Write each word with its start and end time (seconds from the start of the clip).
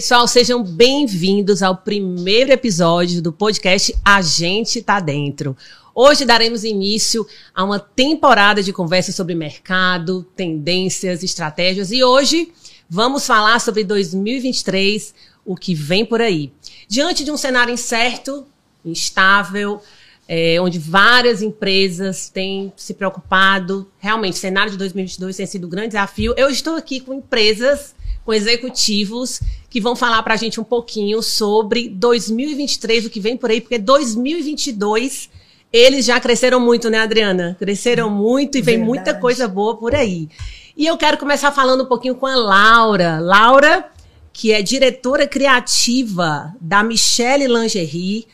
Pessoal, 0.00 0.26
sejam 0.26 0.62
bem-vindos 0.64 1.62
ao 1.62 1.76
primeiro 1.76 2.50
episódio 2.50 3.20
do 3.20 3.30
podcast 3.30 3.94
A 4.02 4.22
Gente 4.22 4.80
Tá 4.80 4.98
Dentro. 4.98 5.54
Hoje 5.94 6.24
daremos 6.24 6.64
início 6.64 7.26
a 7.54 7.62
uma 7.62 7.78
temporada 7.78 8.62
de 8.62 8.72
conversas 8.72 9.14
sobre 9.14 9.34
mercado, 9.34 10.26
tendências, 10.34 11.22
estratégias 11.22 11.92
e 11.92 12.02
hoje 12.02 12.50
vamos 12.88 13.26
falar 13.26 13.60
sobre 13.60 13.84
2023, 13.84 15.14
o 15.44 15.54
que 15.54 15.74
vem 15.74 16.06
por 16.06 16.22
aí. 16.22 16.50
Diante 16.88 17.22
de 17.22 17.30
um 17.30 17.36
cenário 17.36 17.74
incerto, 17.74 18.46
instável, 18.82 19.82
é, 20.26 20.58
onde 20.62 20.78
várias 20.78 21.42
empresas 21.42 22.30
têm 22.30 22.72
se 22.74 22.94
preocupado, 22.94 23.86
realmente, 23.98 24.32
o 24.32 24.38
cenário 24.38 24.72
de 24.72 24.78
2022 24.78 25.36
tem 25.36 25.44
sido 25.44 25.66
um 25.66 25.70
grande 25.70 25.88
desafio. 25.88 26.32
Eu 26.38 26.48
estou 26.48 26.74
aqui 26.76 27.00
com 27.00 27.12
empresas 27.12 27.94
com 28.24 28.32
executivos 28.32 29.40
que 29.68 29.80
vão 29.80 29.94
falar 29.94 30.22
para 30.22 30.34
a 30.34 30.36
gente 30.36 30.60
um 30.60 30.64
pouquinho 30.64 31.22
sobre 31.22 31.88
2023, 31.88 33.06
o 33.06 33.10
que 33.10 33.20
vem 33.20 33.36
por 33.36 33.50
aí, 33.50 33.60
porque 33.60 33.78
2022 33.78 35.30
eles 35.72 36.04
já 36.04 36.18
cresceram 36.18 36.58
muito, 36.58 36.90
né, 36.90 36.98
Adriana? 36.98 37.56
Cresceram 37.58 38.10
muito 38.10 38.58
e 38.58 38.62
vem 38.62 38.76
Verdade. 38.76 38.88
muita 38.88 39.14
coisa 39.14 39.46
boa 39.46 39.76
por 39.76 39.94
aí. 39.94 40.28
E 40.76 40.86
eu 40.86 40.96
quero 40.96 41.16
começar 41.16 41.52
falando 41.52 41.84
um 41.84 41.86
pouquinho 41.86 42.16
com 42.16 42.26
a 42.26 42.34
Laura. 42.34 43.20
Laura, 43.20 43.88
que 44.32 44.52
é 44.52 44.62
diretora 44.62 45.28
criativa 45.28 46.52
da 46.60 46.82
Michelle 46.82 47.46
Lingerie. 47.46 48.26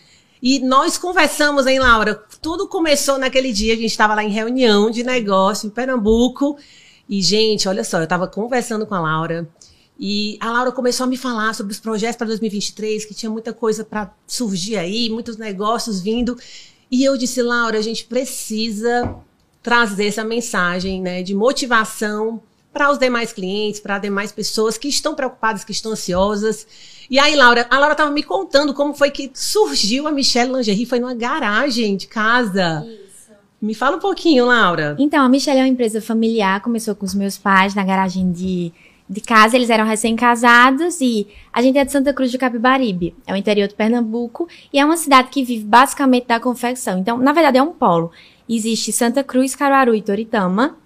E 0.42 0.60
nós 0.60 0.96
conversamos, 0.96 1.66
hein, 1.66 1.78
Laura? 1.78 2.14
Tudo 2.41 2.68
começou 2.68 3.18
naquele 3.18 3.52
dia, 3.52 3.74
a 3.74 3.77
gente 3.77 3.91
estava 3.91 4.14
lá 4.14 4.24
em 4.24 4.30
reunião 4.30 4.91
de 4.91 5.02
negócio 5.02 5.66
em 5.66 5.70
Pernambuco. 5.70 6.56
E, 7.08 7.20
gente, 7.20 7.68
olha 7.68 7.84
só, 7.84 7.98
eu 7.98 8.05
estava 8.05 8.27
conversando 8.27 8.86
com 8.86 8.94
a 8.94 9.00
Laura. 9.00 9.48
E 9.98 10.36
a 10.41 10.50
Laura 10.50 10.70
começou 10.72 11.05
a 11.05 11.06
me 11.06 11.16
falar 11.16 11.55
sobre 11.55 11.72
os 11.72 11.80
projetos 11.80 12.16
para 12.16 12.27
2023, 12.27 13.05
que 13.05 13.14
tinha 13.14 13.30
muita 13.30 13.52
coisa 13.52 13.84
para 13.84 14.12
surgir 14.27 14.77
aí, 14.77 15.08
muitos 15.08 15.36
negócios 15.36 16.00
vindo. 16.00 16.36
E 16.91 17.02
eu 17.02 17.16
disse, 17.16 17.42
Laura, 17.42 17.78
a 17.78 17.83
gente 17.83 18.05
precisa 18.05 19.17
trazer 19.62 20.06
essa 20.06 20.22
mensagem 20.22 21.00
né, 21.00 21.22
de 21.22 21.34
motivação 21.34 22.41
para 22.72 22.91
os 22.91 22.98
demais 22.98 23.33
clientes, 23.33 23.80
para 23.80 23.97
as 23.97 24.02
demais 24.02 24.30
pessoas 24.30 24.77
que 24.77 24.86
estão 24.86 25.14
preocupadas, 25.14 25.64
que 25.64 25.72
estão 25.72 25.92
ansiosas. 25.92 26.67
E 27.08 27.19
aí, 27.19 27.34
Laura, 27.34 27.67
a 27.70 27.78
Laura 27.78 27.92
estava 27.92 28.11
me 28.11 28.22
contando 28.22 28.74
como 28.74 28.92
foi 28.92 29.11
que 29.11 29.30
surgiu 29.33 30.06
a 30.06 30.12
Michelle 30.12 30.52
Lingerie, 30.52 30.84
foi 30.84 31.00
numa 31.00 31.14
garagem 31.14 31.97
de 31.97 32.06
casa. 32.06 32.86
Isso. 32.86 33.33
Me 33.62 33.74
fala 33.74 33.97
um 33.97 34.00
pouquinho, 34.00 34.44
Laura. 34.44 34.94
Então, 34.98 35.24
a 35.24 35.28
Michelle 35.28 35.58
é 35.58 35.62
uma 35.62 35.69
empresa 35.69 36.02
familiar, 36.02 36.61
começou 36.61 36.94
com 36.94 37.06
os 37.06 37.14
meus 37.14 37.39
pais 37.39 37.74
na 37.74 37.83
garagem 37.83 38.30
de 38.30 38.72
de 39.08 39.20
casa, 39.20 39.56
eles 39.56 39.70
eram 39.70 39.84
recém-casados 39.84 41.00
e 41.00 41.28
a 41.52 41.62
gente 41.62 41.78
é 41.78 41.84
de 41.84 41.92
Santa 41.92 42.12
Cruz 42.12 42.32
do 42.32 42.38
Capibaribe, 42.38 43.14
é 43.26 43.32
o 43.32 43.36
interior 43.36 43.68
de 43.68 43.74
Pernambuco 43.74 44.48
e 44.72 44.78
é 44.78 44.84
uma 44.84 44.96
cidade 44.96 45.28
que 45.30 45.44
vive 45.44 45.64
basicamente 45.64 46.26
da 46.26 46.40
confecção. 46.40 46.98
Então, 46.98 47.16
na 47.16 47.32
verdade, 47.32 47.58
é 47.58 47.62
um 47.62 47.72
polo. 47.72 48.10
Existe 48.48 48.92
Santa 48.92 49.22
Cruz, 49.22 49.54
Caruaru 49.54 49.94
e 49.94 50.02
Toritama. 50.02 50.77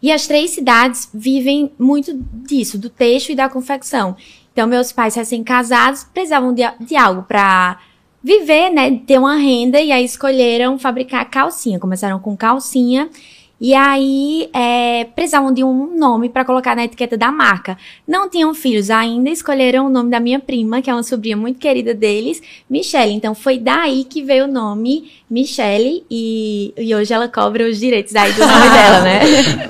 E 0.00 0.12
as 0.12 0.26
três 0.26 0.50
cidades 0.50 1.08
vivem 1.12 1.72
muito 1.78 2.12
disso, 2.32 2.78
do 2.78 2.88
texto 2.88 3.30
e 3.30 3.34
da 3.34 3.48
confecção. 3.48 4.16
Então, 4.52 4.66
meus 4.66 4.92
pais 4.92 5.14
recém-casados 5.14 6.04
precisavam 6.04 6.54
de, 6.54 6.62
de 6.80 6.96
algo 6.96 7.22
para 7.22 7.78
viver, 8.22 8.70
né, 8.70 8.98
ter 9.06 9.18
uma 9.18 9.36
renda 9.36 9.80
e 9.80 9.92
aí 9.92 10.04
escolheram 10.04 10.78
fabricar 10.78 11.28
calcinha. 11.30 11.78
Começaram 11.78 12.18
com 12.18 12.36
calcinha 12.36 13.10
e 13.58 13.74
aí, 13.74 14.50
é, 14.52 15.04
precisavam 15.04 15.52
de 15.52 15.64
um 15.64 15.96
nome 15.96 16.28
para 16.28 16.44
colocar 16.44 16.76
na 16.76 16.84
etiqueta 16.84 17.16
da 17.16 17.32
marca. 17.32 17.78
Não 18.06 18.28
tinham 18.28 18.52
filhos 18.54 18.90
ainda, 18.90 19.30
escolheram 19.30 19.86
o 19.86 19.88
nome 19.88 20.10
da 20.10 20.20
minha 20.20 20.38
prima, 20.38 20.82
que 20.82 20.90
é 20.90 20.92
uma 20.92 21.02
sobrinha 21.02 21.36
muito 21.36 21.58
querida 21.58 21.94
deles, 21.94 22.42
Michelle. 22.68 23.14
Então, 23.14 23.34
foi 23.34 23.58
daí 23.58 24.04
que 24.04 24.22
veio 24.22 24.44
o 24.44 24.48
nome 24.48 25.10
Michelle 25.30 26.04
e, 26.10 26.74
e 26.76 26.94
hoje 26.94 27.14
ela 27.14 27.28
cobra 27.28 27.66
os 27.66 27.78
direitos 27.80 28.14
aí 28.14 28.32
do 28.34 28.40
nome 28.40 28.68
dela, 28.68 29.00
né? 29.00 29.20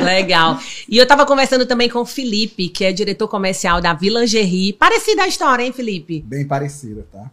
Legal. 0.04 0.58
E 0.88 0.96
eu 0.96 1.04
estava 1.04 1.24
conversando 1.24 1.64
também 1.64 1.88
com 1.88 2.00
o 2.00 2.06
Felipe, 2.06 2.68
que 2.68 2.84
é 2.84 2.92
diretor 2.92 3.28
comercial 3.28 3.80
da 3.80 3.94
Villangerie. 3.94 4.72
Parecida 4.72 5.22
a 5.22 5.28
história, 5.28 5.62
hein, 5.62 5.72
Felipe? 5.72 6.24
Bem 6.26 6.44
parecida, 6.44 7.06
tá? 7.12 7.30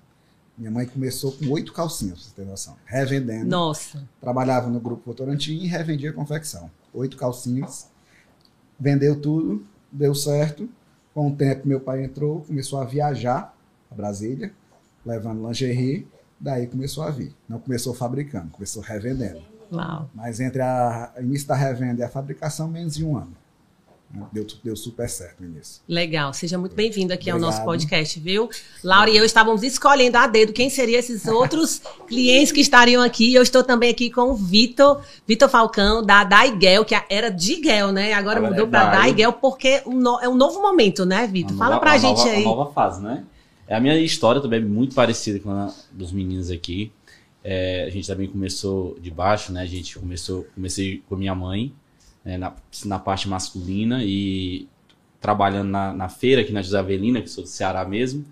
Minha 0.58 0.70
mãe 0.70 0.86
começou 0.86 1.32
com 1.32 1.50
oito 1.50 1.74
calcinhas, 1.74 2.20
pra 2.20 2.26
você 2.26 2.36
ter 2.36 2.46
noção. 2.46 2.78
Revendendo. 2.86 3.50
Nossa. 3.50 4.08
Trabalhava 4.22 4.70
no 4.70 4.80
grupo 4.80 5.04
Votorantim 5.06 5.54
e 5.54 5.68
revendia 5.68 6.14
confecção. 6.14 6.70
Oito 6.94 7.18
calcinhas. 7.18 7.90
Vendeu 8.80 9.20
tudo, 9.20 9.66
deu 9.92 10.14
certo. 10.14 10.70
Com 11.14 11.30
o 11.30 11.36
tempo, 11.36 11.68
meu 11.68 11.80
pai 11.80 12.04
entrou, 12.04 12.42
começou 12.42 12.80
a 12.80 12.86
viajar 12.86 13.56
a 13.90 13.96
Brasília, 13.96 14.54
levando 15.06 15.46
lingerie. 15.48 16.08
Daí 16.40 16.68
começou 16.68 17.04
a 17.04 17.10
vir. 17.10 17.34
Não 17.48 17.60
começou 17.60 17.94
fabricando, 17.94 18.52
começou 18.52 18.82
revendendo. 18.82 19.42
Uau. 19.72 20.10
Mas 20.14 20.40
entre 20.40 20.62
a, 20.62 21.12
a 21.16 21.22
início 21.22 21.48
da 21.48 21.56
revenda 21.56 22.02
e 22.02 22.04
a 22.04 22.10
fabricação, 22.10 22.68
menos 22.68 22.96
de 22.96 23.06
um 23.06 23.18
ano. 23.18 23.36
Deu, 24.32 24.46
deu 24.64 24.76
super 24.76 25.10
certo 25.10 25.42
no 25.42 25.48
início. 25.48 25.82
Legal. 25.88 26.32
Seja 26.34 26.56
muito 26.56 26.76
bem-vindo 26.76 27.12
aqui 27.12 27.32
Obrigado. 27.32 27.44
ao 27.44 27.52
nosso 27.52 27.66
podcast, 27.66 28.20
viu? 28.20 28.48
Laura 28.84 29.10
e 29.10 29.18
eu 29.18 29.26
estávamos 29.26 29.64
escolhendo 29.64 30.18
a 30.20 30.28
dedo 30.28 30.54
quem 30.54 30.70
seriam 30.70 31.00
esses 31.00 31.26
outros 31.26 31.82
clientes 32.08 32.52
que 32.52 32.62
estariam 32.62 33.02
aqui. 33.02 33.34
Eu 33.34 33.42
estou 33.42 33.64
também 33.64 33.90
aqui 33.90 34.12
com 34.12 34.30
o 34.30 34.36
Vitor, 34.36 35.02
Vitor 35.28 35.50
Falcão, 35.50 36.06
da 36.06 36.24
Daigel, 36.24 36.86
que 36.86 36.96
era 37.10 37.32
de 37.32 37.64
Gel, 37.64 37.92
né? 37.92 38.14
Agora, 38.14 38.38
Agora 38.38 38.52
mudou 38.52 38.68
é 38.68 38.70
para 38.70 38.92
Daigel, 38.92 39.34
porque 39.34 39.82
é 40.22 40.30
um 40.30 40.36
novo 40.36 40.62
momento, 40.62 41.06
né, 41.06 41.26
Vitor? 41.26 41.58
Fala 41.58 41.80
para 41.80 41.94
a 41.94 41.98
gente 41.98 42.20
nova, 42.20 42.30
aí. 42.30 42.46
Uma 42.46 42.56
nova 42.56 42.72
fase, 42.72 43.02
né? 43.02 43.26
É 43.68 43.76
a 43.76 43.80
minha 43.80 43.98
história 43.98 44.40
também 44.40 44.60
é 44.60 44.64
muito 44.64 44.94
parecida 44.94 45.40
com 45.40 45.50
a 45.50 45.74
dos 45.92 46.12
meninos 46.12 46.52
aqui. 46.52 46.92
É, 47.44 47.86
a 47.88 47.90
gente 47.90 48.08
também 48.08 48.28
começou 48.28 48.96
de 49.02 49.10
baixo, 49.10 49.52
né? 49.52 49.62
A 49.64 49.66
gente 49.66 49.98
começou, 49.98 50.46
comecei 50.54 51.02
com 51.10 51.16
minha 51.16 51.34
mãe, 51.34 51.74
né, 52.24 52.38
na, 52.38 52.54
na 52.86 53.00
parte 53.00 53.28
masculina 53.28 54.04
e 54.04 54.68
trabalhando 55.20 55.70
na, 55.70 55.94
na 55.94 56.10
feira 56.10 56.42
aqui 56.42 56.52
na 56.52 56.62
José 56.62 56.78
Avelina, 56.78 57.22
que 57.22 57.30
sou 57.30 57.44
do 57.44 57.50
Ceará 57.50 57.86
mesmo, 57.86 58.26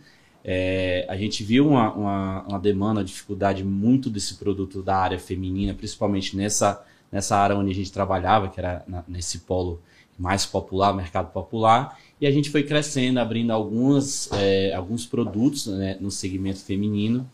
é, 0.43 1.05
a 1.07 1.15
gente 1.15 1.43
viu 1.43 1.67
uma, 1.67 1.93
uma, 1.93 2.41
uma, 2.47 2.59
demanda, 2.59 2.99
uma 2.99 3.05
dificuldade 3.05 3.63
muito 3.63 4.09
desse 4.09 4.35
produto 4.35 4.81
da 4.81 4.97
área 4.97 5.19
feminina, 5.19 5.73
principalmente 5.73 6.35
nessa, 6.35 6.83
nessa 7.11 7.37
área 7.37 7.55
onde 7.55 7.71
a 7.71 7.75
gente 7.75 7.91
trabalhava, 7.91 8.49
que 8.49 8.59
era 8.59 8.83
na, 8.87 9.03
nesse 9.07 9.39
polo 9.39 9.81
mais 10.17 10.45
popular, 10.45 10.93
mercado 10.93 11.31
popular, 11.31 11.97
e 12.19 12.27
a 12.27 12.31
gente 12.31 12.49
foi 12.49 12.63
crescendo, 12.63 13.19
abrindo 13.19 13.51
algumas, 13.51 14.29
é, 14.33 14.73
alguns 14.73 15.05
produtos 15.05 15.67
né, 15.67 15.97
no 15.99 16.11
segmento 16.11 16.59
feminino, 16.59 17.27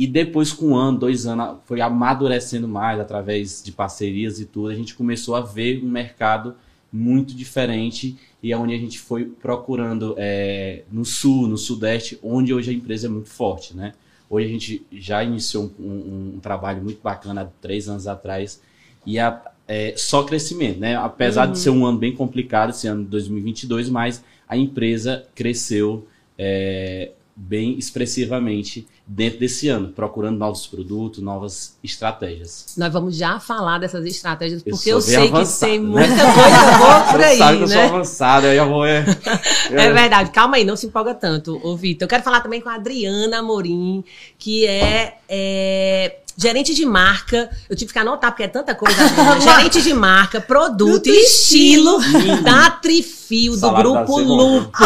e 0.00 0.06
depois, 0.06 0.50
com 0.50 0.68
um 0.68 0.76
ano, 0.76 0.96
dois 0.96 1.26
anos, 1.26 1.58
foi 1.66 1.82
amadurecendo 1.82 2.66
mais 2.66 2.98
através 2.98 3.62
de 3.62 3.70
parcerias 3.70 4.40
e 4.40 4.46
tudo. 4.46 4.68
A 4.68 4.74
gente 4.74 4.94
começou 4.94 5.34
a 5.34 5.42
ver 5.42 5.84
um 5.84 5.90
mercado 5.90 6.54
muito 6.90 7.34
diferente 7.34 8.16
e 8.42 8.50
é 8.50 8.56
onde 8.56 8.72
a 8.72 8.78
gente 8.78 8.98
foi 8.98 9.26
procurando 9.26 10.14
é, 10.16 10.84
no 10.90 11.04
sul, 11.04 11.46
no 11.46 11.58
sudeste, 11.58 12.18
onde 12.22 12.54
hoje 12.54 12.70
a 12.70 12.72
empresa 12.72 13.08
é 13.08 13.10
muito 13.10 13.28
forte, 13.28 13.76
né? 13.76 13.92
Hoje 14.30 14.46
a 14.46 14.48
gente 14.48 14.86
já 14.90 15.22
iniciou 15.22 15.70
um, 15.78 15.84
um, 15.84 16.32
um 16.36 16.40
trabalho 16.40 16.82
muito 16.82 17.02
bacana 17.02 17.42
há 17.42 17.46
três 17.60 17.86
anos 17.86 18.06
atrás 18.06 18.62
e 19.04 19.18
a, 19.18 19.52
é, 19.68 19.92
só 19.98 20.22
crescimento, 20.22 20.80
né? 20.80 20.96
Apesar 20.96 21.46
uhum. 21.46 21.52
de 21.52 21.58
ser 21.58 21.68
um 21.68 21.84
ano 21.84 21.98
bem 21.98 22.16
complicado, 22.16 22.70
esse 22.70 22.88
ano 22.88 23.04
de 23.04 23.10
2022, 23.10 23.90
mas 23.90 24.24
a 24.48 24.56
empresa 24.56 25.26
cresceu 25.34 26.08
é, 26.38 27.10
bem 27.42 27.78
expressivamente 27.78 28.86
dentro 29.06 29.40
desse 29.40 29.66
ano, 29.68 29.88
procurando 29.88 30.38
novos 30.38 30.66
produtos, 30.66 31.22
novas 31.22 31.74
estratégias. 31.82 32.74
Nós 32.76 32.92
vamos 32.92 33.16
já 33.16 33.40
falar 33.40 33.78
dessas 33.78 34.04
estratégias, 34.04 34.62
porque 34.62 34.92
eu, 34.92 35.00
sei 35.00 35.26
avançado, 35.28 35.72
que 35.72 35.78
tem 35.78 35.80
né? 35.80 36.06
muita 36.06 36.34
coisa 36.34 36.78
boa 36.78 37.00
por 37.10 37.20
aí, 37.20 37.38
sabe 37.38 37.58
que 37.58 37.66
né? 37.66 37.76
Eu 37.76 37.88
sou 37.88 37.96
avançado, 37.96 38.46
eu 38.46 38.56
já 38.56 38.64
vou... 38.64 38.84
É, 38.84 39.04
é 39.72 39.92
verdade, 39.92 40.30
calma 40.30 40.56
aí, 40.56 40.64
não 40.64 40.76
se 40.76 40.86
empolga 40.86 41.14
tanto, 41.14 41.58
ô 41.64 41.74
Vitor. 41.74 42.04
Eu 42.04 42.08
quero 42.08 42.22
falar 42.22 42.40
também 42.40 42.60
com 42.60 42.68
a 42.68 42.74
Adriana 42.74 43.38
Amorim, 43.38 44.04
que 44.38 44.66
é, 44.66 45.16
é 45.26 46.16
gerente 46.40 46.74
de 46.74 46.86
marca, 46.86 47.50
eu 47.68 47.76
tive 47.76 47.92
que 47.92 47.98
anotar 47.98 48.30
porque 48.30 48.44
é 48.44 48.48
tanta 48.48 48.74
coisa. 48.74 48.96
gerente 49.40 49.82
de 49.82 49.92
marca, 49.92 50.40
produto 50.40 51.06
e 51.06 51.24
estilo 51.24 51.98
da 52.42 52.70
Trifio, 52.70 53.56
do 53.56 53.70
Grupo 53.72 54.18
Lupo. 54.18 54.78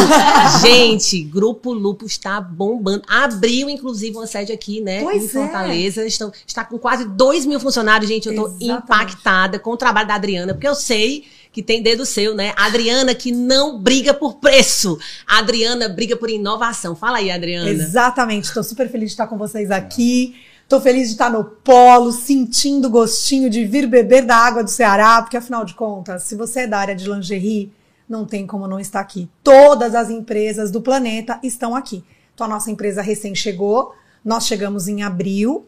Gente, 0.61 1.23
Grupo 1.23 1.73
Lupo 1.73 2.07
está 2.07 2.41
bombando. 2.41 3.05
Abriu, 3.07 3.71
inclusive, 3.71 4.17
uma 4.17 4.27
sede 4.27 4.53
aqui, 4.53 4.81
né, 4.81 5.03
pois 5.03 5.23
em 5.23 5.27
é. 5.27 5.29
Fortaleza. 5.29 6.03
É. 6.03 6.07
Estão, 6.09 6.33
está 6.45 6.65
com 6.65 6.77
quase 6.77 7.05
2 7.05 7.47
mil 7.47 7.61
funcionários. 7.61 8.11
Gente, 8.11 8.27
eu 8.27 8.33
estou 8.33 8.57
impactada 8.61 9.59
com 9.59 9.71
o 9.71 9.77
trabalho 9.77 10.09
da 10.09 10.17
Adriana, 10.17 10.55
porque 10.55 10.69
eu 10.69 10.75
sei 10.75 11.25
que 11.53 11.63
tem 11.63 11.81
dedo 11.81 12.05
seu, 12.05 12.35
né? 12.35 12.53
Adriana 12.57 13.15
que 13.15 13.31
não 13.31 13.79
briga 13.79 14.13
por 14.13 14.35
preço. 14.35 14.99
Adriana 15.25 15.89
briga 15.89 16.17
por 16.17 16.29
inovação. 16.29 16.97
Fala 16.97 17.19
aí, 17.19 17.31
Adriana. 17.31 17.71
Exatamente. 17.71 18.47
Estou 18.47 18.65
super 18.65 18.91
feliz 18.91 19.11
de 19.11 19.13
estar 19.13 19.29
com 19.29 19.39
vocês 19.39 19.71
aqui. 19.71 20.35
Tô 20.75 20.81
feliz 20.81 21.07
de 21.07 21.15
estar 21.15 21.31
no 21.31 21.45
polo, 21.45 22.11
sentindo 22.11 22.89
o 22.89 22.91
gostinho 22.91 23.49
de 23.49 23.65
vir 23.65 23.87
beber 23.87 24.27
da 24.27 24.35
água 24.35 24.65
do 24.65 24.69
Ceará, 24.69 25.23
porque 25.23 25.37
afinal 25.37 25.65
de 25.65 25.73
contas, 25.73 26.25
se 26.25 26.35
você 26.35 26.63
é 26.63 26.67
da 26.67 26.81
área 26.81 26.97
de 26.97 27.09
lingerie, 27.09 27.73
não 28.09 28.25
tem 28.25 28.45
como 28.45 28.67
não 28.67 28.81
estar 28.81 28.99
aqui. 28.99 29.31
Todas 29.41 29.95
as 29.95 30.11
empresas 30.11 30.73
do 30.73 30.83
planeta 30.83 31.39
estão 31.45 31.77
aqui. 31.77 32.03
Então, 32.35 32.49
a 32.49 32.51
nossa 32.51 32.73
empresa 32.73 33.03
recém 33.03 33.37
chegou, 33.37 33.95
nós 34.25 34.49
chegamos 34.49 34.89
em 34.89 35.05
abril, 35.05 35.65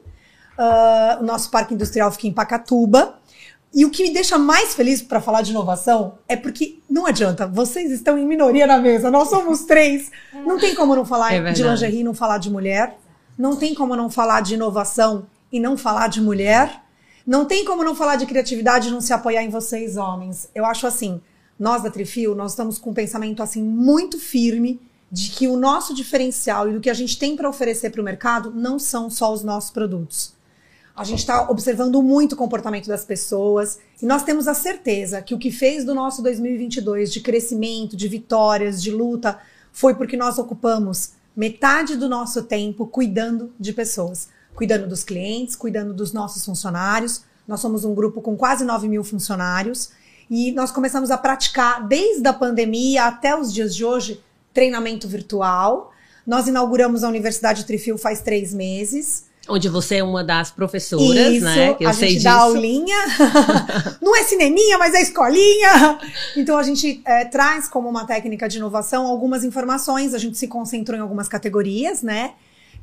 uh, 0.59 1.23
o 1.23 1.25
nosso 1.25 1.53
parque 1.53 1.73
industrial 1.73 2.11
fica 2.11 2.27
em 2.27 2.33
Pacatuba. 2.33 3.21
E 3.73 3.85
o 3.85 3.91
que 3.91 4.03
me 4.03 4.13
deixa 4.13 4.37
mais 4.37 4.75
feliz 4.75 5.01
para 5.03 5.21
falar 5.21 5.43
de 5.43 5.53
inovação 5.53 6.19
é 6.27 6.35
porque 6.35 6.81
não 6.91 7.07
adianta, 7.07 7.47
vocês 7.47 7.93
estão 7.93 8.19
em 8.19 8.27
minoria 8.27 8.67
na 8.67 8.79
mesa, 8.79 9.09
nós 9.09 9.31
somos 9.31 9.67
três. 9.67 10.11
Não 10.45 10.59
tem 10.59 10.75
como 10.75 10.97
não 10.97 11.05
falar 11.05 11.33
É 11.33 11.53
de 11.53 11.63
lingerie 11.63 12.01
e 12.01 12.05
não 12.05 12.13
falar 12.13 12.39
de 12.39 12.51
mulher. 12.51 12.99
Não 13.37 13.57
tem 13.57 13.75
como 13.75 13.95
não 13.95 14.11
falar 14.11 14.41
de 14.41 14.55
inovação 14.55 15.27
e 15.53 15.61
não 15.61 15.77
falar 15.77 16.09
de 16.09 16.21
mulher. 16.21 16.83
Não 17.27 17.45
tem 17.45 17.65
como 17.65 17.85
não 17.85 17.95
falar 17.95 18.17
de 18.17 18.27
criatividade 18.27 18.89
e 18.89 18.91
não 18.91 19.01
se 19.01 19.13
apoiar 19.13 19.43
em 19.43 19.51
vocês, 19.51 19.97
homens. 19.97 20.49
Eu 20.55 20.65
acho 20.65 20.87
assim, 20.87 21.21
nós 21.59 21.83
da 21.83 21.91
Trifil, 21.91 22.35
nós 22.35 22.53
estamos 22.53 22.79
com 22.79 22.91
um 22.91 22.95
pensamento 22.95 23.43
assim 23.43 23.63
muito 23.63 24.19
firme 24.19 24.81
de 25.11 25.31
que 25.31 25.49
o 25.49 25.57
nosso 25.57 25.95
diferencial 25.95 26.69
e 26.69 26.73
do 26.73 26.81
que 26.81 26.91
a 26.91 26.95
gente 26.95 27.19
tem 27.19 27.37
para 27.37 27.49
oferecer 27.49 27.91
para 27.91 28.01
o 28.01 28.05
mercado 28.05 28.53
não 28.55 28.79
são 28.79 29.09
só 29.09 29.33
os 29.33 29.43
nossos 29.43 29.71
produtos. 29.71 30.35
A 30.95 31.05
gente 31.05 31.19
está 31.19 31.51
observando 31.51 32.03
muito 32.03 32.33
o 32.33 32.37
comportamento 32.37 32.89
das 32.89 33.05
pessoas 33.05 33.79
e 34.01 34.07
nós 34.07 34.23
temos 34.23 34.49
a 34.49 34.55
certeza 34.55 35.21
que 35.21 35.35
o 35.35 35.39
que 35.39 35.51
fez 35.51 35.85
do 35.85 35.95
nosso 35.95 36.23
2022 36.23 37.13
de 37.13 37.21
crescimento, 37.21 37.97
de 37.97 38.09
vitórias, 38.09 38.83
de 38.83 38.91
luta, 38.91 39.39
foi 39.71 39.95
porque 39.95 40.17
nós 40.17 40.39
ocupamos 40.39 41.13
metade 41.37 41.97
do 41.97 42.09
nosso 42.09 42.45
tempo 42.45 42.87
cuidando 42.87 43.53
de 43.61 43.73
pessoas, 43.73 44.29
cuidando 44.55 44.89
dos 44.89 45.05
clientes, 45.05 45.55
cuidando 45.55 45.93
dos 45.93 46.13
nossos 46.13 46.45
funcionários. 46.45 47.23
Nós 47.47 47.61
somos 47.61 47.85
um 47.85 47.95
grupo 47.95 48.23
com 48.23 48.37
quase 48.37 48.65
9 48.65 48.89
mil 48.89 49.05
funcionários 49.05 49.91
e 50.31 50.51
nós 50.53 50.73
começamos 50.73 51.11
a 51.11 51.19
praticar, 51.19 51.87
desde 51.87 52.27
a 52.27 52.33
pandemia 52.33 53.05
até 53.05 53.39
os 53.39 53.53
dias 53.53 53.75
de 53.75 53.85
hoje, 53.85 54.21
treinamento 54.53 55.07
virtual. 55.07 55.93
Nós 56.27 56.49
inauguramos 56.49 57.05
a 57.05 57.09
Universidade 57.09 57.65
Trifil 57.65 57.97
faz 57.97 58.23
três 58.23 58.53
meses. 58.53 59.27
Onde 59.49 59.69
você 59.69 59.97
é 59.97 60.05
uma 60.05 60.25
das 60.25 60.51
professoras, 60.51 61.35
Isso, 61.35 61.45
né? 61.45 61.75
Que 61.75 61.85
eu 61.85 61.89
a 61.89 61.93
sei 61.93 62.09
gente 62.09 62.23
disso. 62.23 62.25
dá 62.25 62.41
aulinha. 62.41 62.97
Não 64.03 64.17
é 64.17 64.25
cineminha, 64.25 64.79
mas 64.79 64.95
é 64.95 65.03
escolinha. 65.03 65.99
Então 66.37 66.59
a 66.59 66.63
gente 66.63 67.01
é, 67.05 67.25
traz 67.25 67.69
como 67.69 67.89
uma 67.89 68.05
técnica 68.07 68.49
de 68.49 68.59
inovação 68.59 69.07
algumas 69.07 69.45
informações. 69.45 70.15
A 70.15 70.19
gente 70.19 70.37
se 70.37 70.49
concentrou 70.49 70.99
em 70.99 71.01
algumas 71.01 71.29
categorias, 71.29 72.03
né? 72.03 72.33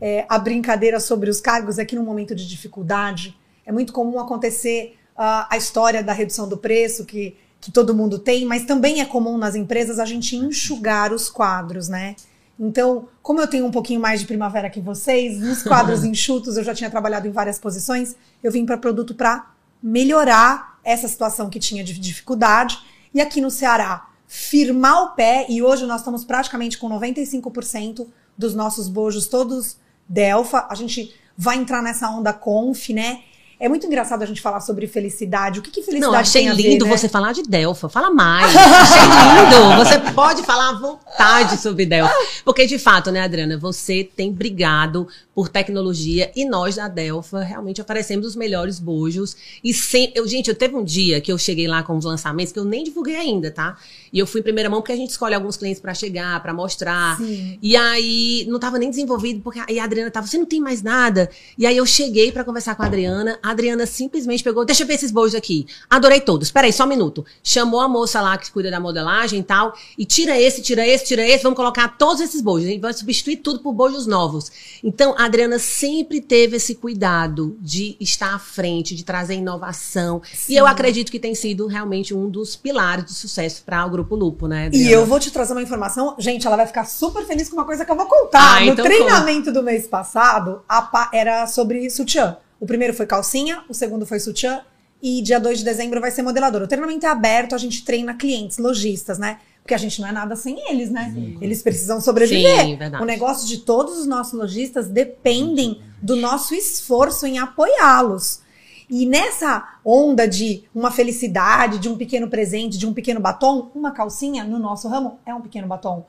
É, 0.02 0.26
a 0.30 0.40
brincadeira 0.40 1.00
sobre 1.00 1.30
os 1.30 1.40
cargos 1.42 1.78
aqui 1.80 1.96
num 1.96 2.04
momento 2.04 2.34
de 2.34 2.48
dificuldade. 2.48 3.38
É 3.66 3.72
muito 3.72 3.94
comum 3.94 4.20
acontecer 4.20 4.98
ah, 5.16 5.48
a 5.50 5.58
história 5.58 6.04
da 6.04 6.14
redução 6.14 6.48
do 6.48 6.58
preço 6.58 7.06
que, 7.06 7.36
que 7.62 7.72
todo 7.72 7.94
mundo 7.94 8.20
tem, 8.20 8.46
mas 8.46 8.66
também 8.66 9.02
é 9.02 9.06
comum 9.06 9.38
nas 9.38 9.56
empresas 9.56 10.00
a 10.00 10.06
gente 10.06 10.36
enxugar 10.36 11.14
os 11.14 11.30
quadros, 11.30 11.88
né? 11.88 12.16
Então, 12.60 13.08
como 13.22 13.42
eu 13.42 13.48
tenho 13.48 13.66
um 13.66 13.72
pouquinho 13.72 14.00
mais 14.00 14.20
de 14.20 14.28
primavera 14.28 14.70
que 14.70 14.80
vocês, 14.80 15.40
nos 15.40 15.64
quadros 15.64 16.04
enxutos 16.06 16.58
eu 16.58 16.64
já 16.64 16.74
tinha 16.74 16.90
trabalhado 16.90 17.28
em 17.28 17.32
várias 17.32 17.58
posições, 17.58 18.16
eu 18.44 18.52
vim 18.52 18.66
para 18.66 18.78
produto 18.78 19.16
para 19.16 19.52
melhorar 19.82 20.80
essa 20.84 21.08
situação 21.08 21.50
que 21.50 21.60
tinha 21.60 21.84
de 21.84 21.98
dificuldade. 22.00 22.80
E 23.14 23.22
aqui 23.22 23.42
no 23.42 23.50
Ceará, 23.50 24.08
firmar 24.28 25.04
o 25.04 25.10
pé, 25.10 25.46
e 25.50 25.62
hoje 25.62 25.86
nós 25.86 26.02
estamos 26.02 26.24
praticamente 26.26 26.78
com 26.78 26.90
95% 26.90 28.08
dos 28.38 28.54
nossos 28.54 28.88
bojos 28.88 29.28
todos 29.28 29.78
Delfa. 30.08 30.68
A 30.70 30.76
gente 30.76 31.14
vai 31.38 31.58
entrar 31.58 31.82
nessa 31.82 32.10
onda 32.10 32.34
conf, 32.34 32.90
né? 32.90 33.24
É 33.64 33.70
muito 33.70 33.88
engraçado 33.88 34.22
a 34.22 34.26
gente 34.26 34.42
falar 34.42 34.60
sobre 34.60 34.88
felicidade. 34.88 35.60
O 35.60 35.62
que, 35.62 35.72
que 35.72 35.82
felicidade 35.82 36.12
Não, 36.12 36.20
achei 36.20 36.50
a 36.50 36.54
ver, 36.54 36.62
lindo 36.62 36.84
né? 36.84 36.92
você 36.92 37.08
falar 37.08 37.32
de 37.32 37.44
Delfa. 37.44 37.88
Fala 37.88 38.12
mais. 38.12 38.52
achei 38.54 39.02
lindo. 39.02 39.78
Você 39.78 40.12
pode 40.12 40.44
falar 40.44 40.72
à 40.72 40.74
vontade 40.74 41.56
sobre 41.62 41.86
Delfa. 41.86 42.14
Porque, 42.44 42.66
de 42.66 42.78
fato, 42.78 43.10
né, 43.10 43.22
Adriana, 43.22 43.58
você 43.58 44.04
tem 44.04 44.34
brigado 44.34 45.08
por 45.34 45.50
tecnologia 45.50 46.32
e 46.36 46.46
nós 46.46 46.76
da 46.76 46.88
Delfa 46.88 47.40
realmente 47.42 47.82
oferecemos 47.82 48.28
os 48.28 48.36
melhores 48.36 48.80
bojos. 48.80 49.36
E 49.64 49.74
sem, 49.74 50.12
eu, 50.14 50.28
gente, 50.28 50.50
eu 50.50 50.56
teve 50.56 50.76
um 50.76 50.84
dia 50.84 51.20
que 51.20 51.32
eu 51.32 51.38
cheguei 51.38 51.68
lá 51.68 51.82
com 51.82 51.98
os 51.98 52.06
lançamentos 52.06 52.54
que 52.54 52.60
eu 52.60 52.66
nem 52.66 52.84
divulguei 52.84 53.16
ainda, 53.16 53.50
tá? 53.50 53.78
E 54.12 54.20
eu 54.20 54.28
fui 54.28 54.42
em 54.42 54.44
primeira 54.44 54.70
mão 54.70 54.80
porque 54.80 54.92
a 54.92 54.96
gente 54.96 55.10
escolhe 55.10 55.34
alguns 55.34 55.58
clientes 55.58 55.82
pra 55.82 55.94
chegar, 55.94 56.42
pra 56.42 56.54
mostrar. 56.54 57.18
Sim. 57.18 57.58
E 57.62 57.76
aí 57.76 58.46
não 58.48 58.60
tava 58.60 58.78
nem 58.78 58.90
desenvolvido, 58.90 59.42
porque 59.42 59.60
aí 59.68 59.80
a 59.80 59.84
Adriana 59.84 60.12
tava, 60.12 60.28
você 60.28 60.38
não 60.38 60.46
tem 60.46 60.62
mais 60.62 60.84
nada. 60.84 61.30
E 61.58 61.66
aí 61.66 61.76
eu 61.76 61.86
cheguei 61.86 62.32
pra 62.32 62.44
conversar 62.44 62.76
com 62.76 62.84
a 62.84 62.86
Adriana, 62.86 63.40
a 63.42 63.50
Adriana 63.50 63.88
simplesmente 63.88 64.44
pegou, 64.44 64.64
deixa 64.64 64.84
eu 64.84 64.88
ver 64.88 64.94
esses 64.94 65.10
bojos 65.10 65.34
aqui. 65.34 65.66
Adorei 65.90 66.22
todos. 66.22 66.52
Peraí, 66.52 66.72
só 66.72 66.84
um 66.84 66.88
minuto. 66.88 67.26
Chamou 67.44 67.80
a 67.80 67.88
moça 67.88 68.22
lá 68.22 68.38
que 68.38 68.52
cuida 68.52 68.70
da 68.70 68.80
modelagem 68.80 69.40
e 69.40 69.44
tal, 69.44 69.74
e 69.98 70.06
tira 70.06 70.40
esse, 70.40 70.62
tira 70.62 70.88
esse, 70.88 71.06
tira 71.06 71.28
esse, 71.28 71.42
vamos 71.42 71.58
colocar 71.58 71.98
todos 71.98 72.22
esses 72.22 72.40
bojos. 72.40 72.68
A 72.68 72.72
gente 72.72 72.82
vai 72.82 72.94
substituir 72.94 73.38
tudo 73.38 73.60
por 73.60 73.74
bojos 73.74 74.06
novos. 74.06 74.52
Então, 74.84 75.16
a 75.24 75.26
Adriana 75.26 75.58
sempre 75.58 76.22
teve 76.22 76.58
esse 76.58 76.76
cuidado 76.76 77.58
de 77.60 77.96
estar 78.00 78.34
à 78.36 78.40
frente, 78.40 78.94
de 78.96 79.04
trazer 79.04 79.36
inovação. 79.36 80.22
E 80.50 80.56
eu 80.56 80.68
acredito 80.68 81.12
que 81.12 81.20
tem 81.20 81.34
sido 81.34 81.66
realmente 81.68 82.14
um 82.14 82.30
dos 82.30 82.56
pilares 82.56 83.06
de 83.06 83.14
sucesso 83.14 83.64
para 83.66 83.86
o 83.86 83.90
Grupo 83.90 84.16
Lupo, 84.16 84.48
né, 84.48 84.68
Adriana? 84.68 84.90
E 84.90 84.92
eu 84.92 85.06
vou 85.06 85.20
te 85.20 85.32
trazer 85.32 85.54
uma 85.54 85.62
informação. 85.62 86.16
Gente, 86.20 86.46
ela 86.46 86.58
vai 86.58 86.68
ficar 86.68 86.86
super 86.86 87.26
feliz 87.26 87.50
com 87.50 87.56
uma 87.56 87.66
coisa 87.66 87.86
que 87.86 87.92
eu 87.92 87.96
vou 87.96 88.06
contar. 88.06 88.58
Ah, 88.58 88.60
no 88.60 88.72
então 88.74 88.86
treinamento 88.86 89.52
do 89.52 89.64
mês 89.64 89.88
passado, 89.88 90.62
a 90.68 90.82
pa- 90.82 91.10
era 91.14 91.48
sobre 91.48 91.90
sutiã. 91.90 92.38
O 92.60 92.66
primeiro 92.66 92.94
foi 92.94 93.06
calcinha, 93.06 93.64
o 93.70 93.74
segundo 93.74 94.06
foi 94.06 94.20
sutiã. 94.20 94.62
E 95.02 95.22
dia 95.22 95.38
2 95.40 95.60
de 95.60 95.66
dezembro 95.66 96.00
vai 96.00 96.12
ser 96.12 96.22
modelador. 96.22 96.62
O 96.62 96.68
treinamento 96.68 97.06
é 97.06 97.10
aberto, 97.10 97.54
a 97.54 97.58
gente 97.58 97.84
treina 97.84 98.14
clientes, 98.14 98.58
lojistas, 98.58 99.20
né? 99.20 99.38
Porque 99.64 99.74
a 99.74 99.78
gente 99.78 100.02
não 100.02 100.10
é 100.10 100.12
nada 100.12 100.36
sem 100.36 100.60
eles, 100.70 100.92
né? 100.92 101.16
Eles 101.40 101.64
precisam 101.64 102.02
sobreviver. 102.02 102.66
Sim, 102.66 102.76
verdade. 102.76 103.02
o 103.02 103.06
negócio 103.06 103.48
de 103.48 103.60
todos 103.60 103.98
os 103.98 104.06
nossos 104.06 104.34
lojistas 104.34 104.90
dependem 104.90 105.82
do 106.02 106.18
nosso 106.18 106.54
esforço 106.54 107.26
em 107.26 107.40
apoiá-los. 107.40 108.42
E 108.90 109.06
nessa 109.06 109.78
onda 109.84 110.28
de 110.28 110.66
uma 110.76 110.92
felicidade, 110.92 111.80
de 111.80 111.88
um 111.88 111.98
pequeno 111.98 112.30
presente, 112.30 112.78
de 112.78 112.86
um 112.86 112.94
pequeno 112.94 113.22
batom, 113.22 113.72
uma 113.74 113.92
calcinha 113.92 114.44
no 114.44 114.60
nosso 114.60 114.90
ramo 114.90 115.18
é 115.26 115.34
um 115.34 115.42
pequeno 115.42 115.66
batom. 115.66 116.06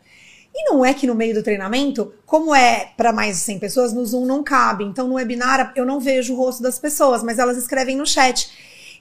E 0.52 0.70
não 0.70 0.84
é 0.84 0.92
que 0.92 1.06
no 1.06 1.14
meio 1.14 1.34
do 1.34 1.42
treinamento, 1.42 2.12
como 2.26 2.54
é 2.54 2.92
para 2.96 3.12
mais 3.12 3.36
de 3.36 3.42
100 3.42 3.58
pessoas, 3.60 3.92
no 3.92 4.04
Zoom 4.04 4.26
não 4.26 4.42
cabe. 4.42 4.84
Então 4.84 5.06
no 5.06 5.14
webinar 5.14 5.72
eu 5.76 5.86
não 5.86 6.00
vejo 6.00 6.34
o 6.34 6.36
rosto 6.36 6.62
das 6.62 6.78
pessoas, 6.78 7.22
mas 7.22 7.38
elas 7.38 7.56
escrevem 7.56 7.96
no 7.96 8.06
chat. 8.06 8.50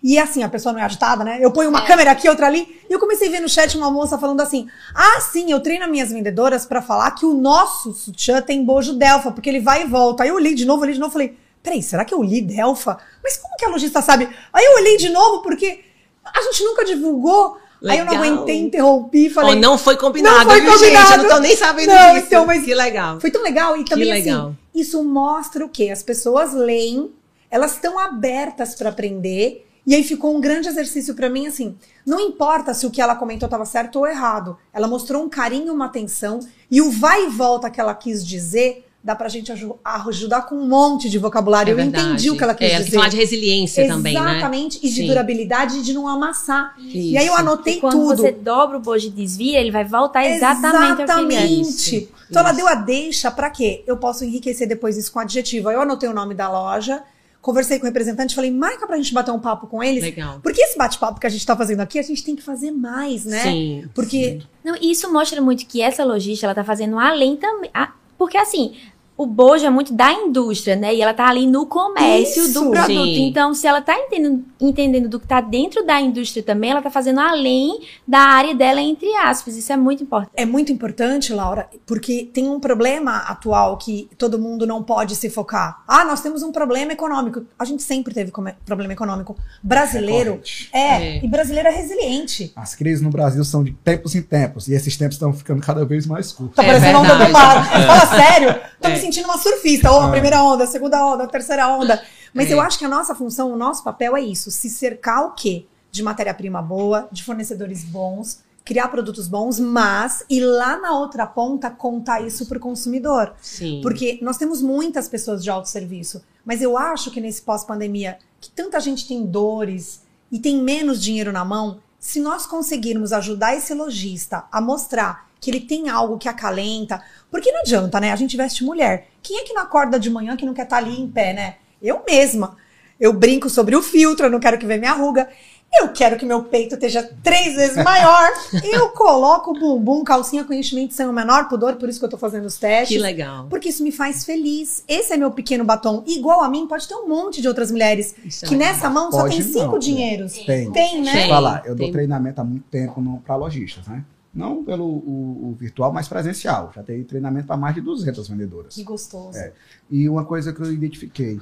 E 0.04 0.20
assim, 0.20 0.44
a 0.44 0.50
pessoa 0.50 0.74
não 0.74 0.82
é 0.82 0.84
agitada, 0.84 1.24
né? 1.24 1.38
Eu 1.42 1.50
ponho 1.50 1.70
uma 1.70 1.86
câmera 1.86 2.12
aqui, 2.12 2.28
outra 2.28 2.46
ali, 2.46 2.82
e 2.90 2.92
eu 2.92 3.00
comecei 3.00 3.30
a 3.30 3.32
ver 3.32 3.40
no 3.40 3.48
chat 3.48 3.78
uma 3.78 3.90
moça 3.90 4.18
falando 4.18 4.42
assim: 4.42 4.68
"Ah, 4.94 5.22
sim, 5.22 5.50
eu 5.50 5.62
treino 5.62 5.86
as 5.86 5.90
minhas 5.90 6.12
vendedoras 6.12 6.66
para 6.66 6.82
falar 6.82 7.10
que 7.12 7.26
o 7.26 7.34
nosso 7.34 7.94
sutiã 7.94 8.42
tem 8.42 8.66
bojo 8.66 8.94
delfa, 8.94 9.32
porque 9.32 9.50
ele 9.50 9.62
vai 9.62 9.84
e 9.84 9.88
volta". 9.88 10.24
Aí 10.24 10.30
eu 10.30 10.38
li 10.38 10.56
de 10.56 10.66
novo, 10.66 10.84
li 10.84 10.94
de 10.94 11.00
novo, 11.00 11.14
falei: 11.14 11.38
"Peraí, 11.64 11.82
será 11.82 12.04
que 12.04 12.14
eu 12.14 12.22
li 12.22 12.42
delfa? 12.42 12.98
Mas 13.24 13.38
como 13.38 13.56
que 13.56 13.64
a 13.64 13.70
lojista 13.70 14.02
sabe?". 14.02 14.28
Aí 14.52 14.66
eu 14.66 14.74
olhei 14.82 14.98
de 14.98 15.08
novo 15.10 15.42
porque 15.42 15.80
a 16.26 16.42
gente 16.42 16.64
nunca 16.66 16.84
divulgou. 16.84 17.58
Aí 17.86 18.00
eu 18.00 18.06
não 18.06 18.14
Legal. 18.14 18.34
aguentei, 18.34 18.60
interrompi, 18.60 19.30
falei: 19.30 19.56
Ó, 19.56 19.60
não 19.60 19.78
foi 19.78 19.96
combinado, 19.98 20.40
Não 20.46 20.52
foi 20.52 20.62
viu, 20.62 20.72
gente? 20.72 20.80
combinado. 20.82 21.14
Eu 21.14 21.18
não 21.24 21.30
tô 21.36 21.40
nem 21.42 21.56
sabendo 21.56 21.90
Não, 21.94 22.14
disso. 22.14 22.26
então, 22.28 22.46
mas 22.46 22.64
Que 22.64 22.74
legal. 22.74 23.20
Foi 23.22 23.30
tão 23.32 23.42
legal. 23.42 23.76
E 23.78 23.84
também, 23.86 24.10
legal. 24.10 24.48
assim, 24.48 24.58
isso 24.74 25.02
mostra 25.04 25.66
o 25.66 25.70
quê? 25.70 25.90
As 25.90 26.02
pessoas 26.04 26.54
leem, 26.54 27.12
elas 27.52 27.74
estão 27.74 28.00
abertas 28.00 28.74
para 28.76 28.90
aprender. 28.90 29.66
E 29.86 29.94
aí 29.94 30.04
ficou 30.04 30.36
um 30.36 30.40
grande 30.40 30.68
exercício 30.68 31.14
para 31.14 31.30
mim, 31.30 31.46
assim. 31.48 31.76
Não 32.06 32.20
importa 32.20 32.74
se 32.74 32.86
o 32.86 32.92
que 32.92 33.02
ela 33.02 33.16
comentou 33.16 33.48
estava 33.48 33.66
certo 33.66 33.98
ou 34.00 34.08
errado. 34.08 34.58
Ela 34.74 34.88
mostrou 34.88 35.22
um 35.24 35.28
carinho, 35.30 35.74
uma 35.74 35.86
atenção. 35.86 36.40
E 36.72 36.82
o 36.82 36.90
vai 36.90 37.26
e 37.26 37.30
volta 37.30 37.70
que 37.70 37.82
ela 37.82 37.94
quis 37.94 38.26
dizer, 38.26 38.86
dá 39.04 39.14
pra 39.14 39.28
gente 39.28 39.52
aju- 39.52 39.78
ajudar 39.84 40.44
com 40.44 40.56
um 40.56 40.66
monte 40.66 41.10
de 41.10 41.18
vocabulário. 41.20 41.72
É 41.72 41.74
eu 41.74 41.76
verdade. 41.76 42.06
entendi 42.08 42.30
o 42.32 42.38
que 42.38 42.44
ela 42.46 42.56
quis 42.56 42.72
é, 42.72 42.78
dizer. 42.80 42.92
falar 42.96 43.10
de 43.10 43.18
resiliência 43.18 43.86
também, 43.86 44.14
né? 44.14 44.22
Exatamente. 44.22 44.80
E 44.82 44.88
de 44.90 45.02
Sim. 45.02 45.08
durabilidade 45.08 45.80
e 45.80 45.82
de 45.82 45.92
não 45.94 46.08
amassar. 46.08 46.76
E 46.80 47.18
aí 47.18 47.26
eu 47.28 47.34
Isso. 47.34 47.42
anotei 47.42 47.76
E 47.76 47.82
quando 47.82 47.92
tudo. 47.94 48.16
você 48.22 48.32
dobra 48.32 48.78
o 48.78 48.80
bojo 48.80 49.08
e 49.08 49.10
desvia, 49.12 49.60
ele 49.60 49.72
vai 49.72 49.84
voltar 49.84 50.26
exatamente, 50.26 50.72
ao 50.92 50.96
que 50.96 51.02
é. 51.02 51.04
Exatamente. 51.04 51.62
Isso, 51.98 52.08
Então 52.30 52.40
ela 52.42 52.52
isso. 52.52 52.58
deu 52.58 52.68
a 52.70 52.76
deixa 52.76 53.30
pra 53.30 53.50
quê? 53.50 53.84
Eu 53.86 53.98
posso 53.98 54.24
enriquecer 54.24 54.66
depois 54.66 54.96
isso 54.96 55.12
com 55.12 55.20
adjetivo. 55.20 55.68
Aí 55.68 55.76
eu 55.76 55.82
anotei 55.82 56.08
o 56.08 56.14
nome 56.14 56.34
da 56.34 56.50
loja, 56.50 57.04
conversei 57.44 57.78
com 57.78 57.84
o 57.84 57.88
representante, 57.88 58.34
falei, 58.34 58.50
marca 58.50 58.88
pra 58.88 58.96
gente 58.96 59.14
bater 59.14 59.32
um 59.32 59.40
papo 59.40 59.68
com 59.68 59.84
eles. 59.84 60.02
Legal. 60.02 60.40
Porque 60.42 60.62
esse 60.62 60.78
bate-papo 60.78 61.20
que 61.20 61.28
a 61.28 61.30
gente 61.30 61.46
tá 61.46 61.56
fazendo 61.56 61.82
aqui, 61.82 62.00
a 62.00 62.02
gente 62.02 62.24
tem 62.24 62.38
que 62.38 62.42
fazer 62.42 62.72
mais, 62.72 63.26
né? 63.26 63.44
Sim. 63.44 63.90
Porque 63.94 64.40
Não, 64.64 64.78
e 64.78 64.90
isso 64.90 65.12
mostra 65.12 65.42
muito 65.42 65.66
que 65.68 65.82
essa 65.82 66.06
lojista, 66.06 66.46
ela 66.46 66.56
tá 66.56 66.64
fazendo 66.64 66.98
além 66.98 67.36
também. 67.36 67.70
Porque 68.18 68.38
assim, 68.38 68.78
o 69.16 69.26
bojo 69.26 69.66
é 69.66 69.70
muito 69.70 69.94
da 69.94 70.12
indústria, 70.12 70.76
né? 70.76 70.94
E 70.94 71.02
ela 71.02 71.14
tá 71.14 71.28
ali 71.28 71.46
no 71.46 71.66
comércio 71.66 72.44
Isso. 72.44 72.54
do 72.54 72.72
produto. 72.72 72.88
Sim. 72.88 73.28
Então, 73.28 73.54
se 73.54 73.68
ela 73.68 73.82
tá 73.82 73.98
entendendo, 73.98 74.44
entendendo 74.60 75.08
do 75.08 75.20
que 75.20 75.26
está 75.26 75.40
dentro 75.40 75.86
da 75.86 76.02
indústria 76.02 76.42
também, 76.42 76.72
ela 76.72 76.80
está 76.80 76.90
fazendo 76.90 77.20
além 77.20 77.80
da 78.08 78.20
área 78.20 78.56
dela, 78.56 78.82
entre 78.82 79.14
aspas. 79.18 79.56
Isso 79.56 79.72
é 79.72 79.78
muito 79.78 80.04
importante. 80.04 80.32
É 80.36 80.46
muito 80.46 80.72
importante, 80.72 81.32
Laura, 81.32 81.70
porque 81.86 82.30
tem 82.34 82.50
um 82.50 82.60
problema 82.60 83.18
atual 83.18 83.78
que 83.78 84.10
todo 84.18 84.40
mundo 84.40 84.66
não 84.66 84.82
pode 84.82 85.16
se 85.16 85.30
focar. 85.30 85.84
Ah, 85.88 86.04
nós 86.04 86.22
temos 86.22 86.42
um 86.42 86.52
problema 86.52 86.94
econômico. 86.94 87.46
A 87.58 87.66
gente 87.66 87.84
sempre 87.84 88.14
teve 88.14 88.32
problema 88.66 88.94
econômico. 88.94 89.38
Brasileiro 89.62 90.42
é, 90.72 90.80
é, 90.80 91.24
e 91.24 91.28
brasileiro 91.28 91.70
é 91.70 91.72
resiliente. 91.72 92.52
As 92.56 92.74
crises 92.74 93.02
no 93.02 93.12
Brasil 93.12 93.44
são 93.44 93.64
de 93.64 93.72
tempos 93.72 94.16
em 94.16 94.22
tempos 94.24 94.68
e 94.68 94.74
esses 94.74 94.98
tempos 94.98 95.16
estão 95.16 95.32
ficando 95.32 95.62
cada 95.62 95.86
vez 95.86 96.08
mais 96.08 96.32
curtos. 96.32 96.56
Tá 96.56 96.64
é 96.64 96.68
parecendo 96.68 96.98
onda 97.00 97.26
do 97.26 97.32
mar. 97.32 97.70
Fala 97.70 98.06
sério, 98.08 98.56
sentindo 99.04 99.26
uma 99.26 99.38
surfista. 99.38 99.92
Ou 99.92 100.00
oh, 100.00 100.04
a 100.04 100.10
primeira 100.12 100.44
onda, 100.44 100.64
a 100.64 100.68
segunda 100.68 101.06
onda, 101.06 101.24
a 101.26 101.28
terceira 101.28 101.68
onda. 101.68 102.02
Mas 102.34 102.50
é. 102.50 102.54
eu 102.54 102.62
acho 102.62 102.80
que 102.80 102.86
a 102.86 102.90
nossa 102.90 103.14
função, 103.14 103.52
o 103.52 103.58
nosso 103.58 103.84
papel 103.84 104.16
é 104.16 104.22
isso: 104.22 104.50
se 104.50 104.70
cercar 104.70 105.26
o 105.26 105.32
quê? 105.32 105.66
De 105.92 106.02
matéria-prima 106.02 106.62
boa, 106.62 107.08
de 107.12 107.24
fornecedores 107.24 107.84
bons, 107.84 108.40
criar 108.66 108.88
produtos 108.88 109.28
bons, 109.28 109.60
mas 109.60 110.24
e 110.30 110.40
lá 110.40 110.78
na 110.78 110.98
outra 110.98 111.28
ponta 111.28 111.70
contar 111.70 112.22
isso 112.22 112.48
para 112.48 112.58
o 112.58 112.62
consumidor. 112.62 113.34
Sim. 113.42 113.80
Porque 113.84 114.20
nós 114.22 114.38
temos 114.38 114.62
muitas 114.62 115.08
pessoas 115.08 115.44
de 115.44 115.50
autosserviço, 115.50 116.24
mas 116.46 116.62
eu 116.62 116.78
acho 116.78 117.12
que 117.12 117.22
nesse 117.22 117.42
pós-pandemia, 117.42 118.18
que 118.40 118.50
tanta 118.50 118.80
gente 118.80 119.08
tem 119.08 119.26
dores 119.26 120.02
e 120.32 120.40
tem 120.40 120.62
menos 120.62 121.02
dinheiro 121.02 121.32
na 121.32 121.46
mão, 121.46 121.80
se 122.00 122.20
nós 122.20 122.46
conseguirmos 122.46 123.14
ajudar 123.14 123.56
esse 123.56 123.74
lojista 123.74 124.46
a 124.52 124.60
mostrar 124.60 125.30
que 125.44 125.52
ele 125.52 125.60
tem 125.60 125.90
algo 125.90 126.18
que 126.18 126.30
acalenta, 126.30 127.04
porque 127.30 127.52
não 127.52 127.60
adianta, 127.60 128.00
né? 128.00 128.14
A 128.14 128.16
gente 128.16 128.38
veste 128.38 128.64
mulher. 128.64 129.10
Quem 129.22 129.40
é 129.40 129.44
que 129.44 129.54
não 129.54 129.62
acorda 129.62 130.00
de 130.00 130.10
manhã 130.10 130.38
que 130.38 130.46
não 130.46 130.54
quer 130.54 130.64
estar 130.64 130.78
tá 130.78 130.82
ali 130.82 130.98
em 130.98 131.08
pé, 131.10 131.34
né? 131.34 131.56
Eu 131.82 132.02
mesma. 132.08 132.56
Eu 132.98 133.12
brinco 133.12 133.50
sobre 133.50 133.76
o 133.76 133.84
filtro, 133.84 134.28
eu 134.28 134.30
não 134.30 134.40
quero 134.40 134.58
que 134.58 134.66
veja 134.66 134.80
minha 134.80 134.94
ruga. 134.94 135.28
Eu 135.76 135.90
quero 135.90 136.18
que 136.18 136.26
meu 136.26 136.44
peito 136.44 136.76
esteja 136.76 137.04
três 137.22 137.56
vezes 137.56 137.76
maior. 137.84 138.30
eu 138.64 138.90
coloco 138.90 139.52
bumbum, 139.52 140.02
calcinha 140.06 140.46
com 140.46 140.54
enchimento 140.54 140.94
sem 140.94 141.06
o 141.06 141.12
menor 141.12 141.50
pudor, 141.50 141.76
por 141.76 141.90
isso 141.90 142.00
que 142.00 142.06
eu 142.06 142.10
tô 142.10 142.18
fazendo 142.18 142.46
os 142.46 142.58
testes. 142.58 142.96
Que 142.96 143.04
legal. 143.04 143.48
Porque 143.50 143.68
isso 143.68 143.84
me 143.84 143.92
faz 143.92 144.24
feliz. 144.24 144.82
Esse 144.88 145.12
é 145.12 145.18
meu 145.18 145.32
pequeno 145.32 145.66
batom. 145.66 146.06
Igual 146.08 146.42
a 146.42 146.48
mim, 146.48 146.68
pode 146.68 146.88
ter 146.88 146.96
um 146.96 147.10
monte 147.10 147.42
de 147.42 147.50
outras 147.50 147.70
mulheres 147.70 148.16
isso 148.24 148.46
é 148.46 148.48
que 148.48 148.54
é 148.56 148.58
nessa 148.58 148.90
mão 148.90 149.12
só 149.12 149.28
tem 149.28 149.42
cinco 149.42 149.74
não, 149.74 149.80
dinheiros. 149.80 150.34
Tem. 150.34 150.72
Tem, 150.72 151.02
né? 151.02 151.12
Deixa 151.12 151.28
eu 151.28 151.30
falar, 151.30 151.64
eu 151.66 151.76
dou 151.76 151.92
treinamento 151.92 152.40
há 152.40 152.46
muito 152.46 152.66
tempo 152.70 153.22
para 153.26 153.36
lojistas, 153.36 153.86
né? 153.88 154.06
Não 154.34 154.64
pelo 154.64 154.86
o, 154.86 155.50
o 155.50 155.58
virtual, 155.60 155.94
mas 155.94 156.08
presencial. 156.08 156.72
Já 156.76 156.82
tenho 156.82 157.06
treinamento 157.06 157.46
para 157.46 157.56
mais 157.56 157.76
de 157.76 157.82
200 157.82 158.28
vendedoras. 158.28 158.74
Que 158.74 158.84
gostoso. 158.84 159.38
É. 159.38 159.54
E 159.92 160.10
uma 160.10 160.26
coisa 160.26 160.52
que 160.52 160.60
eu 160.60 160.74
identifiquei, 160.74 161.40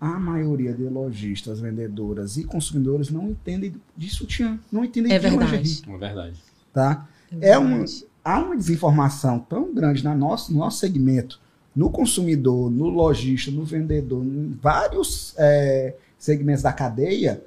a 0.00 0.18
maioria 0.18 0.72
de 0.72 0.84
lojistas, 0.84 1.60
vendedoras 1.60 2.36
e 2.36 2.44
consumidores 2.44 3.10
não 3.10 3.28
entendem 3.30 3.74
de 3.96 4.08
sutiã, 4.10 4.58
não 4.70 4.84
entendem 4.84 5.12
é 5.12 5.18
de 5.18 5.28
verdade. 5.28 5.56
lingerie. 5.56 5.94
É 5.94 5.98
verdade. 5.98 6.42
Tá? 6.72 7.08
É, 7.40 7.50
é 7.50 7.58
um, 7.58 7.84
há 8.24 8.38
uma 8.38 8.56
desinformação 8.56 9.38
tão 9.38 9.74
grande 9.74 10.02
na 10.02 10.14
nosso, 10.14 10.52
no 10.52 10.58
nosso 10.58 10.78
segmento, 10.78 11.40
no 11.74 11.90
consumidor, 11.90 12.70
no 12.70 12.88
lojista, 12.88 13.50
no 13.50 13.64
vendedor, 13.64 14.24
em 14.24 14.58
vários 14.60 15.34
é, 15.38 15.94
segmentos 16.18 16.62
da 16.62 16.72
cadeia, 16.72 17.42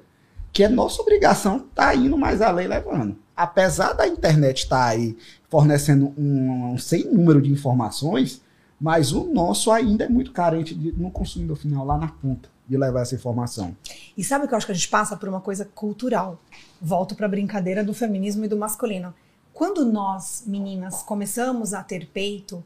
que 0.52 0.62
é 0.62 0.68
nossa 0.68 1.02
obrigação 1.02 1.56
estar 1.56 1.86
tá 1.86 1.94
indo 1.94 2.16
mais 2.16 2.40
além 2.40 2.66
levando. 2.66 3.16
Apesar 3.36 3.92
da 3.92 4.06
internet 4.06 4.58
estar 4.64 4.76
tá 4.76 4.88
aí 4.88 5.16
fornecendo 5.48 6.12
um, 6.16 6.72
um 6.72 6.78
sem 6.78 7.04
número 7.04 7.40
de 7.40 7.50
informações, 7.50 8.40
mas 8.80 9.12
o 9.12 9.24
nosso 9.24 9.70
ainda 9.70 10.04
é 10.04 10.08
muito 10.08 10.32
carente 10.32 10.74
de, 10.74 10.92
no 10.92 11.10
consumidor 11.10 11.56
final, 11.56 11.84
lá 11.84 11.96
na 11.96 12.08
ponta, 12.08 12.48
de 12.68 12.76
levar 12.76 13.02
essa 13.02 13.14
informação. 13.14 13.76
E 14.16 14.22
sabe 14.22 14.46
que 14.46 14.54
eu 14.54 14.56
acho 14.56 14.66
que 14.66 14.72
a 14.72 14.74
gente 14.74 14.88
passa 14.88 15.16
por 15.16 15.28
uma 15.28 15.40
coisa 15.40 15.64
cultural? 15.74 16.40
Volto 16.80 17.14
para 17.14 17.26
a 17.26 17.28
brincadeira 17.28 17.82
do 17.82 17.94
feminismo 17.94 18.44
e 18.44 18.48
do 18.48 18.56
masculino. 18.56 19.14
Quando 19.52 19.84
nós, 19.84 20.42
meninas, 20.46 21.02
começamos 21.02 21.72
a 21.72 21.82
ter 21.82 22.06
peito, 22.06 22.62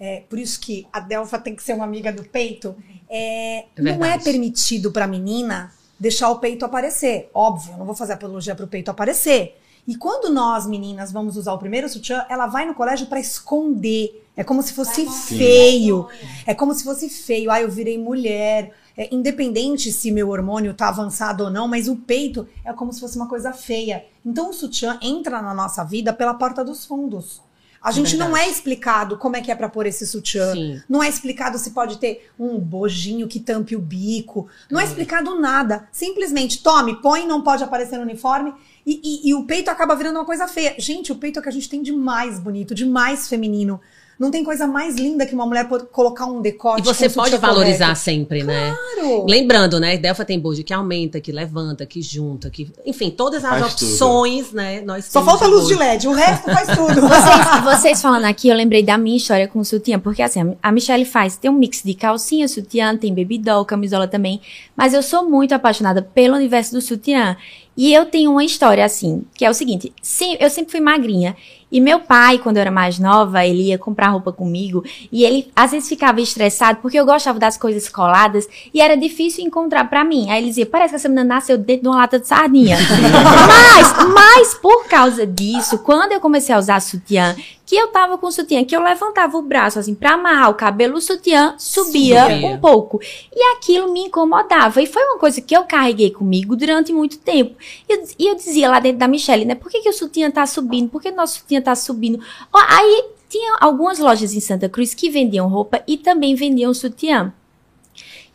é, 0.00 0.22
por 0.28 0.38
isso 0.38 0.58
que 0.58 0.86
a 0.92 0.98
Delfa 0.98 1.38
tem 1.38 1.54
que 1.54 1.62
ser 1.62 1.74
uma 1.74 1.84
amiga 1.84 2.12
do 2.12 2.24
peito, 2.24 2.74
é, 3.08 3.58
é 3.58 3.66
não 3.76 4.04
é 4.04 4.18
permitido 4.18 4.90
para 4.90 5.04
a 5.04 5.08
menina 5.08 5.70
deixar 6.00 6.30
o 6.30 6.38
peito 6.38 6.64
aparecer. 6.64 7.30
Óbvio, 7.32 7.72
eu 7.74 7.78
não 7.78 7.86
vou 7.86 7.94
fazer 7.94 8.14
apologia 8.14 8.54
para 8.54 8.64
o 8.64 8.68
peito 8.68 8.90
aparecer. 8.90 9.61
E 9.86 9.96
quando 9.96 10.32
nós, 10.32 10.66
meninas, 10.66 11.10
vamos 11.10 11.36
usar 11.36 11.52
o 11.52 11.58
primeiro 11.58 11.88
sutiã, 11.88 12.24
ela 12.28 12.46
vai 12.46 12.64
no 12.64 12.74
colégio 12.74 13.06
para 13.06 13.18
esconder. 13.18 14.24
É 14.36 14.44
como 14.44 14.62
se 14.62 14.72
fosse 14.72 15.06
feio. 15.06 16.08
É 16.46 16.54
como 16.54 16.72
se 16.72 16.84
fosse 16.84 17.08
feio. 17.08 17.50
Ah, 17.50 17.60
eu 17.60 17.70
virei 17.70 17.98
mulher. 17.98 18.72
É, 18.96 19.12
independente 19.12 19.90
se 19.90 20.10
meu 20.10 20.28
hormônio 20.28 20.74
tá 20.74 20.88
avançado 20.88 21.44
ou 21.44 21.50
não, 21.50 21.66
mas 21.66 21.88
o 21.88 21.96
peito 21.96 22.46
é 22.64 22.72
como 22.72 22.92
se 22.92 23.00
fosse 23.00 23.16
uma 23.16 23.26
coisa 23.26 23.52
feia. 23.52 24.04
Então 24.24 24.50
o 24.50 24.52
sutiã 24.52 24.98
entra 25.00 25.40
na 25.40 25.54
nossa 25.54 25.82
vida 25.82 26.12
pela 26.12 26.34
porta 26.34 26.62
dos 26.62 26.84
fundos. 26.84 27.40
A 27.82 27.90
é 27.90 27.92
gente 27.92 28.16
não 28.16 28.36
é 28.36 28.48
explicado 28.48 29.18
como 29.18 29.36
é 29.36 29.40
que 29.40 29.50
é 29.50 29.56
para 29.56 29.68
pôr 29.68 29.86
esse 29.86 30.06
sutiã. 30.06 30.52
Sim. 30.52 30.80
Não 30.88 31.02
é 31.02 31.08
explicado 31.08 31.58
se 31.58 31.72
pode 31.72 31.98
ter 31.98 32.30
um 32.38 32.58
bojinho 32.58 33.26
que 33.26 33.40
tampe 33.40 33.74
o 33.74 33.80
bico. 33.80 34.46
Não 34.70 34.78
é, 34.78 34.84
é 34.84 34.86
explicado 34.86 35.38
nada. 35.40 35.88
Simplesmente 35.90 36.62
tome, 36.62 37.00
põe, 37.02 37.26
não 37.26 37.42
pode 37.42 37.64
aparecer 37.64 37.96
no 37.96 38.02
uniforme. 38.02 38.54
E, 38.86 39.00
e, 39.02 39.30
e 39.30 39.34
o 39.34 39.44
peito 39.44 39.70
acaba 39.70 39.94
virando 39.94 40.16
uma 40.16 40.24
coisa 40.24 40.48
feia. 40.48 40.74
Gente, 40.78 41.12
o 41.12 41.16
peito 41.16 41.38
é 41.38 41.40
o 41.40 41.42
que 41.42 41.48
a 41.48 41.52
gente 41.52 41.68
tem 41.68 41.82
de 41.82 41.92
mais 41.92 42.38
bonito, 42.38 42.74
de 42.74 42.84
mais 42.84 43.28
feminino. 43.28 43.80
Não 44.22 44.30
tem 44.30 44.44
coisa 44.44 44.68
mais 44.68 44.94
linda 44.94 45.26
que 45.26 45.34
uma 45.34 45.44
mulher 45.44 45.68
pode 45.68 45.86
colocar 45.86 46.26
um 46.26 46.40
decote. 46.40 46.80
E 46.80 46.84
você 46.84 47.08
pode 47.08 47.36
valorizar 47.38 47.86
correto. 47.86 48.00
sempre, 48.00 48.44
né? 48.44 48.72
Claro. 48.94 49.26
Lembrando, 49.26 49.80
né? 49.80 49.96
Delfa 49.96 50.24
tem 50.24 50.38
bojo 50.38 50.62
que 50.62 50.72
aumenta, 50.72 51.20
que 51.20 51.32
levanta, 51.32 51.84
que 51.84 52.00
junta, 52.00 52.48
que. 52.48 52.70
Enfim, 52.86 53.10
todas 53.10 53.44
as 53.44 53.50
faz 53.50 53.72
opções, 53.72 54.46
tudo. 54.46 54.56
né? 54.56 54.80
Nós 54.82 55.06
Só 55.06 55.24
falta 55.24 55.46
luz 55.46 55.66
de 55.66 55.74
LED, 55.74 56.06
o 56.06 56.12
resto 56.12 56.44
faz 56.44 56.68
tudo. 56.76 57.00
vocês, 57.00 57.64
vocês 57.64 58.02
falando 58.02 58.26
aqui, 58.26 58.48
eu 58.48 58.54
lembrei 58.54 58.82
da 58.82 58.96
minha 58.96 59.16
história 59.16 59.48
com 59.48 59.58
o 59.58 59.64
sutiã, 59.64 59.98
porque 59.98 60.22
assim, 60.22 60.56
a 60.62 60.70
Michelle 60.70 61.04
faz, 61.04 61.36
tem 61.36 61.50
um 61.50 61.54
mix 61.54 61.82
de 61.82 61.94
calcinha, 61.94 62.46
sutiã, 62.46 62.96
tem 62.96 63.12
baby 63.12 63.38
doll, 63.38 63.64
camisola 63.64 64.06
também. 64.06 64.40
Mas 64.76 64.94
eu 64.94 65.02
sou 65.02 65.28
muito 65.28 65.52
apaixonada 65.52 66.00
pelo 66.00 66.36
universo 66.36 66.72
do 66.72 66.80
sutiã. 66.80 67.36
E 67.76 67.92
eu 67.92 68.06
tenho 68.06 68.30
uma 68.30 68.44
história 68.44 68.84
assim, 68.84 69.24
que 69.34 69.44
é 69.44 69.50
o 69.50 69.54
seguinte: 69.54 69.92
sim, 70.02 70.36
eu 70.38 70.50
sempre 70.50 70.72
fui 70.72 70.80
magrinha. 70.80 71.36
E 71.70 71.80
meu 71.80 72.00
pai, 72.00 72.38
quando 72.38 72.58
eu 72.58 72.60
era 72.60 72.70
mais 72.70 72.98
nova, 72.98 73.46
ele 73.46 73.68
ia 73.68 73.78
comprar 73.78 74.08
roupa 74.08 74.30
comigo 74.30 74.84
e 75.10 75.24
ele 75.24 75.50
às 75.56 75.70
vezes 75.70 75.88
ficava 75.88 76.20
estressado 76.20 76.80
porque 76.82 77.00
eu 77.00 77.06
gostava 77.06 77.38
das 77.38 77.56
coisas 77.56 77.88
coladas 77.88 78.46
e 78.74 78.80
era 78.82 78.94
difícil 78.94 79.42
encontrar 79.42 79.88
para 79.88 80.04
mim. 80.04 80.30
Aí 80.30 80.42
ele 80.42 80.48
dizia: 80.48 80.66
parece 80.66 80.90
que 80.90 80.96
essa 80.96 81.08
menina 81.08 81.24
nasceu 81.24 81.56
dentro 81.56 81.84
de 81.84 81.88
uma 81.88 81.96
lata 81.96 82.18
de 82.18 82.28
sardinha. 82.28 82.76
mas, 83.48 84.06
mas 84.12 84.54
por 84.54 84.84
causa 84.86 85.26
disso, 85.26 85.78
quando 85.78 86.12
eu 86.12 86.20
comecei 86.20 86.54
a 86.54 86.58
usar 86.58 86.78
sutiã, 86.80 87.34
que 87.72 87.76
eu 87.76 87.88
tava 87.88 88.18
com 88.18 88.26
o 88.26 88.30
sutiã, 88.30 88.62
que 88.66 88.76
eu 88.76 88.82
levantava 88.82 89.34
o 89.38 89.40
braço 89.40 89.78
assim 89.78 89.94
para 89.94 90.12
amarrar 90.12 90.50
o 90.50 90.54
cabelo, 90.54 90.98
o 90.98 91.00
sutiã 91.00 91.54
subia, 91.56 92.20
subia, 92.20 92.46
um 92.48 92.60
pouco. 92.60 93.00
E 93.34 93.56
aquilo 93.56 93.90
me 93.90 94.00
incomodava. 94.00 94.82
E 94.82 94.86
foi 94.86 95.02
uma 95.02 95.18
coisa 95.18 95.40
que 95.40 95.56
eu 95.56 95.64
carreguei 95.64 96.10
comigo 96.10 96.54
durante 96.54 96.92
muito 96.92 97.16
tempo. 97.16 97.56
E 97.88 97.94
eu, 97.94 98.04
e 98.18 98.26
eu 98.28 98.34
dizia 98.34 98.68
lá 98.68 98.78
dentro 98.78 98.98
da 98.98 99.08
Michelle, 99.08 99.46
né? 99.46 99.54
Por 99.54 99.70
que, 99.70 99.80
que 99.80 99.88
o 99.88 99.92
sutiã 99.94 100.30
tá 100.30 100.44
subindo? 100.44 100.90
Por 100.90 101.00
que 101.00 101.08
o 101.08 101.16
nosso 101.16 101.38
sutiã 101.38 101.62
tá 101.62 101.74
subindo? 101.74 102.22
Aí 102.52 103.06
tinha 103.30 103.56
algumas 103.58 103.98
lojas 103.98 104.34
em 104.34 104.40
Santa 104.40 104.68
Cruz 104.68 104.92
que 104.92 105.08
vendiam 105.08 105.48
roupa 105.48 105.82
e 105.88 105.96
também 105.96 106.34
vendiam 106.34 106.74
sutiã. 106.74 107.32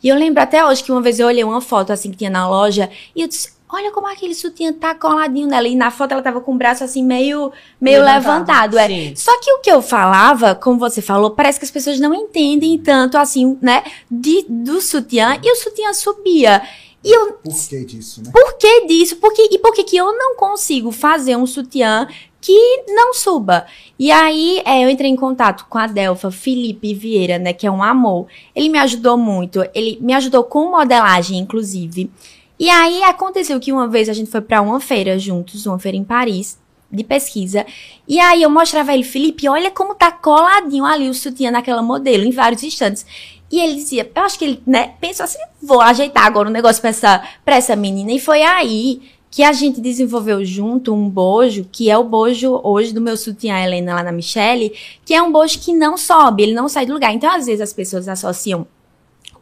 E 0.02 0.08
eu 0.08 0.16
lembro 0.16 0.42
até 0.42 0.66
hoje 0.66 0.82
que 0.82 0.90
uma 0.90 1.00
vez 1.00 1.20
eu 1.20 1.28
olhei 1.28 1.44
uma 1.44 1.60
foto 1.60 1.92
assim 1.92 2.10
que 2.10 2.16
tinha 2.16 2.30
na 2.30 2.50
loja 2.50 2.90
e 3.14 3.22
eu 3.22 3.28
disse, 3.28 3.52
Olha 3.70 3.92
como 3.92 4.06
aquele 4.06 4.34
sutiã 4.34 4.72
tá 4.72 4.94
coladinho 4.94 5.46
nela. 5.46 5.68
E 5.68 5.76
na 5.76 5.90
foto 5.90 6.12
ela 6.12 6.22
tava 6.22 6.40
com 6.40 6.54
o 6.54 6.58
braço 6.58 6.82
assim 6.82 7.04
meio, 7.04 7.52
meio 7.78 8.02
levantado. 8.02 8.74
levantado 8.74 8.78
é. 8.78 9.14
Só 9.14 9.38
que 9.40 9.52
o 9.52 9.58
que 9.58 9.70
eu 9.70 9.82
falava, 9.82 10.54
como 10.54 10.78
você 10.78 11.02
falou, 11.02 11.32
parece 11.32 11.58
que 11.58 11.66
as 11.66 11.70
pessoas 11.70 12.00
não 12.00 12.14
entendem 12.14 12.78
tanto 12.78 13.18
assim, 13.18 13.58
né? 13.60 13.84
De, 14.10 14.46
do 14.48 14.80
sutiã. 14.80 15.38
E 15.42 15.52
o 15.52 15.56
sutiã 15.56 15.92
subia. 15.92 16.62
E 17.04 17.12
eu, 17.12 17.34
por 17.34 17.68
que 17.68 17.84
disso, 17.84 18.22
né? 18.24 18.30
Por 18.32 18.56
que 18.56 18.86
disso? 18.86 19.16
Porque, 19.16 19.48
e 19.52 19.58
por 19.58 19.72
que, 19.72 19.84
que 19.84 19.96
eu 19.96 20.16
não 20.16 20.34
consigo 20.34 20.90
fazer 20.90 21.36
um 21.36 21.46
sutiã 21.46 22.08
que 22.40 22.84
não 22.88 23.14
suba? 23.14 23.66
E 23.98 24.10
aí 24.10 24.62
é, 24.64 24.82
eu 24.82 24.88
entrei 24.88 25.10
em 25.10 25.16
contato 25.16 25.66
com 25.68 25.78
a 25.78 25.86
Delfa 25.86 26.30
Felipe 26.30 26.94
Vieira, 26.94 27.38
né? 27.38 27.52
Que 27.52 27.66
é 27.66 27.70
um 27.70 27.82
amor. 27.82 28.26
Ele 28.54 28.68
me 28.68 28.78
ajudou 28.78 29.16
muito. 29.16 29.62
Ele 29.74 29.98
me 30.00 30.12
ajudou 30.14 30.42
com 30.42 30.70
modelagem, 30.70 31.38
inclusive. 31.38 32.10
E 32.58 32.68
aí 32.68 33.02
aconteceu 33.04 33.60
que 33.60 33.72
uma 33.72 33.86
vez 33.86 34.08
a 34.08 34.12
gente 34.12 34.30
foi 34.30 34.40
para 34.40 34.60
uma 34.60 34.80
feira 34.80 35.18
juntos, 35.18 35.64
uma 35.64 35.78
feira 35.78 35.96
em 35.96 36.04
Paris, 36.04 36.58
de 36.90 37.04
pesquisa. 37.04 37.64
E 38.06 38.18
aí 38.18 38.42
eu 38.42 38.50
mostrava 38.50 38.94
ele, 38.94 39.04
Felipe, 39.04 39.48
olha 39.48 39.70
como 39.70 39.94
tá 39.94 40.10
coladinho 40.10 40.84
ali 40.84 41.08
o 41.08 41.14
sutiã 41.14 41.50
naquela 41.50 41.82
modelo, 41.82 42.24
em 42.24 42.30
vários 42.30 42.62
instantes. 42.62 43.06
E 43.50 43.60
ele 43.60 43.76
dizia, 43.76 44.10
eu 44.14 44.22
acho 44.22 44.38
que 44.38 44.44
ele, 44.44 44.62
né, 44.66 44.94
pensou 45.00 45.24
assim, 45.24 45.38
vou 45.62 45.80
ajeitar 45.80 46.26
agora 46.26 46.48
o 46.48 46.50
um 46.50 46.52
negócio 46.52 46.80
pra 46.80 46.90
essa, 46.90 47.22
pra 47.44 47.56
essa 47.56 47.76
menina. 47.76 48.12
E 48.12 48.20
foi 48.20 48.42
aí 48.42 49.02
que 49.30 49.42
a 49.42 49.52
gente 49.52 49.80
desenvolveu 49.80 50.44
junto 50.44 50.94
um 50.94 51.08
bojo, 51.08 51.66
que 51.70 51.90
é 51.90 51.96
o 51.96 52.04
bojo 52.04 52.60
hoje 52.62 52.92
do 52.92 53.00
meu 53.00 53.16
sutiã 53.16 53.58
Helena 53.58 53.94
lá 53.94 54.02
na 54.02 54.12
Michelle, 54.12 54.72
que 55.04 55.14
é 55.14 55.22
um 55.22 55.30
bojo 55.30 55.58
que 55.60 55.72
não 55.72 55.96
sobe, 55.96 56.42
ele 56.42 56.54
não 56.54 56.68
sai 56.68 56.86
do 56.86 56.94
lugar. 56.94 57.12
Então, 57.12 57.30
às 57.30 57.46
vezes, 57.46 57.60
as 57.60 57.72
pessoas 57.72 58.08
associam 58.08 58.66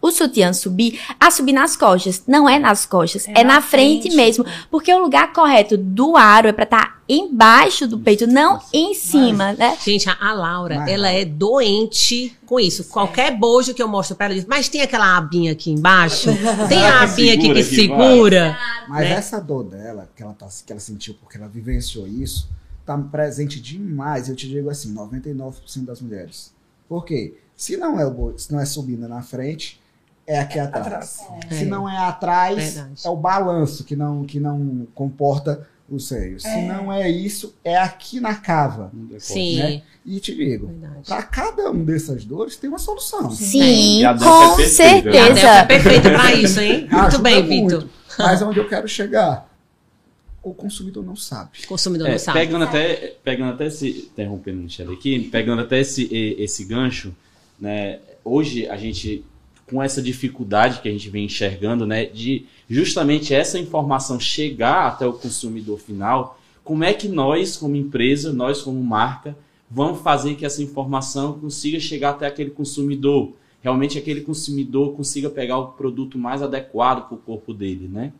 o 0.00 0.10
sutiã 0.10 0.52
subir, 0.52 1.00
a 1.18 1.30
subir 1.30 1.52
nas 1.52 1.76
costas. 1.76 2.22
Não 2.26 2.48
é 2.48 2.58
nas 2.58 2.86
costas, 2.86 3.26
é, 3.28 3.32
É 3.40 3.44
na, 3.44 3.54
na 3.54 3.60
frente, 3.60 4.02
frente. 4.02 4.16
mesmo. 4.16 4.44
Porque 4.70 4.92
o 4.92 4.98
lugar 4.98 5.32
correto 5.32 5.76
do 5.76 6.16
aro 6.16 6.48
é 6.48 6.52
pra 6.52 6.64
estar 6.64 7.02
embaixo 7.08 7.86
do 7.86 7.98
peito, 7.98 8.26
não 8.26 8.60
em 8.72 8.92
cima, 8.94 9.52
né? 9.52 9.76
Gente, 9.82 10.08
a, 10.08 10.16
a 10.20 10.32
Laura, 10.32 10.80
Mas- 10.80 10.90
ela 10.90 11.08
é 11.08 11.24
doente 11.24 12.36
com 12.44 12.58
isso. 12.58 12.84
Qualquer 12.84 13.36
bojo 13.36 13.74
que 13.74 13.82
eu 13.82 13.88
mostro 13.88 14.16
pra 14.16 14.26
ela, 14.26 14.34
diz, 14.34 14.44
mas 14.44 14.68
tem 14.68 14.82
aquela 14.82 15.16
abinha 15.16 15.52
aqui 15.52 15.70
embaixo? 15.70 16.30
Tem 16.68 16.78
a 16.84 17.02
abinha 17.02 17.34
aqui 17.34 17.52
que 17.52 17.62
segura? 17.62 18.58
Mas 18.88 19.00
né? 19.00 19.10
essa 19.12 19.40
dor 19.40 19.64
dela, 19.64 20.08
que 20.16 20.22
ela, 20.22 20.32
tá, 20.32 20.46
que 20.64 20.72
ela 20.72 20.80
sentiu 20.80 21.14
porque 21.14 21.36
ela 21.36 21.48
vivenciou 21.48 22.06
isso, 22.06 22.48
tá 22.84 22.96
presente 22.98 23.60
demais. 23.60 24.28
Eu 24.28 24.36
te 24.36 24.48
digo 24.48 24.68
assim, 24.70 24.94
99% 24.94 25.84
das 25.84 26.00
mulheres. 26.00 26.52
Por 26.88 27.04
quê? 27.04 27.34
Se 27.56 27.76
não 27.76 27.98
é, 27.98 28.04
se 28.36 28.52
não 28.52 28.60
é 28.60 28.64
subindo 28.64 29.08
na 29.08 29.22
frente, 29.22 29.80
é 30.26 30.38
aqui 30.40 30.58
atrás. 30.58 31.20
Se 31.50 31.62
É. 31.62 31.64
não 31.64 31.88
é 31.88 31.96
atrás, 31.98 32.74
Verdade. 32.74 33.00
é 33.04 33.08
o 33.08 33.16
balanço 33.16 33.84
que 33.84 33.94
não, 33.96 34.24
que 34.24 34.40
não 34.40 34.86
comporta 34.94 35.66
os 35.88 36.08
seios. 36.08 36.42
Se 36.42 36.62
não 36.62 36.92
é 36.92 37.08
isso, 37.08 37.54
é 37.62 37.76
aqui 37.76 38.18
na 38.18 38.34
cava. 38.34 38.90
Sim, 39.18 39.58
né? 39.58 39.82
E 40.04 40.18
te 40.20 40.34
digo, 40.34 40.70
para 41.06 41.22
cada 41.22 41.70
um 41.70 41.84
dessas 41.84 42.24
dores 42.24 42.56
tem 42.56 42.68
uma 42.68 42.78
solução. 42.78 43.30
Sim, 43.30 44.00
E 44.00 44.04
a 44.04 44.12
Delphi 44.12 44.28
é 44.42 44.48
com 44.48 44.56
perfeita, 44.56 45.10
né? 45.10 45.18
A 45.20 45.24
Delphi 45.26 45.30
é 45.30 45.34
certeza. 45.42 45.66
perfeita 45.66 46.10
pra 46.10 46.34
isso, 46.34 46.60
hein? 46.60 46.80
Muito 46.80 46.94
Ajuda 46.96 47.18
bem, 47.22 47.42
muito. 47.42 47.78
Vitor. 47.78 47.88
Mas 48.18 48.42
onde 48.42 48.58
eu 48.58 48.68
quero 48.68 48.88
chegar, 48.88 49.48
o 50.42 50.54
consumidor 50.54 51.04
não 51.04 51.16
sabe. 51.16 51.50
O 51.64 51.68
consumidor 51.68 52.08
É, 52.08 52.12
não 52.12 52.18
sabe. 52.18 52.38
pegando 52.38 52.64
até, 52.64 53.16
pegando 53.22 53.52
até 53.52 53.66
esse, 53.66 53.88
interrompendo 54.12 54.62
Michelle 54.62 54.92
aqui, 54.94 55.20
pegando 55.28 55.62
até 55.62 55.80
esse, 55.80 56.08
esse 56.38 56.64
gancho, 56.64 57.14
né, 57.60 57.98
hoje 58.24 58.68
a 58.68 58.76
gente, 58.76 59.24
com 59.68 59.82
essa 59.82 60.00
dificuldade 60.00 60.80
que 60.80 60.88
a 60.88 60.92
gente 60.92 61.10
vem 61.10 61.24
enxergando, 61.24 61.84
né, 61.86 62.04
de 62.06 62.46
justamente 62.70 63.34
essa 63.34 63.58
informação 63.58 64.18
chegar 64.20 64.86
até 64.86 65.06
o 65.06 65.12
consumidor 65.12 65.78
final, 65.78 66.38
como 66.62 66.84
é 66.84 66.92
que 66.92 67.08
nós, 67.08 67.56
como 67.56 67.76
empresa, 67.76 68.32
nós 68.32 68.62
como 68.62 68.82
marca, 68.82 69.36
vamos 69.70 70.00
fazer 70.02 70.34
que 70.36 70.46
essa 70.46 70.62
informação 70.62 71.38
consiga 71.38 71.80
chegar 71.80 72.10
até 72.10 72.26
aquele 72.26 72.50
consumidor, 72.50 73.32
realmente 73.62 73.98
aquele 73.98 74.20
consumidor 74.20 74.94
consiga 74.94 75.28
pegar 75.28 75.58
o 75.58 75.68
produto 75.68 76.16
mais 76.16 76.42
adequado 76.42 77.08
para 77.08 77.14
o 77.16 77.18
corpo 77.18 77.52
dele, 77.52 77.88
né? 77.88 78.12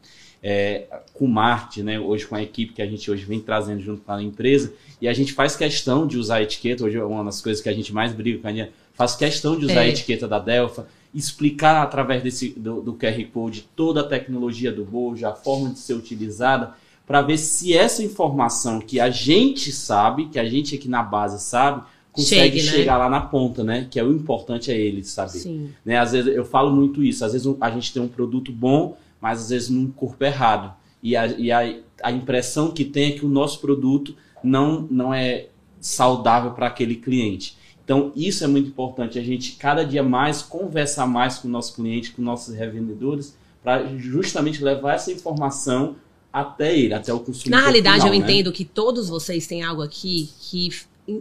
É, 0.43 0.87
com 1.15 1.27
marketing, 1.27 1.83
né? 1.83 1.99
Hoje 2.01 2.27
com 2.27 2.35
a 2.37 2.43
equipe 2.43 2.73
que 2.73 2.83
a 2.83 2.87
gente 2.87 3.11
hoje 3.11 3.25
vem 3.25 3.41
trazendo 3.41 3.81
junto 3.81 4.03
com 4.03 4.13
a 4.13 4.23
empresa, 4.23 4.73
e 5.01 5.09
a 5.09 5.13
gente 5.13 5.33
faz 5.33 5.57
questão 5.57 6.07
de 6.07 6.19
usar 6.19 6.37
a 6.37 6.43
etiqueta, 6.43 6.85
hoje 6.85 6.97
é 6.97 7.05
uma 7.05 7.25
das 7.25 7.41
coisas 7.41 7.63
que 7.63 7.69
a 7.69 7.73
gente 7.73 7.93
mais 7.93 8.13
briga 8.13 8.39
com 8.41 8.47
a 8.47 8.51
Aninha, 8.51 8.71
faz 8.95 9.15
questão 9.15 9.59
de 9.59 9.65
usar 9.67 9.81
a 9.81 9.87
É. 9.87 9.89
etiqueta 9.91 10.27
da 10.29 10.39
Delfa, 10.39 10.87
explicar 11.17 11.83
através 11.83 12.23
desse, 12.23 12.51
do, 12.51 12.83
do 12.83 12.95
QR 12.95 13.25
Code 13.33 13.69
toda 13.75 14.03
a 14.03 14.05
tecnologia 14.05 14.71
do 14.71 14.85
bojo, 14.85 15.27
a 15.27 15.35
forma 15.35 15.71
de 15.71 15.79
ser 15.79 15.95
utilizada, 15.95 16.75
para 17.07 17.23
ver 17.23 17.39
se 17.39 17.73
essa 17.73 18.03
informação 18.03 18.81
que 18.81 19.01
a 19.01 19.09
gente 19.09 19.73
sabe, 19.73 20.27
que 20.27 20.39
a 20.39 20.45
gente 20.49 20.75
aqui 20.75 20.89
na 20.89 21.03
base 21.03 21.43
sabe, 21.43 21.83
consegue 22.13 22.59
Chegue, 22.59 22.67
né? 22.67 22.73
chegar 22.79 22.99
lá 22.99 23.09
na 23.09 23.21
ponta, 23.21 23.65
né? 23.65 23.87
Que 23.91 23.99
é 23.99 24.05
o 24.05 24.13
importante 24.13 24.71
é 24.71 24.79
ele 24.79 25.05
saber 25.05 25.39
Sim. 25.39 25.71
né? 25.85 25.99
Às 25.99 26.13
vezes 26.13 26.35
eu 26.35 26.45
falo 26.45 26.75
muito 26.75 27.03
isso. 27.03 27.25
Às 27.25 27.33
vezes 27.33 27.47
a 27.61 27.71
gente 27.71 27.93
tem 27.93 28.03
um 28.03 28.09
produto 28.09 28.51
bom, 28.53 28.97
mas 29.21 29.43
às 29.43 29.49
vezes 29.51 29.69
num 29.71 29.91
corpo 29.91 30.23
errado. 30.25 30.75
E 31.03 31.17
a, 31.17 31.27
e 31.27 31.53
a, 31.53 31.77
a 32.03 32.11
impressão 32.11 32.73
que 32.73 32.85
tem 32.85 33.13
é 33.13 33.13
que 33.13 33.25
o 33.25 33.29
nosso 33.29 33.61
produto 33.61 34.17
não, 34.43 34.87
não 34.91 35.15
é 35.15 35.49
saudável 35.81 36.51
para 36.53 36.67
aquele 36.67 36.97
cliente. 36.97 37.57
Então, 37.87 38.11
isso 38.17 38.43
é 38.43 38.49
muito 38.49 38.69
importante. 38.69 39.17
A 39.17 39.23
gente 39.23 39.53
cada 39.53 39.85
dia 39.85 40.03
mais 40.03 40.43
conversar 40.43 41.07
mais 41.07 41.39
com 41.39 41.47
o 41.47 41.51
nosso 41.51 41.73
cliente, 41.73 42.11
com 42.11 42.21
nossos 42.21 42.53
revendedores, 42.53 43.37
para 43.63 43.97
justamente 43.97 44.63
levar 44.63 44.95
essa 44.95 45.13
informação 45.13 45.95
até 46.33 46.77
ele, 46.77 46.93
até 46.93 47.15
o 47.15 47.21
consumidor. 47.21 47.61
Na 47.61 47.63
realidade, 47.63 48.01
final, 48.01 48.13
eu 48.13 48.19
né? 48.19 48.27
entendo 48.27 48.53
que 48.53 48.65
todos 48.65 49.09
vocês 49.09 49.47
têm 49.47 49.63
algo 49.63 49.83
aqui 49.83 50.29
que 50.41 50.69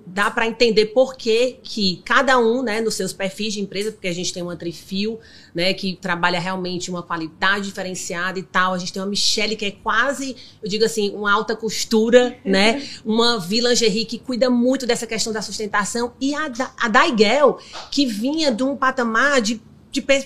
dá 0.06 0.32
para 0.32 0.48
entender 0.48 0.88
por 0.88 1.16
que, 1.16 1.58
que 1.62 2.02
cada 2.04 2.40
um, 2.40 2.64
né, 2.64 2.82
nos 2.82 2.96
seus 2.96 3.14
perfis 3.14 3.54
de 3.54 3.62
empresa, 3.62 3.92
porque 3.92 4.08
a 4.08 4.14
gente 4.14 4.34
tem 4.34 4.42
uma 4.42 4.56
Trifil, 4.56 5.20
né, 5.54 5.74
que 5.74 5.96
trabalha 5.96 6.40
realmente 6.40 6.90
uma 6.90 7.04
qualidade 7.04 7.66
diferenciada 7.66 8.40
e 8.40 8.44
tal. 8.44 8.74
A 8.74 8.78
gente 8.80 8.92
tem 8.92 9.02
uma 9.02 9.08
Michelle 9.08 9.56
que 9.56 9.66
é 9.66 9.72
quase, 9.72 10.36
eu 10.62 10.68
digo 10.68 10.84
assim, 10.86 11.12
uma 11.16 11.32
alta 11.32 11.56
costura, 11.56 12.36
né? 12.44 12.84
Uma 13.06 13.40
Vila 13.40 13.70
Lingerie 13.70 14.06
que 14.06 14.18
cuida 14.18 14.50
muito 14.50 14.88
dessa 14.88 15.06
questão 15.06 15.32
da 15.32 15.42
sustentação 15.42 16.14
e 16.20 16.34
a, 16.34 16.48
da- 16.48 16.74
a 16.78 16.88
Daigel 16.88 17.60
que 17.92 18.06
vinha 18.06 18.52
de 18.52 18.64
um 18.64 18.76
patamar 18.76 19.42
de 19.42 19.62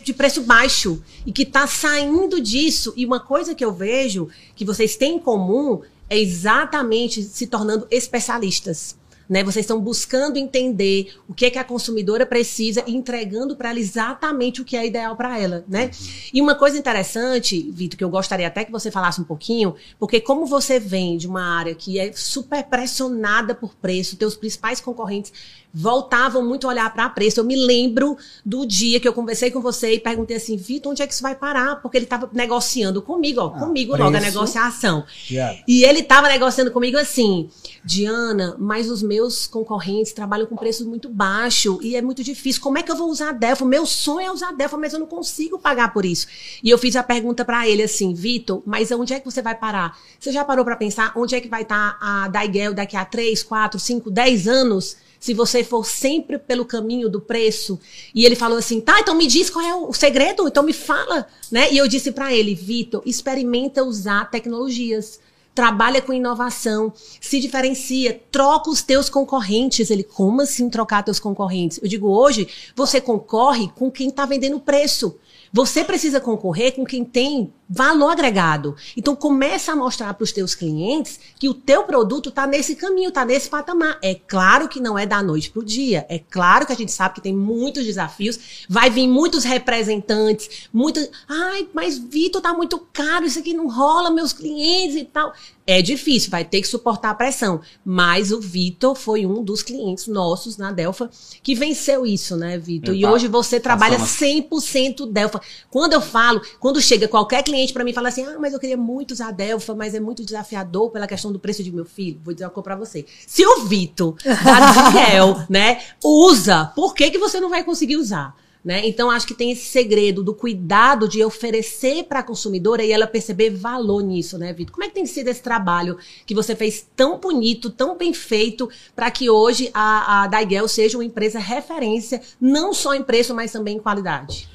de 0.04 0.14
preço 0.14 0.42
baixo 0.42 1.04
e 1.24 1.32
que 1.32 1.44
está 1.44 1.68
saindo 1.68 2.42
disso. 2.42 2.92
E 2.98 3.06
uma 3.06 3.20
coisa 3.20 3.54
que 3.54 3.64
eu 3.64 3.72
vejo 3.72 4.28
que 4.56 4.66
vocês 4.66 4.96
têm 4.96 5.18
em 5.18 5.20
comum 5.20 5.82
é 6.10 6.18
exatamente 6.18 7.22
se 7.22 7.46
tornando 7.46 7.86
especialistas. 7.92 8.98
Né? 9.30 9.44
Vocês 9.44 9.64
estão 9.64 9.80
buscando 9.80 10.38
entender 10.38 11.14
o 11.28 11.36
que 11.36 11.46
é 11.46 11.50
que 11.52 11.60
a 11.60 11.64
consumidora 11.64 12.26
precisa 12.26 12.84
e 12.88 12.96
entregando 12.96 13.56
para 13.56 13.70
ela 13.70 13.80
exatamente 13.80 14.62
o 14.62 14.66
que 14.66 14.76
é 14.76 14.88
ideal 14.88 15.16
para 15.16 15.40
ela, 15.40 15.64
né? 15.68 15.92
E 16.34 16.42
uma 16.42 16.56
coisa 16.56 16.78
interessante, 16.80 17.70
Vitor, 17.72 17.98
que 17.98 18.04
eu 18.04 18.10
gostaria 18.10 18.48
até 18.48 18.66
que 18.66 18.72
você 18.72 18.90
falasse 18.90 19.22
um 19.22 19.24
pouquinho, 19.24 19.76
porque 20.00 20.20
como 20.20 20.48
você 20.48 20.80
vem 20.80 21.16
de 21.16 21.28
uma 21.28 21.44
área 21.44 21.76
que 21.76 22.00
é 22.00 22.12
super 22.12 22.64
pressionada 22.64 23.54
por 23.54 23.76
preço, 23.76 24.18
teus 24.18 24.36
principais 24.36 24.82
concorrentes 24.82 25.32
voltavam 25.72 26.44
muito 26.44 26.66
a 26.66 26.72
olhar 26.72 26.92
para 26.92 27.08
preço. 27.10 27.40
Eu 27.40 27.44
me 27.44 27.56
lembro 27.56 28.18
do 28.44 28.66
dia 28.66 29.00
que 29.00 29.08
eu 29.08 29.14
conversei 29.14 29.52
com 29.52 29.62
você 29.62 29.94
e 29.94 30.00
perguntei 30.00 30.38
assim, 30.38 30.58
Vitor, 30.58 30.92
onde 30.92 31.04
é 31.04 31.08
que 31.08 31.14
isso 31.14 31.22
vai 31.22 31.36
parar? 31.36 31.76
Porque 31.76 31.98
ele 31.98 32.06
estava 32.06 32.28
negociando 32.34 33.02
comigo, 33.02 33.40
ó, 33.40 33.48
Ah, 33.48 33.60
comigo 33.60 33.96
logo 33.96 34.18
a 34.18 34.20
negociação. 34.20 35.06
Já. 35.28 35.56
E 35.68 35.84
ele 35.84 36.00
estava 36.00 36.28
negociando 36.28 36.72
comigo 36.72 36.98
assim, 36.98 37.50
Diana, 37.86 38.56
mas 38.58 38.90
os 38.90 39.04
meus 39.04 39.19
concorrentes 39.48 40.14
trabalham 40.14 40.46
com 40.46 40.56
preço 40.56 40.88
muito 40.88 41.10
baixo 41.10 41.80
e 41.82 41.96
é 41.96 42.02
muito 42.02 42.24
difícil. 42.24 42.62
Como 42.62 42.78
é 42.78 42.84
que 42.84 42.92
eu 42.92 42.96
vou 42.96 43.10
usar 43.10 43.30
a 43.30 43.32
Delphi? 43.32 43.66
Meu 43.66 43.86
sonho 43.86 44.28
é 44.28 44.32
usar 44.32 44.50
a 44.50 44.52
Delphi, 44.52 44.78
mas 44.78 44.94
eu 44.94 45.00
não 45.00 45.08
consigo 45.08 45.58
pagar 45.58 45.94
por 45.94 46.06
isso. 46.06 46.28
E 46.64 46.70
eu 46.70 46.78
fiz 46.78 46.96
a 46.96 47.04
pergunta 47.04 47.44
para 47.44 47.68
ele 47.68 47.84
assim, 47.84 48.14
Vitor, 48.14 48.62
mas 48.66 48.92
onde 48.92 49.14
é 49.14 49.20
que 49.20 49.26
você 49.26 49.42
vai 49.42 49.56
parar? 49.56 49.98
Você 50.20 50.32
já 50.32 50.46
parou 50.46 50.64
para 50.64 50.76
pensar 50.76 51.14
onde 51.16 51.36
é 51.36 51.42
que 51.42 51.48
vai 51.48 51.64
estar 51.64 51.98
a 52.02 52.28
Daigel 52.28 52.74
daqui 52.74 52.96
a 52.96 53.04
3, 53.04 53.44
4, 53.44 53.80
5, 53.80 54.10
10 54.12 54.48
anos? 54.48 54.98
Se 55.20 55.34
você 55.34 55.66
for 55.66 55.86
sempre 55.86 56.38
pelo 56.38 56.64
caminho 56.64 57.10
do 57.10 57.20
preço. 57.20 57.78
E 58.16 58.26
ele 58.26 58.38
falou 58.38 58.58
assim: 58.58 58.80
tá, 58.80 59.02
então 59.02 59.14
me 59.14 59.28
diz 59.28 59.50
qual 59.50 59.66
é 59.66 59.76
o 59.76 59.92
segredo, 59.92 60.48
então 60.48 60.64
me 60.64 60.72
fala. 60.72 61.28
Né? 61.52 61.74
E 61.74 61.78
eu 61.78 61.88
disse 61.90 62.14
para 62.14 62.34
ele: 62.34 62.56
Vitor, 62.56 63.02
experimenta 63.06 63.84
usar 63.84 64.32
tecnologias 64.32 65.20
trabalha 65.60 66.02
com 66.02 66.14
inovação, 66.14 66.94
se 67.20 67.38
diferencia, 67.38 68.22
troca 68.32 68.70
os 68.70 68.82
teus 68.82 69.10
concorrentes. 69.10 69.92
Ele, 69.92 70.04
como 70.06 70.40
assim 70.40 70.70
trocar 70.70 71.04
teus 71.04 71.20
concorrentes? 71.20 71.82
Eu 71.84 71.90
digo, 71.90 72.08
hoje 72.08 72.48
você 72.74 73.02
concorre 73.02 73.70
com 73.76 73.92
quem 73.92 74.08
está 74.08 74.26
vendendo 74.26 74.58
preço. 74.62 75.18
Você 75.52 75.84
precisa 75.84 76.22
concorrer 76.22 76.74
com 76.76 76.86
quem 76.86 77.04
tem 77.04 77.52
valor 77.70 78.12
agregado. 78.12 78.76
Então 78.98 79.16
começa 79.16 79.72
a 79.72 79.76
mostrar 79.76 80.14
para 80.16 80.24
os 80.24 80.32
teus 80.32 80.56
clientes 80.56 81.20
que 81.38 81.48
o 81.48 81.54
teu 81.54 81.84
produto 81.84 82.30
está 82.30 82.48
nesse 82.48 82.76
caminho, 82.76 83.10
está 83.10 83.24
nesse 83.24 83.48
patamar. 83.48 84.00
É 84.02 84.16
claro 84.16 84.68
que 84.68 84.80
não 84.80 84.98
é 84.98 85.06
da 85.06 85.22
noite 85.22 85.52
para 85.52 85.60
o 85.62 85.66
dia. 85.66 86.06
É 86.10 86.18
claro 86.18 86.66
que 86.66 86.74
a 86.74 86.76
gente 86.76 86.92
sabe 86.92 87.16
que 87.16 87.22
tem 87.22 87.36
muitos 87.36 87.86
desafios. 87.86 88.66
Vai 88.68 88.90
vir 88.90 89.08
muitos 89.08 89.44
representantes, 89.44 90.68
muitas. 90.74 91.10
Ai, 91.28 91.68
mas 91.74 92.00
Vitor 92.00 92.42
tá 92.42 92.54
muito 92.54 92.80
caro, 92.92 93.26
isso 93.26 93.38
aqui 93.38 93.54
não 93.54 93.70
rola, 93.70 94.10
meus 94.10 94.34
clientes 94.34 94.96
e 94.96 95.06
tal. 95.06 95.32
É 95.68 95.84
difícil, 95.84 96.32
vai 96.32 96.44
ter 96.44 96.62
que 96.62 96.68
suportar 96.68 97.12
a 97.12 97.14
pressão. 97.14 97.62
Mas 97.86 98.32
o 98.32 98.42
Vitor 98.42 98.96
foi 98.96 99.28
um 99.28 99.44
dos 99.44 99.62
clientes 99.62 100.08
nossos 100.08 100.58
na 100.58 100.72
Delfa 100.72 101.12
que 101.44 101.54
venceu 101.54 102.08
isso, 102.08 102.36
né, 102.36 102.58
Vitor? 102.58 102.96
E 102.96 103.06
hoje 103.06 103.28
você 103.28 103.60
trabalha 103.60 104.00
Passou 104.00 104.28
100% 104.28 105.12
Delfa. 105.12 105.40
Quando 105.70 105.94
eu 105.94 106.02
falo, 106.02 106.42
quando 106.60 106.82
chega 106.82 107.08
qualquer 107.08 107.44
cliente 107.44 107.59
para 107.74 107.84
mim 107.84 107.94
fala 107.94 108.10
assim: 108.10 108.24
ah, 108.24 108.38
mas 108.40 108.54
eu 108.54 108.60
queria 108.60 108.78
muito 108.78 109.12
usar 109.12 109.30
a 109.30 109.32
Delfa, 109.32 109.76
mas 109.76 109.94
é 109.94 110.00
muito 110.00 110.24
desafiador 110.24 110.90
pela 110.92 111.08
questão 111.08 111.32
do 111.32 111.40
preço 111.40 111.64
de 111.64 111.72
meu 111.72 111.86
filho, 111.86 112.20
vou 112.24 112.34
dizer 112.34 112.46
uma 112.46 112.52
coisa 112.52 112.64
pra 112.64 112.76
você. 112.76 113.06
Se 113.28 113.46
o 113.46 113.66
Vitor, 113.66 114.16
da 114.24 114.84
Miguel, 114.92 115.46
né, 115.50 115.82
usa, 116.04 116.72
por 116.76 116.94
que, 116.94 117.12
que 117.12 117.18
você 117.18 117.40
não 117.40 117.50
vai 117.50 117.64
conseguir 117.64 117.98
usar? 117.98 118.36
Né? 118.64 118.86
Então, 118.86 119.10
acho 119.10 119.26
que 119.26 119.34
tem 119.34 119.52
esse 119.52 119.66
segredo 119.66 120.22
do 120.22 120.34
cuidado 120.36 121.08
de 121.08 121.24
oferecer 121.24 122.04
para 122.04 122.20
a 122.20 122.24
consumidora 122.24 122.84
e 122.84 122.92
ela 122.92 123.08
perceber 123.08 123.52
valor 123.52 124.02
nisso, 124.02 124.38
né, 124.38 124.52
Vitor? 124.52 124.74
Como 124.74 124.84
é 124.84 124.90
que 124.90 124.96
tem 124.96 125.06
sido 125.06 125.30
esse 125.30 125.42
trabalho 125.42 125.98
que 126.26 126.36
você 126.36 126.54
fez 126.56 126.86
tão 126.94 127.20
bonito, 127.20 127.70
tão 127.70 127.98
bem 127.98 128.14
feito, 128.14 128.70
para 128.94 129.10
que 129.10 129.30
hoje 129.30 129.72
a, 129.74 130.24
a 130.24 130.28
Daigel 130.28 130.68
seja 130.68 130.98
uma 130.98 131.06
empresa 131.06 131.40
referência, 131.40 132.22
não 132.40 132.74
só 132.74 132.94
em 132.94 133.02
preço, 133.02 133.34
mas 133.34 133.52
também 133.52 133.78
em 133.78 133.80
qualidade? 133.80 134.50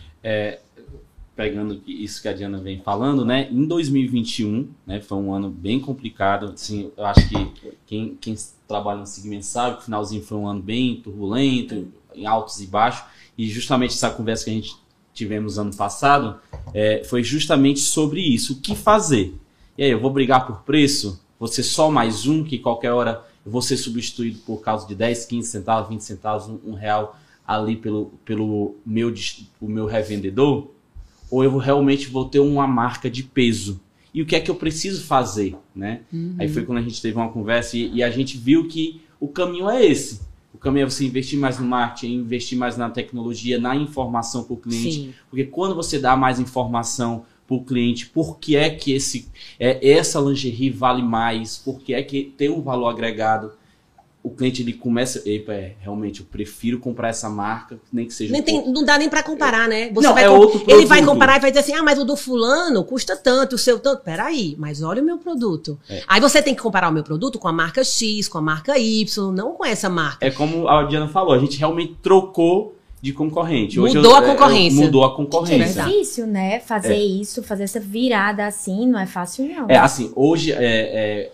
Pegando 1.36 1.82
isso 1.86 2.22
que 2.22 2.28
a 2.28 2.32
Diana 2.32 2.58
vem 2.58 2.80
falando, 2.80 3.24
né? 3.24 3.48
Em 3.50 3.64
2021, 3.66 4.68
né? 4.86 5.00
Foi 5.00 5.18
um 5.18 5.32
ano 5.32 5.50
bem 5.50 5.80
complicado. 5.80 6.52
Assim, 6.54 6.90
eu 6.96 7.04
acho 7.04 7.28
que 7.28 7.74
quem, 7.86 8.16
quem 8.20 8.34
trabalha 8.68 9.00
no 9.00 9.06
segmento 9.06 9.44
sabe 9.44 9.76
que 9.76 9.82
o 9.82 9.84
finalzinho 9.84 10.22
foi 10.22 10.38
um 10.38 10.46
ano 10.46 10.62
bem 10.62 10.96
turbulento, 10.96 11.88
em 12.14 12.26
altos 12.26 12.60
e 12.60 12.66
baixos. 12.66 13.04
E 13.36 13.48
justamente 13.48 13.94
essa 13.94 14.10
conversa 14.10 14.44
que 14.44 14.50
a 14.50 14.54
gente 14.54 14.76
tivemos 15.12 15.58
ano 15.58 15.74
passado, 15.74 16.38
é, 16.72 17.02
foi 17.04 17.22
justamente 17.22 17.80
sobre 17.80 18.20
isso. 18.20 18.54
O 18.54 18.60
que 18.60 18.76
fazer? 18.76 19.34
E 19.76 19.82
aí, 19.82 19.90
eu 19.90 20.00
vou 20.00 20.10
brigar 20.10 20.46
por 20.46 20.62
preço? 20.62 21.20
Vou 21.38 21.48
ser 21.48 21.64
só 21.64 21.90
mais 21.90 22.26
um 22.26 22.44
que 22.44 22.58
qualquer 22.58 22.92
hora 22.92 23.24
eu 23.44 23.50
vou 23.50 23.60
ser 23.60 23.76
substituído 23.76 24.38
por 24.40 24.62
causa 24.62 24.86
de 24.86 24.94
10, 24.94 25.26
15 25.26 25.48
centavos, 25.48 25.88
20 25.88 26.00
centavos, 26.00 26.48
um, 26.48 26.58
um 26.64 26.74
real 26.74 27.18
ali 27.46 27.76
pelo, 27.76 28.12
pelo 28.24 28.76
meu, 28.86 29.12
o 29.60 29.68
meu 29.68 29.86
revendedor? 29.86 30.73
Ou 31.34 31.42
eu 31.42 31.56
realmente 31.58 32.06
vou 32.06 32.26
ter 32.26 32.38
uma 32.38 32.64
marca 32.64 33.10
de 33.10 33.24
peso? 33.24 33.80
E 34.14 34.22
o 34.22 34.26
que 34.26 34.36
é 34.36 34.40
que 34.40 34.48
eu 34.48 34.54
preciso 34.54 35.02
fazer? 35.04 35.56
Né? 35.74 36.02
Uhum. 36.12 36.36
Aí 36.38 36.48
foi 36.48 36.64
quando 36.64 36.78
a 36.78 36.82
gente 36.82 37.02
teve 37.02 37.16
uma 37.16 37.28
conversa 37.28 37.76
e, 37.76 37.92
e 37.94 38.04
a 38.04 38.08
gente 38.08 38.38
viu 38.38 38.68
que 38.68 39.00
o 39.18 39.26
caminho 39.26 39.68
é 39.68 39.84
esse. 39.84 40.20
O 40.54 40.58
caminho 40.58 40.84
é 40.84 40.90
você 40.90 41.04
investir 41.04 41.36
mais 41.36 41.58
no 41.58 41.66
marketing, 41.66 42.14
investir 42.14 42.56
mais 42.56 42.76
na 42.76 42.88
tecnologia, 42.88 43.58
na 43.58 43.74
informação 43.74 44.44
para 44.44 44.54
o 44.54 44.56
cliente. 44.56 44.92
Sim. 44.92 45.14
Porque 45.28 45.42
quando 45.42 45.74
você 45.74 45.98
dá 45.98 46.16
mais 46.16 46.38
informação 46.38 47.24
para 47.48 47.56
o 47.56 47.64
cliente, 47.64 48.06
por 48.06 48.38
que 48.38 48.54
é 48.54 48.70
que 48.70 48.92
esse, 48.92 49.28
é, 49.58 49.90
essa 49.90 50.20
lingerie 50.20 50.70
vale 50.70 51.02
mais, 51.02 51.58
por 51.58 51.80
que 51.80 51.94
é 51.94 52.02
que 52.04 52.32
tem 52.38 52.48
um 52.48 52.62
valor 52.62 52.86
agregado, 52.86 53.50
o 54.24 54.30
cliente 54.30 54.62
ele 54.62 54.72
começa, 54.72 55.22
epa, 55.28 55.52
é, 55.52 55.74
realmente 55.80 56.20
eu 56.20 56.26
prefiro 56.26 56.78
comprar 56.78 57.08
essa 57.10 57.28
marca, 57.28 57.78
nem 57.92 58.06
que 58.06 58.14
seja. 58.14 58.32
Nem 58.32 58.40
um 58.40 58.44
tem, 58.44 58.72
não 58.72 58.82
dá 58.82 58.96
nem 58.96 59.10
para 59.10 59.22
comparar, 59.22 59.68
né? 59.68 59.90
Você 59.92 60.06
não, 60.06 60.14
vai 60.14 60.24
é 60.24 60.30
outro 60.30 60.64
ele 60.66 60.86
vai 60.86 61.04
comparar 61.04 61.36
e 61.36 61.40
vai 61.40 61.50
dizer 61.50 61.60
assim: 61.60 61.74
ah, 61.74 61.82
mas 61.82 61.98
o 61.98 62.06
do 62.06 62.16
fulano 62.16 62.82
custa 62.84 63.14
tanto, 63.16 63.56
o 63.56 63.58
seu 63.58 63.78
tanto. 63.78 64.02
Peraí, 64.02 64.56
mas 64.58 64.82
olha 64.82 65.02
o 65.02 65.04
meu 65.04 65.18
produto. 65.18 65.78
É. 65.90 66.02
Aí 66.08 66.22
você 66.22 66.40
tem 66.40 66.54
que 66.54 66.62
comparar 66.62 66.88
o 66.88 66.92
meu 66.92 67.04
produto 67.04 67.38
com 67.38 67.48
a 67.48 67.52
marca 67.52 67.84
X, 67.84 68.26
com 68.26 68.38
a 68.38 68.42
marca 68.42 68.78
Y, 68.78 69.30
não 69.30 69.52
com 69.52 69.64
essa 69.66 69.90
marca. 69.90 70.26
É 70.26 70.30
como 70.30 70.68
a 70.68 70.84
Diana 70.84 71.06
falou, 71.06 71.34
a 71.34 71.38
gente 71.38 71.58
realmente 71.58 71.94
trocou 72.02 72.74
de 73.02 73.12
concorrente. 73.12 73.78
Hoje 73.78 73.96
Mudou 73.96 74.12
eu- 74.12 74.16
a 74.16 74.20
é, 74.20 74.24
eu- 74.24 74.32
concorrência. 74.32 74.80
mudou 74.80 75.04
a 75.04 75.08
É 75.12 75.16
concorrência. 75.16 75.66
Verdade. 75.66 75.90
difícil, 75.90 76.26
né? 76.26 76.60
Fazer 76.60 76.96
isso, 76.96 77.42
fazer 77.42 77.64
essa 77.64 77.78
virada 77.78 78.46
assim, 78.46 78.86
não 78.86 78.98
é 78.98 79.04
fácil, 79.04 79.46
não. 79.46 79.66
É, 79.68 79.76
assim, 79.76 80.10
hoje 80.16 80.50
é, 80.52 80.56
é, 80.56 81.32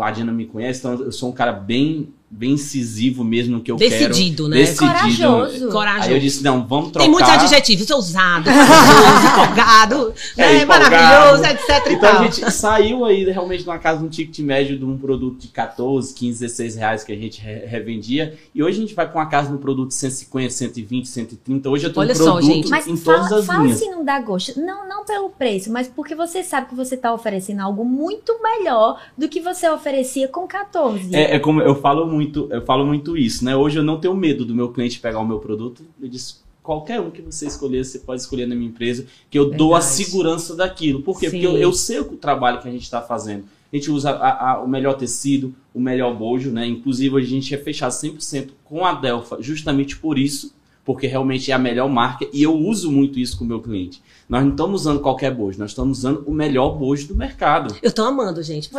a 0.00 0.10
Diana 0.10 0.32
me 0.32 0.46
conhece, 0.46 0.80
então 0.80 0.94
eu 1.04 1.12
sou 1.12 1.28
um 1.28 1.32
cara 1.32 1.52
bem, 1.52 2.12
bem 2.36 2.52
incisivo 2.52 3.22
mesmo 3.24 3.56
no 3.56 3.62
que 3.62 3.70
eu 3.70 3.76
Decidido, 3.76 4.44
quero. 4.44 4.48
né? 4.48 4.56
Decidido. 4.56 4.86
Corajoso. 4.92 5.68
Corajoso. 5.70 6.08
Aí 6.08 6.14
eu 6.14 6.20
disse, 6.20 6.42
não, 6.42 6.66
vamos 6.66 6.90
trocar. 6.90 7.04
Tem 7.04 7.10
muitos 7.10 7.30
adjetivos, 7.30 7.88
ousado, 7.90 8.50
empolgado, 9.32 10.12
É, 10.36 10.40
né, 10.54 10.62
empolgado. 10.62 10.90
maravilhoso, 10.90 11.44
etc 11.44 11.68
e 11.86 11.92
Então 11.94 12.10
tal. 12.12 12.20
a 12.22 12.24
gente 12.24 12.50
saiu 12.52 13.04
aí 13.04 13.24
realmente 13.24 13.64
numa 13.66 13.78
casa 13.78 14.00
de 14.00 14.04
um 14.06 14.08
ticket 14.08 14.38
médio 14.40 14.78
de 14.78 14.84
um 14.84 14.98
produto 14.98 15.38
de 15.42 15.48
14, 15.48 16.12
15, 16.14 16.40
16 16.40 16.76
reais 16.76 17.04
que 17.04 17.12
a 17.12 17.16
gente 17.16 17.40
re- 17.40 17.66
revendia. 17.66 18.34
E 18.54 18.62
hoje 18.62 18.78
a 18.78 18.80
gente 18.80 18.94
vai 18.94 19.06
para 19.08 19.20
uma 19.20 19.26
casa 19.26 19.48
de 19.48 19.54
um 19.54 19.58
produto 19.58 19.88
de 19.88 19.94
150, 19.94 20.50
120, 20.50 21.08
130. 21.08 21.70
Hoje 21.70 21.86
eu 21.86 21.92
tenho 21.92 22.02
Olha 22.04 22.12
um 22.12 22.16
só, 22.16 22.24
produto 22.32 22.46
gente. 22.52 22.68
Mas 22.68 22.86
em 22.86 22.96
todas 22.96 23.28
fala, 23.28 23.40
as 23.40 23.46
fala 23.46 23.62
linhas. 23.64 23.78
se 23.78 23.88
não 23.90 24.04
dá 24.04 24.20
gosto. 24.20 24.60
Não, 24.60 24.88
não 24.88 25.04
pelo 25.04 25.30
preço, 25.30 25.70
mas 25.70 25.86
porque 25.88 26.14
você 26.14 26.42
sabe 26.42 26.68
que 26.68 26.74
você 26.74 26.94
está 26.94 27.12
oferecendo 27.12 27.60
algo 27.60 27.84
muito 27.84 28.34
melhor 28.42 29.00
do 29.16 29.28
que 29.28 29.40
você 29.40 29.68
oferecia 29.68 30.26
com 30.28 30.46
14. 30.46 31.14
É, 31.14 31.36
é 31.36 31.38
como 31.38 31.60
eu 31.60 31.74
falo 31.80 32.06
muito, 32.06 32.23
eu 32.50 32.62
falo 32.64 32.84
muito 32.86 33.16
isso, 33.16 33.44
né? 33.44 33.56
Hoje 33.56 33.78
eu 33.78 33.82
não 33.82 33.98
tenho 34.00 34.14
medo 34.14 34.44
do 34.44 34.54
meu 34.54 34.68
cliente 34.70 35.00
pegar 35.00 35.18
o 35.20 35.26
meu 35.26 35.38
produto. 35.38 35.82
Eu 36.00 36.08
disse, 36.08 36.36
qualquer 36.62 37.00
um 37.00 37.10
que 37.10 37.20
você 37.22 37.46
escolher, 37.46 37.84
você 37.84 37.98
pode 37.98 38.20
escolher 38.20 38.46
na 38.46 38.54
minha 38.54 38.68
empresa, 38.68 39.06
que 39.30 39.38
eu 39.38 39.50
dou 39.50 39.74
a 39.74 39.80
Verdade. 39.80 39.96
segurança 40.04 40.54
daquilo. 40.56 41.02
Por 41.02 41.18
quê? 41.18 41.30
Sim. 41.30 41.40
Porque 41.40 41.46
eu, 41.46 41.58
eu 41.58 41.72
sei 41.72 42.00
o 42.00 42.04
trabalho 42.16 42.60
que 42.60 42.68
a 42.68 42.70
gente 42.70 42.82
está 42.82 43.00
fazendo. 43.02 43.44
A 43.72 43.76
gente 43.76 43.90
usa 43.90 44.10
a- 44.10 44.52
a- 44.52 44.60
o 44.62 44.68
melhor 44.68 44.94
tecido, 44.94 45.52
o 45.74 45.80
melhor 45.80 46.14
bojo, 46.16 46.50
né? 46.50 46.66
Inclusive, 46.66 47.16
a 47.16 47.20
gente 47.20 47.52
é 47.54 47.58
fechado 47.58 47.90
100% 47.92 48.50
com 48.64 48.84
a 48.84 48.92
Delfa, 48.94 49.38
justamente 49.42 49.96
por 49.96 50.18
isso, 50.18 50.54
porque 50.84 51.06
realmente 51.06 51.50
é 51.50 51.54
a 51.54 51.58
melhor 51.58 51.88
marca 51.88 52.26
e 52.32 52.42
eu 52.42 52.54
uso 52.54 52.90
muito 52.92 53.18
isso 53.18 53.38
com 53.38 53.44
o 53.44 53.48
meu 53.48 53.60
cliente. 53.60 54.02
Nós 54.28 54.42
não 54.42 54.50
estamos 54.52 54.82
usando 54.82 55.00
qualquer 55.00 55.34
bojo, 55.34 55.58
nós 55.58 55.70
estamos 55.70 55.98
usando 55.98 56.24
o 56.26 56.32
melhor 56.32 56.70
bojo 56.78 57.06
do 57.08 57.14
mercado. 57.14 57.74
Eu 57.82 57.92
tô 57.92 58.04
amando, 58.04 58.42
gente. 58.42 58.70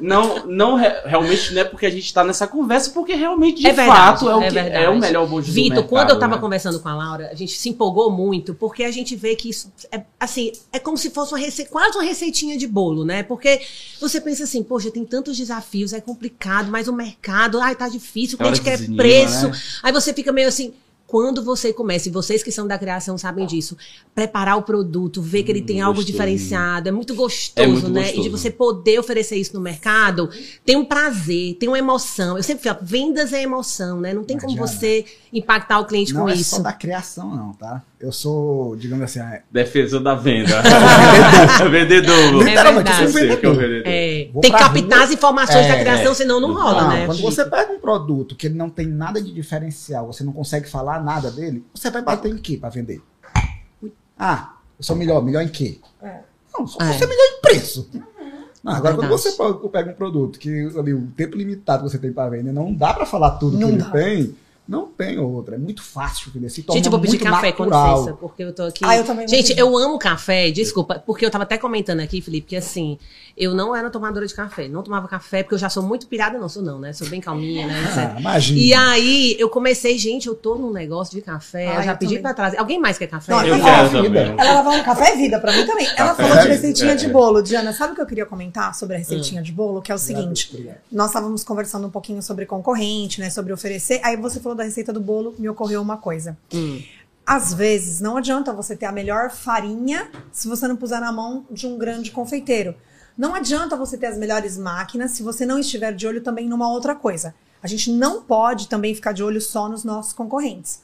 Não, 0.00 0.46
não 0.46 0.74
re- 0.76 1.02
realmente 1.04 1.52
não 1.54 1.62
é 1.62 1.64
porque 1.64 1.86
a 1.86 1.90
gente 1.90 2.04
está 2.04 2.24
nessa 2.24 2.46
conversa, 2.46 2.90
porque 2.90 3.14
realmente 3.14 3.60
de 3.60 3.66
É 3.66 3.72
verdade, 3.72 4.20
fato 4.20 4.30
é 4.30 4.34
o, 4.36 4.42
é 4.42 4.50
que, 4.50 4.58
é 4.58 4.88
o 4.88 4.98
melhor 4.98 5.26
bojo 5.28 5.46
do 5.46 5.52
Vitor, 5.52 5.70
mercado. 5.76 5.88
quando 5.88 6.10
eu 6.10 6.18
tava 6.18 6.36
né? 6.36 6.40
conversando 6.40 6.80
com 6.80 6.88
a 6.88 6.94
Laura, 6.94 7.28
a 7.30 7.34
gente 7.34 7.52
se 7.52 7.68
empolgou 7.68 8.10
muito, 8.10 8.54
porque 8.54 8.84
a 8.84 8.90
gente 8.90 9.14
vê 9.16 9.34
que 9.36 9.50
isso 9.50 9.70
é 9.90 10.02
assim, 10.18 10.52
é 10.72 10.78
como 10.78 10.96
se 10.96 11.10
fosse 11.10 11.32
uma 11.32 11.38
rece... 11.38 11.66
quase 11.66 11.96
uma 11.96 12.04
receitinha 12.04 12.56
de 12.56 12.66
bolo, 12.66 13.04
né? 13.04 13.22
Porque 13.22 13.60
você 14.00 14.20
pensa 14.20 14.44
assim, 14.44 14.62
poxa, 14.62 14.90
tem 14.90 15.04
tantos 15.04 15.36
desafios, 15.36 15.92
é 15.92 16.00
complicado, 16.00 16.70
mas 16.70 16.88
o 16.88 16.92
mercado, 16.92 17.60
ai, 17.60 17.74
tá 17.74 17.88
difícil, 17.88 18.38
o 18.38 18.42
É 18.42 18.46
cliente 18.46 18.60
que 18.62 18.70
quer 18.86 18.96
preço. 18.96 19.48
né? 19.48 19.58
Aí 19.90 19.92
você 19.92 20.14
fica 20.14 20.30
meio 20.32 20.48
assim. 20.48 20.72
Quando 21.06 21.42
você 21.42 21.72
começa, 21.72 22.08
e 22.08 22.12
vocês 22.12 22.40
que 22.40 22.52
são 22.52 22.68
da 22.68 22.78
criação 22.78 23.18
sabem 23.18 23.44
disso, 23.44 23.76
preparar 24.14 24.56
o 24.56 24.62
produto, 24.62 25.20
ver 25.20 25.42
que 25.42 25.50
ele 25.50 25.60
Hum, 25.60 25.66
tem 25.66 25.80
algo 25.80 25.96
gostosinho. 25.96 26.12
diferenciado, 26.12 26.88
é 26.88 26.92
muito 26.92 27.16
gostoso, 27.16 27.52
É 27.56 27.66
muito 27.66 27.90
né? 27.90 28.14
E 28.14 28.20
de 28.20 28.28
gostoso. 28.28 28.30
você 28.30 28.48
poder 28.48 29.00
oferecer 29.00 29.34
isso 29.34 29.52
no 29.52 29.60
mercado, 29.60 30.30
tem 30.64 30.76
um 30.76 30.84
prazer, 30.84 31.56
tem 31.56 31.68
uma 31.68 31.80
emoção. 31.80 32.36
Eu 32.36 32.44
sempre 32.44 32.62
falo, 32.62 32.78
vendas 32.82 33.32
é 33.32 33.42
emoção, 33.42 34.00
né? 34.00 34.14
Não 34.14 34.22
tem 34.22 34.36
Não 34.36 34.44
como 34.44 34.56
você 34.56 35.04
impactar 35.32 35.80
o 35.80 35.84
cliente 35.84 36.14
Não 36.14 36.22
com 36.22 36.28
é 36.28 36.34
isso. 36.36 36.54
só 36.56 36.62
da 36.62 36.72
criação, 36.72 37.34
não, 37.34 37.54
tá? 37.54 37.82
Eu 38.00 38.10
sou, 38.12 38.74
digamos 38.76 39.04
assim, 39.04 39.20
é, 39.20 39.42
Defensor 39.50 40.00
da 40.02 40.14
venda. 40.14 40.62
vendedor. 41.70 42.42
Literalmente, 42.42 42.90
eu 42.90 42.96
sou 42.96 43.08
sei 43.08 43.36
que 43.36 43.44
é 43.44 43.48
o 43.48 43.54
vendedor. 43.54 43.82
É, 43.86 44.30
tem 44.40 44.50
que 44.50 44.50
captar 44.52 44.82
rua. 44.98 45.02
as 45.04 45.10
informações 45.10 45.68
da 45.68 45.74
É, 45.74 45.80
criação, 45.80 46.14
senão 46.14 46.40
não 46.40 46.54
rola, 46.54 46.82
Não, 46.82 46.88
né? 46.90 47.06
Quando 47.06 47.20
você 47.20 47.44
pega 47.44 47.70
um 47.72 47.78
produto 47.78 48.34
que 48.34 48.46
ele 48.46 48.54
não 48.54 48.70
tem 48.70 48.86
nada 48.86 49.20
de 49.20 49.30
diferencial, 49.32 50.06
você 50.06 50.24
não 50.24 50.32
consegue 50.32 50.66
falar 50.68 51.02
nada 51.02 51.30
dele, 51.30 51.62
você 51.74 51.90
vai 51.90 52.00
bater 52.00 52.32
em 52.32 52.38
quê 52.38 52.56
para 52.56 52.70
vender? 52.70 53.02
Ah, 54.18 54.54
eu 54.78 54.84
sou 54.84 54.96
melhor. 54.96 55.22
Melhor 55.22 55.42
em 55.42 55.48
quê? 55.48 55.78
Não, 56.58 56.66
só 56.66 56.78
É. 56.82 56.92
você 56.92 57.04
é 57.04 57.06
melhor 57.06 57.24
em 57.36 57.40
preço. 57.42 57.90
Não, 58.64 58.72
agora, 58.72 58.94
quando 58.94 59.08
Verdade. 59.08 59.22
você 59.36 59.68
pega 59.70 59.90
um 59.90 59.94
produto 59.94 60.38
que 60.38 60.70
ali, 60.78 60.92
o 60.92 61.06
tempo 61.16 61.36
limitado 61.36 61.84
que 61.84 61.90
você 61.90 61.98
tem 61.98 62.12
para 62.12 62.30
vender, 62.30 62.52
não 62.52 62.72
dá 62.74 62.92
para 62.94 63.04
falar 63.06 63.32
tudo 63.32 63.58
Não 63.58 63.68
que 63.68 63.74
ele 63.74 63.82
dá. 63.82 63.90
tem, 63.90 64.36
não 64.70 64.86
tem 64.86 65.18
outra. 65.18 65.56
É 65.56 65.58
muito 65.58 65.82
fácil. 65.82 66.30
Se 66.48 66.62
torna 66.62 66.78
Gente, 66.78 66.84
eu 66.86 66.90
vou 66.92 67.00
pedir 67.00 67.18
café, 67.18 67.50
com 67.50 67.64
licença, 67.64 68.12
porque 68.20 68.44
eu 68.44 68.54
tô 68.54 68.62
aqui. 68.62 68.84
Ah, 68.84 68.96
eu 68.96 69.04
também 69.04 69.26
Gente, 69.26 69.52
eu 69.58 69.76
amo 69.76 69.98
café, 69.98 70.50
desculpa, 70.50 71.02
porque 71.04 71.26
eu 71.26 71.30
tava 71.30 71.42
até 71.44 71.58
comentando 71.58 71.98
aqui, 72.00 72.20
Felipe, 72.22 72.46
que 72.48 72.56
assim, 72.56 72.96
eu 73.36 73.52
não 73.52 73.74
era 73.74 73.90
tomadora 73.90 74.26
de 74.26 74.32
café, 74.32 74.68
não 74.68 74.82
tomava 74.82 75.08
café, 75.08 75.42
porque 75.42 75.54
eu 75.54 75.58
já 75.58 75.68
sou 75.68 75.82
muito 75.82 76.06
pirada, 76.06 76.38
não 76.38 76.48
sou 76.48 76.62
não, 76.62 76.78
né? 76.78 76.92
Sou 76.92 77.08
bem 77.08 77.20
calminha, 77.20 77.66
né? 77.66 78.14
Ah, 78.16 78.20
imagina. 78.20 78.60
E 78.60 78.72
aí, 78.72 79.36
eu 79.38 79.48
comecei, 79.48 79.98
gente, 79.98 80.28
eu 80.28 80.34
tô 80.34 80.54
num 80.54 80.72
negócio 80.72 81.14
de 81.16 81.20
café, 81.22 81.66
Ah, 81.68 81.74
eu 81.80 81.82
já 81.82 81.92
eu 81.92 81.96
pedi 81.98 82.10
também. 82.14 82.22
pra 82.22 82.34
trás. 82.34 82.54
Alguém 82.56 82.78
mais 82.78 82.96
quer 82.96 83.08
café? 83.08 83.32
Não, 83.32 83.44
Eu 83.44 83.62
quero 83.62 83.88
também. 83.90 84.02
vida. 84.02 84.20
Ela 84.38 84.54
lavava 84.54 84.76
um 84.76 84.84
café 84.84 85.10
é 85.10 85.16
vida 85.16 85.40
pra 85.40 85.52
mim 85.52 85.66
também. 85.66 85.86
Ela 85.96 86.10
Café 86.10 86.22
falou 86.28 86.42
de 86.44 86.48
receitinha 86.48 86.92
é- 86.92 86.94
de 86.94 87.06
é. 87.06 87.08
bolo. 87.08 87.42
Diana, 87.42 87.72
sabe 87.72 87.92
o 87.92 87.96
que 87.96 88.02
eu 88.02 88.06
queria 88.06 88.26
comentar 88.26 88.74
sobre 88.74 88.94
a 88.94 88.98
receitinha 88.98 89.42
de 89.42 89.50
bolo? 89.50 89.82
Que 89.82 89.90
é 89.90 89.94
o 89.94 89.98
seguinte: 89.98 90.72
nós 90.92 91.08
estávamos 91.08 91.42
conversando 91.42 91.86
um 91.86 91.90
pouquinho 91.90 92.22
sobre 92.22 92.46
concorrente, 92.46 93.20
né? 93.20 93.30
Sobre 93.30 93.52
oferecer. 93.52 94.00
Aí 94.04 94.16
você 94.16 94.38
falou 94.38 94.56
da 94.60 94.64
receita 94.64 94.92
do 94.92 95.00
bolo, 95.00 95.34
me 95.38 95.48
ocorreu 95.48 95.82
uma 95.82 95.96
coisa. 95.96 96.36
Hum. 96.54 96.82
Às 97.26 97.52
vezes, 97.52 98.00
não 98.00 98.16
adianta 98.16 98.52
você 98.52 98.76
ter 98.76 98.86
a 98.86 98.92
melhor 98.92 99.30
farinha 99.30 100.10
se 100.32 100.48
você 100.48 100.66
não 100.66 100.76
puser 100.76 101.00
na 101.00 101.12
mão 101.12 101.46
de 101.50 101.66
um 101.66 101.78
grande 101.78 102.10
confeiteiro. 102.10 102.74
Não 103.16 103.34
adianta 103.34 103.76
você 103.76 103.96
ter 103.98 104.06
as 104.06 104.18
melhores 104.18 104.56
máquinas 104.56 105.12
se 105.12 105.22
você 105.22 105.44
não 105.44 105.58
estiver 105.58 105.94
de 105.94 106.06
olho 106.06 106.22
também 106.22 106.48
numa 106.48 106.68
outra 106.68 106.94
coisa. 106.94 107.34
A 107.62 107.66
gente 107.66 107.92
não 107.92 108.22
pode 108.22 108.68
também 108.68 108.94
ficar 108.94 109.12
de 109.12 109.22
olho 109.22 109.40
só 109.40 109.68
nos 109.68 109.84
nossos 109.84 110.12
concorrentes. 110.12 110.82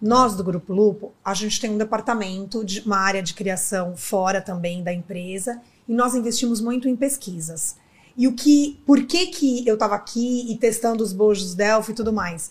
Nós 0.00 0.34
do 0.34 0.42
Grupo 0.44 0.72
Lupo, 0.72 1.12
a 1.24 1.34
gente 1.34 1.60
tem 1.60 1.70
um 1.70 1.78
departamento, 1.78 2.64
de 2.64 2.80
uma 2.80 2.98
área 2.98 3.22
de 3.22 3.34
criação 3.34 3.96
fora 3.96 4.40
também 4.40 4.82
da 4.82 4.92
empresa, 4.92 5.60
e 5.88 5.94
nós 5.94 6.14
investimos 6.14 6.60
muito 6.60 6.88
em 6.88 6.96
pesquisas. 6.96 7.76
E 8.16 8.26
o 8.26 8.32
que, 8.32 8.80
por 8.86 9.04
que 9.04 9.26
que 9.26 9.66
eu 9.66 9.74
estava 9.74 9.94
aqui 9.94 10.50
e 10.50 10.56
testando 10.56 11.02
os 11.02 11.12
bojos 11.12 11.54
Delphi 11.54 11.92
e 11.92 11.94
tudo 11.94 12.12
mais? 12.12 12.50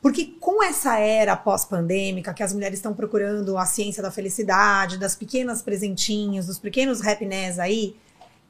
Porque 0.00 0.26
com 0.38 0.62
essa 0.62 0.98
era 0.98 1.36
pós-pandêmica, 1.36 2.32
que 2.32 2.42
as 2.42 2.52
mulheres 2.52 2.78
estão 2.78 2.94
procurando 2.94 3.58
a 3.58 3.66
ciência 3.66 4.02
da 4.02 4.10
felicidade, 4.10 4.96
das 4.96 5.16
pequenas 5.16 5.60
presentinhos, 5.60 6.46
dos 6.46 6.58
pequenos 6.58 7.04
happiness 7.04 7.58
aí, 7.58 7.96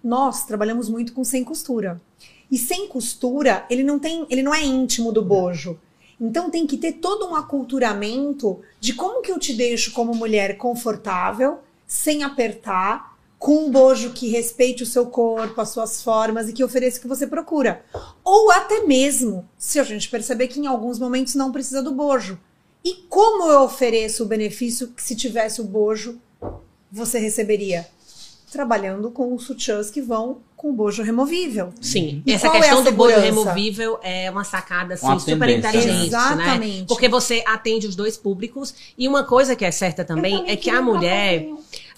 nós 0.04 0.44
trabalhamos 0.44 0.88
muito 0.88 1.12
com 1.12 1.24
sem 1.24 1.42
costura. 1.42 2.00
E 2.50 2.58
sem 2.58 2.88
costura, 2.88 3.66
ele 3.68 3.82
não 3.82 3.98
tem, 3.98 4.26
ele 4.30 4.42
não 4.42 4.54
é 4.54 4.62
íntimo 4.62 5.12
do 5.12 5.22
bojo. 5.22 5.78
Então 6.20 6.50
tem 6.50 6.66
que 6.66 6.76
ter 6.76 6.94
todo 6.94 7.28
um 7.28 7.36
aculturamento 7.36 8.60
de 8.80 8.94
como 8.94 9.22
que 9.22 9.30
eu 9.30 9.38
te 9.38 9.54
deixo 9.54 9.92
como 9.92 10.14
mulher 10.14 10.56
confortável, 10.56 11.60
sem 11.86 12.22
apertar, 12.22 13.17
com 13.38 13.66
um 13.66 13.70
bojo 13.70 14.10
que 14.10 14.28
respeite 14.28 14.82
o 14.82 14.86
seu 14.86 15.06
corpo, 15.06 15.60
as 15.60 15.68
suas 15.68 16.02
formas 16.02 16.48
e 16.48 16.52
que 16.52 16.64
ofereça 16.64 16.98
o 16.98 17.00
que 17.02 17.08
você 17.08 17.26
procura. 17.26 17.84
Ou 18.24 18.50
até 18.50 18.80
mesmo, 18.84 19.48
se 19.56 19.78
a 19.78 19.84
gente 19.84 20.08
perceber 20.08 20.48
que 20.48 20.58
em 20.58 20.66
alguns 20.66 20.98
momentos 20.98 21.34
não 21.34 21.52
precisa 21.52 21.82
do 21.82 21.92
bojo. 21.92 22.38
E 22.84 22.94
como 23.08 23.50
eu 23.50 23.62
ofereço 23.62 24.24
o 24.24 24.26
benefício 24.26 24.88
que 24.88 25.02
se 25.02 25.14
tivesse 25.14 25.60
o 25.60 25.64
bojo, 25.64 26.18
você 26.90 27.18
receberia? 27.18 27.86
Trabalhando 28.50 29.10
com 29.10 29.34
os 29.34 29.44
sutiãs 29.44 29.90
que 29.90 30.00
vão 30.00 30.38
com 30.56 30.70
o 30.70 30.72
bojo 30.72 31.04
removível. 31.04 31.72
Sim, 31.80 32.20
E 32.26 32.32
essa 32.32 32.48
qual 32.48 32.56
é 32.56 32.60
questão 32.60 32.80
a 32.80 32.82
do 32.82 32.92
bojo 32.92 33.20
removível 33.20 34.00
é 34.02 34.28
uma 34.28 34.42
sacada 34.42 34.94
assim, 34.94 35.06
Uma 35.06 35.20
super 35.20 35.46
né? 35.46 35.52
inteligente, 35.54 35.94
né? 35.96 36.06
Exatamente. 36.06 36.88
Porque 36.88 37.08
você 37.08 37.44
atende 37.46 37.86
os 37.86 37.94
dois 37.94 38.16
públicos 38.16 38.74
e 38.96 39.06
uma 39.06 39.22
coisa 39.22 39.54
que 39.54 39.64
é 39.64 39.70
certa 39.70 40.04
também, 40.04 40.50
é 40.50 40.56
que 40.56 40.68
a 40.68 40.82
mulher, 40.82 41.46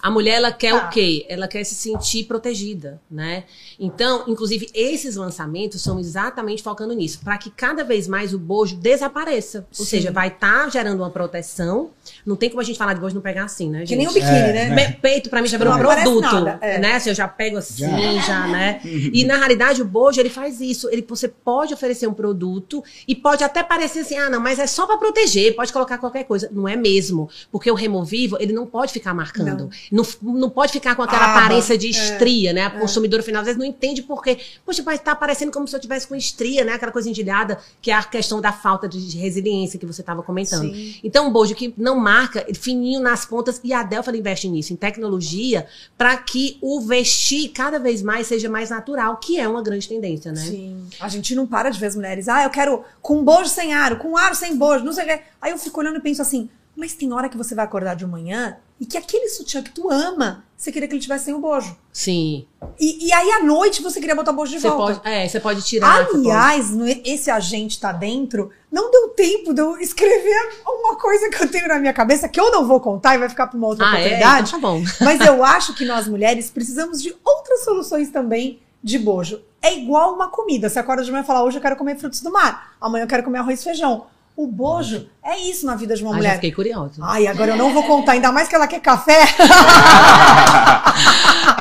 a 0.01 0.09
mulher 0.11 0.35
ela 0.35 0.51
quer 0.51 0.71
Tá. 0.73 0.87
o 0.87 0.89
quê? 0.89 1.25
Ela 1.29 1.47
quer 1.47 1.63
se 1.63 1.75
sentir 1.75 2.23
protegida, 2.25 2.99
né? 3.09 3.43
Então, 3.79 4.23
inclusive 4.27 4.69
esses 4.73 5.15
lançamentos 5.15 5.81
são 5.81 5.99
exatamente 5.99 6.61
focando 6.63 6.93
nisso, 6.93 7.19
para 7.23 7.37
que 7.37 7.49
cada 7.49 7.83
vez 7.83 8.07
mais 8.07 8.33
o 8.33 8.39
bojo 8.39 8.75
desapareça. 8.77 9.65
Ou 9.77 9.85
Sim. 9.85 9.89
seja, 9.97 10.11
vai 10.11 10.27
estar 10.29 10.69
gerando 10.71 10.99
uma 11.01 11.09
proteção. 11.09 11.89
Não 12.25 12.35
tem 12.35 12.49
como 12.49 12.61
a 12.61 12.63
gente 12.63 12.77
falar 12.77 12.93
de 12.93 12.99
bojo 13.01 13.15
não 13.15 13.21
pegar 13.21 13.45
assim, 13.45 13.69
né, 13.69 13.79
gente? 13.79 13.89
Que 13.89 13.95
nem 13.95 14.07
o 14.07 14.11
biquíni, 14.13 14.31
É, 14.31 14.69
né? 14.69 14.75
Pe- 14.91 14.97
Peito, 15.01 15.29
pra 15.29 15.41
mim, 15.41 15.47
já 15.47 15.57
virou 15.57 15.73
um 15.73 15.77
produto. 15.79 16.21
nada, 16.21 16.57
é. 16.61 16.77
Né? 16.79 16.93
Assim, 16.95 17.09
eu 17.09 17.15
já 17.15 17.27
pego 17.27 17.57
assim, 17.57 17.77
já, 17.85 18.21
Já. 18.21 18.47
né? 18.47 18.81
E 19.13 19.23
na 19.25 19.37
realidade, 19.37 19.81
o 19.81 19.85
Bojo, 19.85 20.19
ele 20.19 20.29
faz 20.29 20.61
isso. 20.61 20.89
Ele, 20.89 21.05
você 21.07 21.27
pode 21.27 21.73
oferecer 21.73 22.07
um 22.07 22.13
produto 22.13 22.83
e 23.07 23.15
pode 23.15 23.43
até 23.43 23.61
parecer 23.63 23.99
assim, 23.99 24.17
ah, 24.17 24.29
não, 24.29 24.39
mas 24.39 24.59
é 24.59 24.67
só 24.67 24.85
pra 24.85 24.97
proteger, 24.97 25.55
pode 25.55 25.71
colocar 25.73 25.97
qualquer 25.97 26.23
coisa. 26.23 26.49
Não 26.51 26.67
é 26.67 26.75
mesmo. 26.75 27.29
Porque 27.51 27.69
o 27.69 27.75
removível, 27.75 28.37
ele 28.39 28.53
não 28.53 28.65
pode 28.65 28.91
ficar 28.93 29.13
marcando. 29.13 29.61
Não, 29.61 29.69
não, 29.91 30.49
pode 30.49 30.71
ficar 30.71 30.95
com 30.95 31.01
aquela 31.01 31.25
Aba, 31.25 31.39
aparência 31.39 31.77
de 31.77 31.87
é, 31.87 31.89
estria, 31.89 32.53
né? 32.53 32.65
A 32.65 32.69
consumidora 32.69 33.21
final, 33.21 33.41
às 33.41 33.47
vezes, 33.47 33.59
não 33.59 33.65
entende 33.65 34.01
por 34.01 34.23
quê. 34.23 34.37
Poxa, 34.65 34.81
mas 34.85 35.01
tá 35.01 35.13
parecendo 35.13 35.51
como 35.51 35.67
se 35.67 35.75
eu 35.75 35.79
tivesse 35.81 36.07
com 36.07 36.15
estria, 36.15 36.63
né? 36.63 36.73
Aquela 36.73 36.93
coisa 36.93 37.09
endilhada, 37.09 37.59
que 37.81 37.91
é 37.91 37.93
a 37.93 38.01
questão 38.01 38.39
da 38.39 38.53
falta 38.53 38.87
de 38.87 39.17
resiliência 39.17 39.77
que 39.77 39.85
você 39.85 40.01
estava 40.01 40.23
comentando. 40.23 40.73
Sim. 40.73 40.95
Então, 41.03 41.27
um 41.27 41.31
bojo 41.31 41.53
que 41.53 41.73
não 41.77 41.99
marca, 41.99 42.45
fininho 42.53 43.01
nas 43.01 43.25
pontas, 43.25 43.59
e 43.63 43.73
a 43.73 43.81
ela 43.91 44.17
investe 44.17 44.47
nisso, 44.47 44.71
em 44.71 44.77
tecnologia, 44.77 45.67
para 45.97 46.15
que 46.15 46.57
o 46.61 46.79
vestir 46.79 47.49
cada 47.49 47.77
vez 47.77 48.01
mais 48.01 48.27
seja 48.27 48.49
mais 48.49 48.69
natural, 48.69 49.17
que 49.17 49.37
é 49.37 49.47
uma 49.47 49.61
grande 49.61 49.89
tendência, 49.89 50.31
né? 50.31 50.41
Sim. 50.41 50.87
A 51.01 51.09
gente 51.09 51.35
não 51.35 51.45
para 51.45 51.69
de 51.69 51.77
ver 51.77 51.87
as 51.87 51.95
mulheres. 51.95 52.29
Ah, 52.29 52.43
eu 52.43 52.49
quero 52.49 52.83
com 53.01 53.23
bojo 53.23 53.49
sem 53.49 53.73
aro, 53.73 53.97
com 53.97 54.15
aro 54.15 54.35
sem 54.35 54.55
bojo, 54.55 54.85
não 54.85 54.93
sei 54.93 55.03
o 55.03 55.07
quê. 55.07 55.21
Aí 55.41 55.51
eu 55.51 55.57
fico 55.57 55.79
olhando 55.81 55.97
e 55.97 56.01
penso 56.01 56.21
assim, 56.21 56.49
mas 56.75 56.93
tem 56.93 57.11
hora 57.11 57.27
que 57.27 57.37
você 57.37 57.53
vai 57.53 57.65
acordar 57.65 57.95
de 57.95 58.05
manhã 58.05 58.57
e 58.81 58.85
que 58.87 58.97
aquele 58.97 59.29
sutiã 59.29 59.61
que 59.61 59.69
tu 59.69 59.91
ama, 59.91 60.43
você 60.57 60.71
queria 60.71 60.87
que 60.87 60.95
ele 60.95 61.01
tivesse 61.01 61.25
sem 61.25 61.33
o 61.35 61.39
bojo. 61.39 61.77
Sim. 61.93 62.47
E, 62.79 63.07
e 63.07 63.13
aí 63.13 63.31
à 63.33 63.43
noite 63.43 63.81
você 63.83 63.99
queria 63.99 64.15
botar 64.15 64.31
o 64.31 64.35
bojo 64.35 64.51
de 64.51 64.59
Você 64.59 64.67
volta. 64.69 64.95
pode, 64.99 65.07
é, 65.07 65.27
você 65.27 65.39
pode 65.39 65.61
tirar. 65.61 66.07
pode- 66.07 66.17
Aliás, 66.17 66.71
no- 66.71 66.87
esse 67.05 67.29
agente 67.29 67.79
tá 67.79 67.91
dentro, 67.91 68.49
não 68.71 68.89
deu 68.89 69.09
tempo 69.09 69.53
de 69.53 69.61
eu 69.61 69.77
escrever 69.77 70.35
uma 70.65 70.95
coisa 70.97 71.29
que 71.29 71.43
eu 71.43 71.47
tenho 71.47 71.67
na 71.67 71.77
minha 71.77 71.93
cabeça 71.93 72.27
que 72.27 72.39
eu 72.39 72.51
não 72.51 72.65
vou 72.67 72.79
contar 72.79 73.13
e 73.15 73.19
vai 73.19 73.29
ficar 73.29 73.45
pra 73.47 73.57
uma 73.57 73.67
outra 73.67 73.85
Ah, 73.85 73.89
é? 73.89 73.99
oportunidade. 73.99 74.49
Então 74.49 74.59
tá 74.61 74.67
bom. 74.67 74.81
Mas 74.99 75.21
eu 75.21 75.43
acho 75.45 75.75
que 75.75 75.85
nós 75.85 76.07
mulheres 76.07 76.49
precisamos 76.49 77.01
de 77.01 77.15
outras 77.23 77.63
soluções 77.63 78.09
também 78.09 78.59
de 78.83 78.97
bojo. 78.97 79.39
É 79.61 79.77
igual 79.77 80.15
uma 80.15 80.27
comida. 80.29 80.67
Você 80.69 80.79
acorda 80.79 81.03
de 81.03 81.11
manhã 81.11 81.21
e 81.23 81.25
fala, 81.27 81.43
hoje 81.43 81.57
eu 81.57 81.61
quero 81.61 81.75
comer 81.75 81.95
frutos 81.99 82.21
do 82.21 82.31
mar. 82.31 82.73
Amanhã 82.81 83.03
eu 83.03 83.07
quero 83.07 83.21
comer 83.23 83.37
arroz 83.37 83.61
e 83.61 83.63
feijão. 83.63 84.07
O 84.35 84.47
bojo 84.47 85.07
é 85.23 85.37
isso 85.39 85.65
na 85.65 85.75
vida 85.75 85.95
de 85.95 86.01
uma 86.03 86.11
Ah, 86.11 86.13
já 86.13 86.17
mulher. 86.17 86.35
fiquei 86.35 86.51
curiosa. 86.51 86.93
Ai, 87.01 87.27
agora 87.27 87.51
eu 87.51 87.57
não 87.57 87.73
vou 87.73 87.83
contar, 87.83 88.13
ainda 88.13 88.31
mais 88.31 88.47
que 88.47 88.55
ela 88.55 88.67
quer 88.67 88.79
café. 88.79 89.19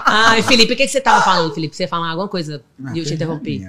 Ai, 0.07 0.43
Felipe, 0.43 0.73
o 0.73 0.77
que, 0.77 0.85
que 0.87 0.89
você 0.93 1.01
tava 1.01 1.23
falando, 1.23 1.55
Felipe? 1.55 1.75
Você 1.77 1.85
ia 1.85 1.89
falar 1.89 2.09
alguma 2.11 2.29
coisa 2.29 2.63
e 2.95 2.99
eu 2.99 3.05
te 3.05 3.15
interrompi. 3.15 3.67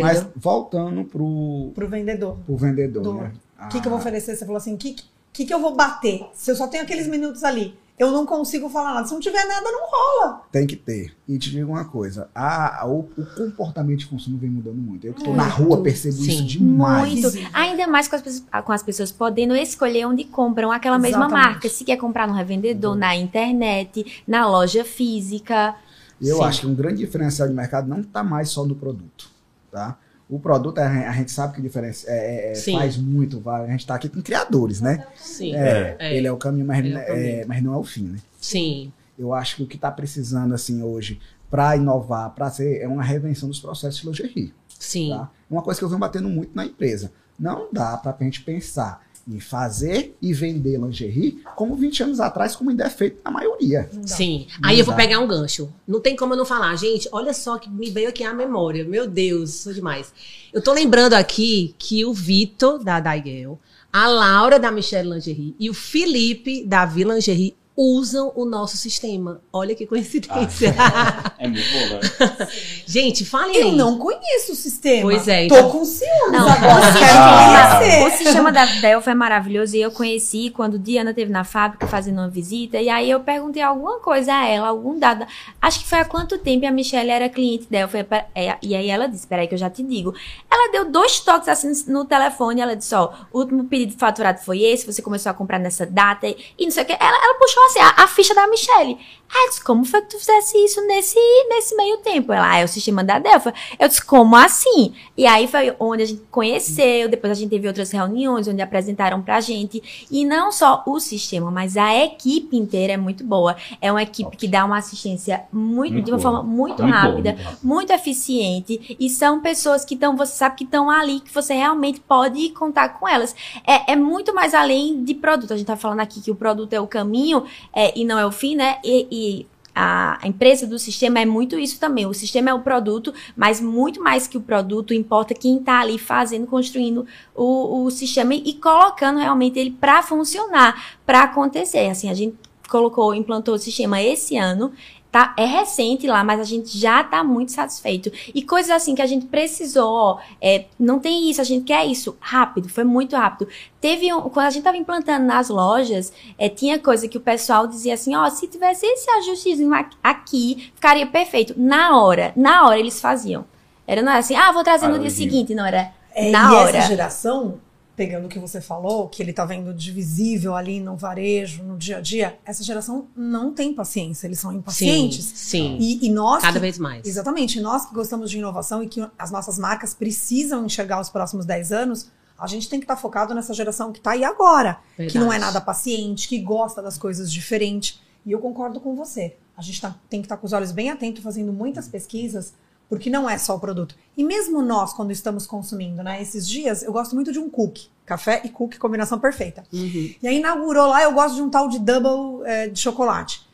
Mas 0.00 0.26
voltando 0.36 1.04
pro, 1.04 1.70
Pro 1.74 1.88
vendedor. 1.88 2.38
pro 2.44 2.56
vendedor, 2.56 3.02
Do- 3.02 3.14
né? 3.14 3.32
O 3.64 3.68
que, 3.68 3.80
que 3.80 3.86
eu 3.86 3.90
vou 3.90 3.98
Ah, 3.98 4.00
oferecer? 4.00 4.36
Você 4.36 4.44
falou 4.44 4.58
assim, 4.58 4.74
o 4.74 4.76
que, 4.76 4.96
que, 5.32 5.44
que 5.46 5.52
eu 5.54 5.60
vou 5.60 5.74
bater? 5.74 6.26
Se 6.34 6.50
eu 6.50 6.56
só 6.56 6.66
tenho 6.66 6.82
aqueles 6.82 7.06
minutos 7.06 7.42
ali, 7.42 7.74
eu 7.98 8.10
não 8.10 8.26
consigo 8.26 8.68
falar 8.68 8.94
nada. 8.94 9.06
Se 9.06 9.12
não 9.14 9.20
tiver 9.20 9.44
nada, 9.46 9.70
não 9.70 9.80
rola. 9.88 10.42
Tem 10.52 10.66
que 10.66 10.76
ter. 10.76 11.16
E 11.26 11.38
te 11.38 11.50
digo 11.50 11.72
uma 11.72 11.84
coisa: 11.84 12.28
a, 12.34 12.82
a- 12.82 12.86
o, 12.86 13.08
o 13.16 13.26
comportamento 13.36 14.00
de 14.00 14.06
consumo 14.06 14.36
vem 14.38 14.50
mudando 14.50 14.76
muito. 14.76 15.06
Eu 15.06 15.14
que 15.14 15.20
estou 15.20 15.34
na 15.34 15.46
rua 15.48 15.82
percebo 15.82 16.14
Sim. 16.16 16.28
isso 16.28 16.44
demais. 16.44 17.12
Muito. 17.12 17.30
Sim. 17.30 17.46
Ainda 17.52 17.86
mais 17.86 18.06
com 18.08 18.16
as, 18.16 18.22
pessoas, 18.22 18.44
com 18.64 18.72
as 18.72 18.82
pessoas 18.82 19.10
podendo 19.12 19.54
escolher 19.56 20.06
onde 20.06 20.24
compram 20.24 20.70
aquela 20.70 20.98
mesma 20.98 21.26
Exatamente. 21.26 21.46
marca. 21.52 21.68
Se 21.68 21.84
quer 21.84 21.96
comprar 21.96 22.26
no 22.28 22.34
revendedor, 22.34 22.94
na 22.94 23.14
internet, 23.16 24.22
na 24.26 24.46
loja 24.46 24.84
física. 24.84 25.74
Eu 26.20 26.36
Sim. 26.36 26.44
acho 26.44 26.60
que 26.62 26.66
um 26.66 26.74
grande 26.74 26.98
diferencial 27.04 27.46
de 27.48 27.54
mercado 27.54 27.88
não 27.88 28.00
está 28.00 28.22
mais 28.24 28.48
só 28.48 28.64
no 28.64 28.74
produto, 28.74 29.28
tá? 29.70 29.98
O 30.28 30.40
produto, 30.40 30.78
a 30.78 30.86
a 30.86 31.12
gente 31.12 31.30
sabe 31.30 31.54
que 31.54 31.62
diferença, 31.62 32.06
é, 32.10 32.50
é, 32.50 32.54
Sim. 32.54 32.76
faz 32.76 32.96
muito, 32.96 33.48
a 33.48 33.66
gente 33.68 33.80
está 33.80 33.94
aqui 33.94 34.08
com 34.08 34.20
criadores, 34.20 34.80
né? 34.80 35.06
Sim. 35.14 35.54
É, 35.54 35.96
É. 36.00 36.16
Ele 36.16 36.26
é 36.26 36.32
o 36.32 36.36
caminho, 36.36 36.66
mas, 36.66 36.84
é 36.84 36.88
o 36.88 36.98
é, 36.98 37.04
caminho. 37.04 37.48
mas 37.48 37.62
não 37.62 37.74
é 37.74 37.76
o 37.76 37.84
fim, 37.84 38.04
né? 38.08 38.18
Sim. 38.40 38.92
Eu 39.16 39.32
acho 39.32 39.56
que 39.56 39.62
o 39.62 39.66
que 39.66 39.76
está 39.76 39.90
precisando, 39.90 40.52
assim, 40.52 40.82
hoje, 40.82 41.20
para 41.48 41.76
inovar, 41.76 42.30
para 42.30 42.50
ser, 42.50 42.80
é 42.80 42.88
uma 42.88 43.04
revenção 43.04 43.48
dos 43.48 43.60
processos 43.60 44.00
de 44.00 44.06
lingerie, 44.06 44.52
Sim. 44.78 45.10
tá? 45.10 45.30
Uma 45.48 45.62
coisa 45.62 45.78
que 45.78 45.84
eu 45.84 45.88
venho 45.88 46.00
batendo 46.00 46.28
muito 46.28 46.50
na 46.54 46.66
empresa. 46.66 47.12
Não 47.38 47.68
dá 47.72 47.96
para 47.96 48.16
a 48.18 48.24
gente 48.24 48.42
pensar 48.42 49.05
em 49.28 49.40
fazer 49.40 50.16
e 50.22 50.32
vender 50.32 50.78
lingerie 50.78 51.42
como 51.56 51.74
20 51.74 52.04
anos 52.04 52.20
atrás, 52.20 52.54
como 52.54 52.70
ainda 52.70 52.84
é 52.84 52.90
feito 52.90 53.20
na 53.24 53.30
maioria. 53.30 53.90
Dá. 53.92 54.06
Sim. 54.06 54.46
Não 54.60 54.70
Aí 54.70 54.78
eu 54.78 54.84
vou 54.84 54.94
dá. 54.94 55.02
pegar 55.02 55.18
um 55.18 55.26
gancho. 55.26 55.72
Não 55.86 56.00
tem 56.00 56.14
como 56.14 56.34
eu 56.34 56.38
não 56.38 56.44
falar, 56.46 56.76
gente. 56.76 57.08
Olha 57.10 57.34
só 57.34 57.58
que 57.58 57.68
me 57.68 57.90
veio 57.90 58.08
aqui 58.08 58.22
a 58.22 58.32
memória. 58.32 58.84
Meu 58.84 59.06
Deus, 59.06 59.54
sou 59.54 59.72
demais. 59.72 60.12
Eu 60.52 60.62
tô 60.62 60.72
lembrando 60.72 61.14
aqui 61.14 61.74
que 61.78 62.04
o 62.04 62.12
Vitor, 62.12 62.82
da 62.82 63.00
Daigel, 63.00 63.58
a 63.92 64.06
Laura, 64.06 64.58
da 64.58 64.70
Michelle 64.70 65.10
Lingerie, 65.10 65.56
e 65.58 65.68
o 65.68 65.74
Felipe, 65.74 66.64
da 66.64 66.84
Vila 66.84 67.14
Lingerie, 67.14 67.56
usam 67.76 68.32
o 68.34 68.44
nosso 68.46 68.76
sistema. 68.76 69.42
Olha 69.52 69.74
que 69.74 69.86
coincidência. 69.86 70.74
É 71.38 71.46
muito 71.46 71.68
bom, 71.70 71.96
né? 71.96 72.48
gente, 72.86 73.24
falem 73.26 73.54
Eu 73.56 73.66
aí. 73.68 73.76
não 73.76 73.98
conheço 73.98 74.52
o 74.52 74.54
sistema. 74.54 75.02
Pois 75.02 75.28
é, 75.28 75.46
Tô 75.48 75.54
então- 75.56 75.70
com 75.70 75.84
ciúmes 75.84 76.32
Não, 76.32 76.48
agora. 76.48 76.80
o 76.80 76.92
sistema, 76.92 77.76
conhecer. 77.78 78.02
o 78.06 78.10
sistema 78.16 78.52
da 78.52 78.64
Delphi 78.64 79.10
é 79.10 79.14
maravilhoso 79.14 79.76
e 79.76 79.82
eu 79.82 79.90
conheci 79.90 80.48
quando 80.50 80.78
Diana 80.78 81.10
esteve 81.10 81.30
na 81.30 81.44
fábrica 81.44 81.86
fazendo 81.86 82.18
uma 82.18 82.28
visita 82.28 82.78
e 82.80 82.88
aí 82.88 83.10
eu 83.10 83.20
perguntei 83.20 83.60
alguma 83.60 84.00
coisa 84.00 84.32
a 84.32 84.46
ela, 84.48 84.68
algum 84.68 84.98
dado. 84.98 85.26
Acho 85.60 85.80
que 85.80 85.88
foi 85.88 85.98
há 85.98 86.04
quanto 86.06 86.38
tempo 86.38 86.66
a 86.66 86.70
Michelle 86.70 87.10
era 87.10 87.28
cliente 87.28 87.66
Delphi 87.68 87.98
é, 88.34 88.56
e 88.62 88.74
aí 88.74 88.88
ela 88.88 89.06
disse, 89.06 89.26
peraí 89.26 89.46
que 89.46 89.54
eu 89.54 89.58
já 89.58 89.68
te 89.68 89.82
digo. 89.82 90.14
Ela 90.50 90.72
deu 90.72 90.90
dois 90.90 91.20
toques 91.20 91.48
assim 91.48 91.70
no 91.88 92.06
telefone, 92.06 92.62
ela 92.62 92.74
disse, 92.74 92.94
ó, 92.94 93.12
o 93.30 93.40
último 93.40 93.64
pedido 93.64 93.92
de 93.92 93.98
faturado 93.98 94.40
foi 94.40 94.62
esse, 94.62 94.86
você 94.90 95.02
começou 95.02 95.28
a 95.30 95.34
comprar 95.34 95.58
nessa 95.58 95.84
data 95.84 96.26
e, 96.26 96.36
e 96.58 96.64
não 96.64 96.70
sei 96.72 96.82
o 96.82 96.86
que. 96.86 96.92
Ela, 96.92 97.24
ela 97.24 97.34
puxou 97.38 97.62
assim 97.66 97.80
a, 97.80 98.04
a 98.04 98.06
ficha 98.06 98.34
da 98.34 98.46
Michelle. 98.48 98.98
Eu 99.28 99.48
disse, 99.48 99.64
como 99.64 99.84
foi 99.84 100.00
que 100.02 100.10
tu 100.10 100.18
fizesse 100.20 100.56
isso 100.64 100.80
nesse, 100.86 101.18
nesse 101.48 101.74
meio 101.76 101.96
tempo? 101.98 102.32
Ela, 102.32 102.48
ah, 102.52 102.58
é 102.60 102.64
o 102.64 102.68
sistema 102.68 103.02
da 103.02 103.18
Delphi. 103.18 103.52
Eu 103.76 103.88
disse, 103.88 104.02
como 104.04 104.36
assim? 104.36 104.94
E 105.16 105.26
aí 105.26 105.48
foi 105.48 105.74
onde 105.80 106.04
a 106.04 106.06
gente 106.06 106.22
conheceu, 106.30 107.08
depois 107.08 107.32
a 107.32 107.34
gente 107.34 107.50
teve 107.50 107.66
outras 107.66 107.90
reuniões 107.90 108.46
onde 108.46 108.62
apresentaram 108.62 109.20
pra 109.20 109.40
gente. 109.40 110.06
E 110.10 110.24
não 110.24 110.52
só 110.52 110.84
o 110.86 111.00
sistema, 111.00 111.50
mas 111.50 111.76
a 111.76 111.92
equipe 112.04 112.56
inteira 112.56 112.92
é 112.92 112.96
muito 112.96 113.24
boa. 113.24 113.56
É 113.80 113.90
uma 113.90 114.00
equipe 114.00 114.36
que 114.36 114.46
dá 114.46 114.64
uma 114.64 114.78
assistência 114.78 115.42
muito, 115.52 115.94
Muito 115.94 116.04
de 116.04 116.12
uma 116.12 116.18
boa. 116.18 116.32
forma 116.32 116.42
muito, 116.44 116.80
Muito 116.80 116.82
boa, 116.84 116.90
rápida, 116.90 117.32
muito 117.32 117.42
rápida. 117.44 117.58
muito 117.64 117.90
eficiente. 117.92 118.96
E 118.98 119.10
são 119.10 119.40
pessoas 119.40 119.84
que 119.84 119.94
estão, 119.94 120.16
você 120.16 120.34
sabe 120.36 120.54
que 120.56 120.64
estão 120.64 120.88
ali, 120.88 121.18
que 121.18 121.34
você 121.34 121.52
realmente 121.52 121.98
pode 122.00 122.50
contar 122.50 122.90
com 122.90 123.08
elas. 123.08 123.34
É, 123.66 123.92
é 123.92 123.96
muito 123.96 124.32
mais 124.32 124.54
além 124.54 125.02
de 125.02 125.14
produto. 125.14 125.52
A 125.52 125.56
gente 125.56 125.66
tá 125.66 125.76
falando 125.76 126.00
aqui 126.00 126.20
que 126.22 126.30
o 126.30 126.34
produto 126.36 126.72
é 126.72 126.80
o 126.80 126.86
caminho 126.86 127.44
é, 127.74 127.98
e 127.98 128.04
não 128.04 128.18
é 128.18 128.26
o 128.26 128.32
fim, 128.32 128.56
né? 128.56 128.78
E, 128.84 129.06
e 129.10 129.46
a 129.78 130.18
empresa 130.24 130.66
do 130.66 130.78
sistema 130.78 131.20
é 131.20 131.26
muito 131.26 131.58
isso 131.58 131.78
também. 131.78 132.06
O 132.06 132.14
sistema 132.14 132.48
é 132.48 132.54
o 132.54 132.60
produto, 132.60 133.12
mas 133.36 133.60
muito 133.60 134.02
mais 134.02 134.26
que 134.26 134.38
o 134.38 134.40
produto, 134.40 134.94
importa 134.94 135.34
quem 135.34 135.58
está 135.58 135.80
ali 135.80 135.98
fazendo, 135.98 136.46
construindo 136.46 137.06
o, 137.34 137.84
o 137.84 137.90
sistema 137.90 138.34
e, 138.34 138.42
e 138.46 138.54
colocando 138.54 139.18
realmente 139.18 139.58
ele 139.58 139.70
para 139.70 140.02
funcionar, 140.02 140.96
para 141.04 141.24
acontecer. 141.24 141.90
Assim, 141.90 142.08
a 142.08 142.14
gente 142.14 142.34
colocou, 142.70 143.14
implantou 143.14 143.54
o 143.54 143.58
sistema 143.58 144.00
esse 144.00 144.38
ano. 144.38 144.72
Tá, 145.16 145.32
é 145.38 145.46
recente 145.46 146.06
lá, 146.06 146.22
mas 146.22 146.38
a 146.38 146.44
gente 146.44 146.76
já 146.76 147.02
tá 147.02 147.24
muito 147.24 147.50
satisfeito. 147.50 148.12
E 148.34 148.42
coisas 148.42 148.70
assim 148.70 148.94
que 148.94 149.00
a 149.00 149.06
gente 149.06 149.24
precisou, 149.24 149.90
ó, 149.90 150.18
é, 150.42 150.66
não 150.78 150.98
tem 150.98 151.30
isso, 151.30 151.40
a 151.40 151.44
gente 151.44 151.64
quer 151.64 151.86
isso. 151.86 152.18
Rápido, 152.20 152.68
foi 152.68 152.84
muito 152.84 153.16
rápido. 153.16 153.48
Teve 153.80 154.12
um, 154.12 154.20
quando 154.28 154.44
a 154.44 154.50
gente 154.50 154.62
tava 154.64 154.76
implantando 154.76 155.24
nas 155.24 155.48
lojas, 155.48 156.12
é, 156.36 156.50
tinha 156.50 156.78
coisa 156.78 157.08
que 157.08 157.16
o 157.16 157.20
pessoal 157.22 157.66
dizia 157.66 157.94
assim, 157.94 158.14
ó, 158.14 158.28
se 158.28 158.46
tivesse 158.46 158.84
esse 158.84 159.08
ajustezinho 159.10 159.72
aqui- 160.02 160.70
ficaria 160.74 161.06
perfeito. 161.06 161.54
Na 161.56 161.98
hora, 161.98 162.34
na 162.36 162.66
hora 162.66 162.78
eles 162.78 163.00
faziam. 163.00 163.46
Era 163.86 164.02
não 164.02 164.10
era 164.10 164.18
assim, 164.20 164.36
ah, 164.36 164.52
vou 164.52 164.62
trazer 164.62 164.86
no 164.88 164.98
dia 164.98 165.08
seguinte, 165.08 165.54
não 165.54 165.64
era 165.64 165.92
É, 166.14 166.30
na 166.30 166.52
e 166.52 166.54
hora. 166.56 166.76
essa 166.76 166.88
geração, 166.88 167.58
pegando 167.96 168.26
o 168.26 168.28
que 168.28 168.38
você 168.38 168.60
falou, 168.60 169.08
que 169.08 169.22
ele 169.22 169.32
tá 169.32 169.44
vendo 169.46 169.72
divisível 169.72 170.54
ali 170.54 170.78
no 170.80 170.96
varejo, 170.96 171.62
no 171.62 171.76
dia 171.78 171.96
a 171.96 172.00
dia, 172.00 172.38
essa 172.44 172.62
geração 172.62 173.08
não 173.16 173.54
tem 173.54 173.72
paciência, 173.72 174.26
eles 174.26 174.38
são 174.38 174.50
Sim, 174.50 174.58
impacientes. 174.58 175.24
sim. 175.24 175.78
E, 175.80 176.06
e 176.06 176.10
nós 176.10 176.42
Cada 176.42 176.52
que- 176.54 176.58
vez 176.60 176.78
mais. 176.78 177.06
Exatamente. 177.06 177.58
Nós 177.60 177.86
que 177.86 177.94
gostamos 177.94 178.30
de 178.30 178.38
inovação 178.38 178.82
e 178.82 178.88
que 178.88 179.04
as 179.18 179.30
nossas 179.30 179.58
marcas 179.58 179.94
precisam 179.94 180.66
enxergar 180.66 181.00
os 181.00 181.08
próximos 181.08 181.46
10 181.46 181.72
anos, 181.72 182.10
a 182.38 182.46
gente 182.46 182.68
tem 182.68 182.78
que 182.78 182.84
estar 182.84 182.96
focado 182.96 183.34
nessa 183.34 183.54
geração 183.54 183.90
que 183.90 183.98
está 183.98 184.10
aí 184.10 184.22
agora, 184.22 184.78
que 184.96 185.18
não 185.18 185.28
é 185.28 185.38
Verdade. 185.38 185.40
nada 185.54 185.60
paciente, 185.62 186.28
que 186.28 186.38
gosta 186.38 186.82
das 186.82 186.98
coisas 186.98 187.32
diferentes. 187.32 187.98
E 188.26 188.32
eu 188.32 188.38
concordo 188.40 188.78
com 188.78 188.94
você. 188.94 189.36
A 189.56 189.62
gente 189.62 189.80
tá- 189.80 189.96
tem 190.10 190.20
que 190.20 190.26
estar 190.26 190.36
com 190.36 190.46
os 190.46 190.52
olhos 190.52 190.70
bem 190.70 190.90
atentos, 190.90 191.22
fazendo 191.22 191.50
muitas 191.50 191.88
pesquisas 191.88 192.52
Porque 192.88 193.10
não 193.10 193.28
é 193.28 193.36
só 193.36 193.56
o 193.56 193.60
produto. 193.60 193.96
E 194.16 194.22
mesmo 194.22 194.62
nós, 194.62 194.92
quando 194.92 195.10
estamos 195.10 195.46
consumindo, 195.46 196.02
né? 196.02 196.22
Esses 196.22 196.48
dias, 196.48 196.82
eu 196.82 196.92
gosto 196.92 197.14
muito 197.14 197.32
de 197.32 197.38
um 197.38 197.50
cookie. 197.50 197.88
Café 198.04 198.40
e 198.44 198.48
cookie, 198.48 198.78
combinação 198.78 199.18
perfeita. 199.18 199.64
Uhum. 199.72 200.14
E 200.22 200.28
aí 200.28 200.38
inaugurou 200.38 200.86
lá, 200.86 201.02
eu 201.02 201.12
gosto 201.12 201.34
de 201.34 201.42
um 201.42 201.50
tal 201.50 201.68
de 201.68 201.80
double 201.80 202.46
é, 202.46 202.68
de 202.68 202.78
chocolate. 202.78 203.44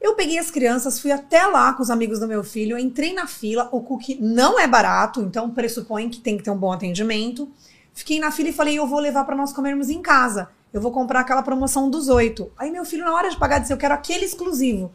Eu 0.00 0.14
peguei 0.14 0.38
as 0.38 0.50
crianças, 0.50 1.00
fui 1.00 1.10
até 1.10 1.44
lá 1.46 1.72
com 1.72 1.82
os 1.82 1.90
amigos 1.90 2.20
do 2.20 2.28
meu 2.28 2.44
filho, 2.44 2.78
entrei 2.78 3.12
na 3.12 3.26
fila, 3.26 3.68
o 3.72 3.80
cookie 3.80 4.16
não 4.20 4.58
é 4.58 4.66
barato, 4.66 5.20
então 5.20 5.50
pressupõe 5.50 6.08
que 6.08 6.20
tem 6.20 6.36
que 6.36 6.44
ter 6.44 6.50
um 6.50 6.56
bom 6.56 6.72
atendimento. 6.72 7.50
Fiquei 7.92 8.20
na 8.20 8.30
fila 8.30 8.50
e 8.50 8.52
falei, 8.52 8.78
eu 8.78 8.86
vou 8.86 9.00
levar 9.00 9.24
para 9.24 9.34
nós 9.36 9.52
comermos 9.52 9.90
em 9.90 10.00
casa. 10.00 10.48
Eu 10.72 10.80
vou 10.80 10.92
comprar 10.92 11.20
aquela 11.20 11.42
promoção 11.42 11.90
dos 11.90 12.08
oito. 12.08 12.50
Aí 12.56 12.70
meu 12.70 12.84
filho, 12.84 13.04
na 13.04 13.12
hora 13.12 13.28
de 13.28 13.36
pagar, 13.36 13.58
disse, 13.58 13.72
eu 13.72 13.76
quero 13.76 13.92
aquele 13.92 14.24
exclusivo. 14.24 14.92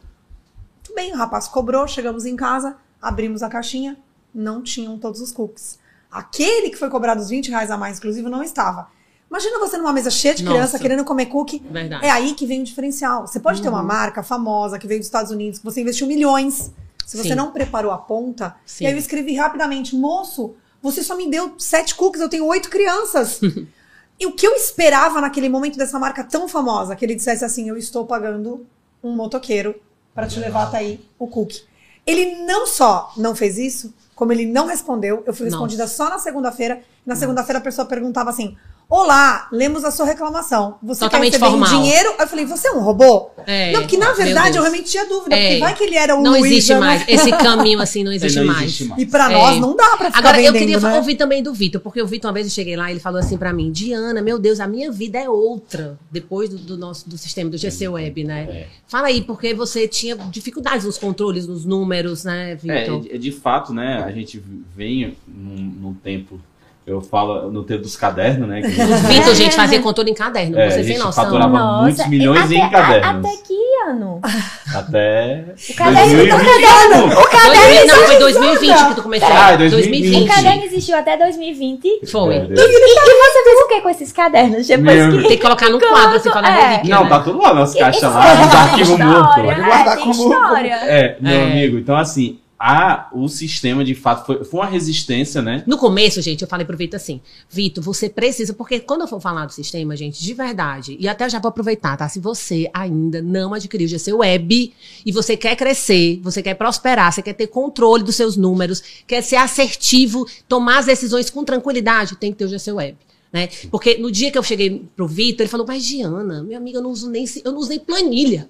Tudo 0.82 0.94
bem, 0.94 1.12
o 1.12 1.16
rapaz 1.16 1.46
cobrou, 1.48 1.86
chegamos 1.86 2.24
em 2.24 2.34
casa, 2.34 2.76
abrimos 3.04 3.42
a 3.42 3.48
caixinha, 3.48 3.96
não 4.34 4.62
tinham 4.62 4.98
todos 4.98 5.20
os 5.20 5.30
cookies. 5.30 5.78
Aquele 6.10 6.70
que 6.70 6.76
foi 6.76 6.88
cobrado 6.88 7.20
os 7.20 7.28
20 7.28 7.50
reais 7.50 7.70
a 7.70 7.76
mais 7.76 7.96
exclusivo 7.96 8.28
não 8.28 8.42
estava. 8.42 8.88
Imagina 9.28 9.58
você 9.58 9.76
numa 9.76 9.92
mesa 9.92 10.10
cheia 10.10 10.34
de 10.34 10.42
Nossa. 10.42 10.54
criança 10.56 10.78
querendo 10.78 11.04
comer 11.04 11.26
cookie. 11.26 11.62
Verdade. 11.70 12.06
É 12.06 12.10
aí 12.10 12.34
que 12.34 12.46
vem 12.46 12.60
o 12.60 12.64
diferencial. 12.64 13.26
Você 13.26 13.40
pode 13.40 13.60
ter 13.60 13.68
uma 13.68 13.82
marca 13.82 14.22
famosa 14.22 14.78
que 14.78 14.86
veio 14.86 15.00
dos 15.00 15.06
Estados 15.06 15.30
Unidos, 15.30 15.58
que 15.58 15.64
você 15.64 15.80
investiu 15.80 16.06
milhões. 16.06 16.72
Se 17.04 17.16
você 17.16 17.30
Sim. 17.30 17.34
não 17.34 17.50
preparou 17.50 17.90
a 17.90 17.98
ponta, 17.98 18.56
Sim. 18.64 18.84
e 18.84 18.86
aí 18.86 18.92
eu 18.92 18.98
escrevi 18.98 19.34
rapidamente, 19.34 19.94
moço, 19.94 20.54
você 20.80 21.02
só 21.02 21.16
me 21.16 21.28
deu 21.28 21.54
sete 21.58 21.94
cookies, 21.94 22.22
eu 22.22 22.28
tenho 22.28 22.46
oito 22.46 22.70
crianças. 22.70 23.40
e 24.18 24.26
o 24.26 24.32
que 24.32 24.46
eu 24.46 24.54
esperava 24.54 25.20
naquele 25.20 25.48
momento 25.48 25.76
dessa 25.76 25.98
marca 25.98 26.24
tão 26.24 26.48
famosa, 26.48 26.96
que 26.96 27.04
ele 27.04 27.14
dissesse 27.14 27.44
assim, 27.44 27.68
eu 27.68 27.76
estou 27.76 28.06
pagando 28.06 28.64
um 29.02 29.14
motoqueiro 29.14 29.74
para 30.14 30.26
te 30.28 30.38
levar 30.38 30.68
até 30.68 30.78
aí 30.78 31.04
o 31.18 31.26
cookie. 31.26 31.62
Ele 32.06 32.44
não 32.44 32.66
só 32.66 33.12
não 33.16 33.34
fez 33.34 33.58
isso, 33.58 33.94
como 34.14 34.32
ele 34.32 34.46
não 34.46 34.66
respondeu, 34.66 35.22
eu 35.26 35.34
fui 35.34 35.46
Nossa. 35.46 35.56
respondida 35.56 35.86
só 35.86 36.08
na 36.08 36.18
segunda-feira. 36.18 36.82
Na 37.04 37.16
segunda-feira 37.16 37.58
a 37.58 37.62
pessoa 37.62 37.86
perguntava 37.86 38.30
assim: 38.30 38.56
Olá, 38.98 39.48
lemos 39.50 39.84
a 39.84 39.90
sua 39.90 40.06
reclamação. 40.06 40.76
Você 40.80 41.00
Totalmente 41.00 41.32
quer 41.32 41.40
receber 41.44 41.50
formal. 41.66 41.82
dinheiro? 41.82 42.10
Aí 42.10 42.20
eu 42.20 42.28
falei, 42.28 42.46
você 42.46 42.68
é 42.68 42.70
um 42.70 42.78
robô? 42.78 43.28
É, 43.44 43.72
não, 43.72 43.80
porque 43.80 43.96
na 43.96 44.12
verdade 44.12 44.56
eu 44.56 44.62
realmente 44.62 44.88
tinha 44.88 45.04
dúvida, 45.04 45.34
É. 45.34 45.48
porque 45.48 45.58
vai 45.58 45.74
que 45.74 45.82
ele 45.82 45.96
era 45.96 46.14
o 46.16 46.22
Não 46.22 46.30
Luísa, 46.30 46.46
existe 46.46 46.74
né? 46.74 46.78
mais. 46.78 47.04
Esse 47.08 47.30
caminho 47.32 47.80
assim 47.80 48.04
não 48.04 48.12
existe, 48.14 48.38
não 48.38 48.46
mais. 48.46 48.62
existe 48.62 48.84
mais. 48.84 49.02
E 49.02 49.06
pra 49.06 49.32
É. 49.32 49.34
nós 49.34 49.58
não 49.58 49.74
dá 49.74 49.96
pra 49.96 50.06
ficar 50.06 50.18
Agora, 50.20 50.40
eu 50.40 50.52
vendendo, 50.52 50.60
queria 50.60 50.78
né? 50.78 50.96
ouvir 50.96 51.16
também 51.16 51.42
do 51.42 51.52
Vitor, 51.52 51.80
porque 51.80 52.00
o 52.00 52.06
Vitor, 52.06 52.28
uma 52.28 52.34
vez 52.34 52.46
eu 52.46 52.52
cheguei 52.52 52.76
lá, 52.76 52.88
ele 52.88 53.00
falou 53.00 53.18
assim 53.18 53.36
pra 53.36 53.52
mim, 53.52 53.72
Diana, 53.72 54.22
meu 54.22 54.38
Deus, 54.38 54.60
a 54.60 54.68
minha 54.68 54.92
vida 54.92 55.18
é 55.18 55.28
outra 55.28 55.98
depois 56.08 56.48
do, 56.48 56.56
do 56.58 56.76
nosso 56.76 57.10
do 57.10 57.18
sistema 57.18 57.50
do 57.50 57.58
GC 57.58 57.88
Web, 57.88 58.22
né? 58.22 58.46
É. 58.48 58.66
Fala 58.86 59.08
aí, 59.08 59.22
porque 59.22 59.52
você 59.54 59.88
tinha 59.88 60.14
dificuldades 60.14 60.86
nos 60.86 60.98
controles, 60.98 61.48
nos 61.48 61.64
números, 61.64 62.22
né, 62.22 62.54
Vitor? 62.54 63.04
É, 63.10 63.18
de 63.18 63.32
fato, 63.32 63.72
né? 63.74 64.04
A 64.06 64.12
gente 64.12 64.40
vem 64.76 65.16
num, 65.26 65.56
num 65.82 65.94
tempo, 65.94 66.40
eu 66.86 67.00
falo 67.00 67.50
no 67.50 67.64
tempo 67.64 67.80
dos 67.82 67.96
cadernos, 67.96 68.46
né? 68.48 68.60
O 68.60 69.08
Vitor, 69.08 69.34
gente, 69.34 69.54
fazia 69.56 69.80
controle 69.80 70.10
em 70.10 70.14
caderno, 70.14 70.58
É, 70.58 70.66
a 70.66 70.70
você 70.70 70.76
tem 70.76 70.84
gente 70.88 70.98
noção? 70.98 71.24
faturava 71.24 71.82
muitos 71.82 72.06
milhões 72.08 72.44
até, 72.44 72.54
em 72.54 72.70
cadernos. 72.70 73.24
Até 73.26 73.36
que 73.42 73.54
ano? 73.88 74.20
Até 74.74 75.44
O 75.70 75.74
caderno 75.76 76.16
2021. 76.16 77.20
O 77.20 77.26
caderno, 77.28 77.64
2000, 77.64 77.86
não, 77.86 78.06
foi 78.06 78.18
2020 78.18 78.88
que 78.88 78.94
tu 78.94 79.02
começou. 79.02 79.28
Ah, 79.30 79.56
2020. 79.56 80.24
o 80.24 80.26
caderno 80.34 80.64
existiu 80.64 80.96
até 80.96 81.16
2020. 81.16 82.00
Foi. 82.10 82.34
É, 82.34 82.38
E, 82.38 82.52
e 82.52 82.54
você 82.56 83.44
fez 83.44 83.58
o 83.64 83.68
que 83.68 83.80
com 83.80 83.90
esses 83.90 84.12
cadernos? 84.12 84.66
Depois 84.66 84.96
Meu- 84.96 85.10
que. 85.22 85.28
Tem 85.28 85.36
que 85.36 85.42
colocar 85.42 85.68
num 85.70 85.78
quadro, 85.80 86.16
assim, 86.16 86.30
fala 86.30 86.48
É. 86.48 86.66
relíquia, 86.76 86.94
Não, 86.96 87.04
né? 87.04 87.08
tá 87.10 87.20
tudo 87.20 87.40
lá 87.42 87.54
nas 87.54 87.74
caixas 87.74 88.02
lá, 88.02 88.34
nos 88.34 88.52
é 88.52 88.56
arquivos 88.56 88.88
história, 88.90 89.06
mortos. 89.06 89.34
Pode 89.44 89.48
é, 89.48 89.64
guardar 89.64 89.96
como- 89.98 90.10
história. 90.12 90.74
É, 90.82 91.16
meu 91.20 91.32
É. 91.34 91.42
amigo, 91.44 91.78
então 91.78 91.96
assim, 91.96 92.38
a, 92.66 93.10
o 93.12 93.28
sistema 93.28 93.84
de 93.84 93.94
fato 93.94 94.24
foi, 94.24 94.42
foi 94.42 94.60
uma 94.60 94.66
resistência, 94.66 95.42
né? 95.42 95.62
No 95.66 95.76
começo, 95.76 96.22
gente, 96.22 96.40
eu 96.40 96.48
falei 96.48 96.64
pro 96.64 96.78
Vitor 96.78 96.96
assim, 96.96 97.20
Vitor, 97.46 97.84
você 97.84 98.08
precisa, 98.08 98.54
porque 98.54 98.80
quando 98.80 99.02
eu 99.02 99.06
for 99.06 99.20
falar 99.20 99.44
do 99.44 99.52
sistema, 99.52 99.94
gente, 99.94 100.22
de 100.22 100.32
verdade, 100.32 100.96
e 100.98 101.06
até 101.06 101.28
já 101.28 101.38
vou 101.38 101.50
aproveitar, 101.50 101.94
tá? 101.98 102.08
Se 102.08 102.18
você 102.18 102.70
ainda 102.72 103.20
não 103.20 103.52
adquiriu 103.52 103.84
o 103.84 103.90
GC 103.90 104.14
Web 104.14 104.72
e 105.04 105.12
você 105.12 105.36
quer 105.36 105.56
crescer, 105.56 106.18
você 106.22 106.42
quer 106.42 106.54
prosperar, 106.54 107.12
você 107.12 107.20
quer 107.20 107.34
ter 107.34 107.48
controle 107.48 108.02
dos 108.02 108.16
seus 108.16 108.34
números, 108.34 108.82
quer 109.06 109.22
ser 109.22 109.36
assertivo, 109.36 110.26
tomar 110.48 110.78
as 110.78 110.86
decisões 110.86 111.28
com 111.28 111.44
tranquilidade, 111.44 112.16
tem 112.16 112.32
que 112.32 112.38
ter 112.38 112.46
o 112.46 112.48
GC 112.48 112.72
Web. 112.72 112.96
Né? 113.30 113.50
Porque 113.70 113.98
no 113.98 114.10
dia 114.10 114.30
que 114.30 114.38
eu 114.38 114.42
cheguei 114.42 114.88
pro 114.96 115.06
Vitor, 115.06 115.42
ele 115.42 115.50
falou, 115.50 115.66
mas 115.66 115.84
Diana, 115.84 116.42
minha 116.42 116.56
amiga, 116.56 116.78
eu 116.78 116.82
não 116.82 116.90
uso 116.90 117.10
nem, 117.10 117.26
eu 117.44 117.52
não 117.52 117.58
uso 117.58 117.68
nem 117.68 117.78
planilha. 117.78 118.48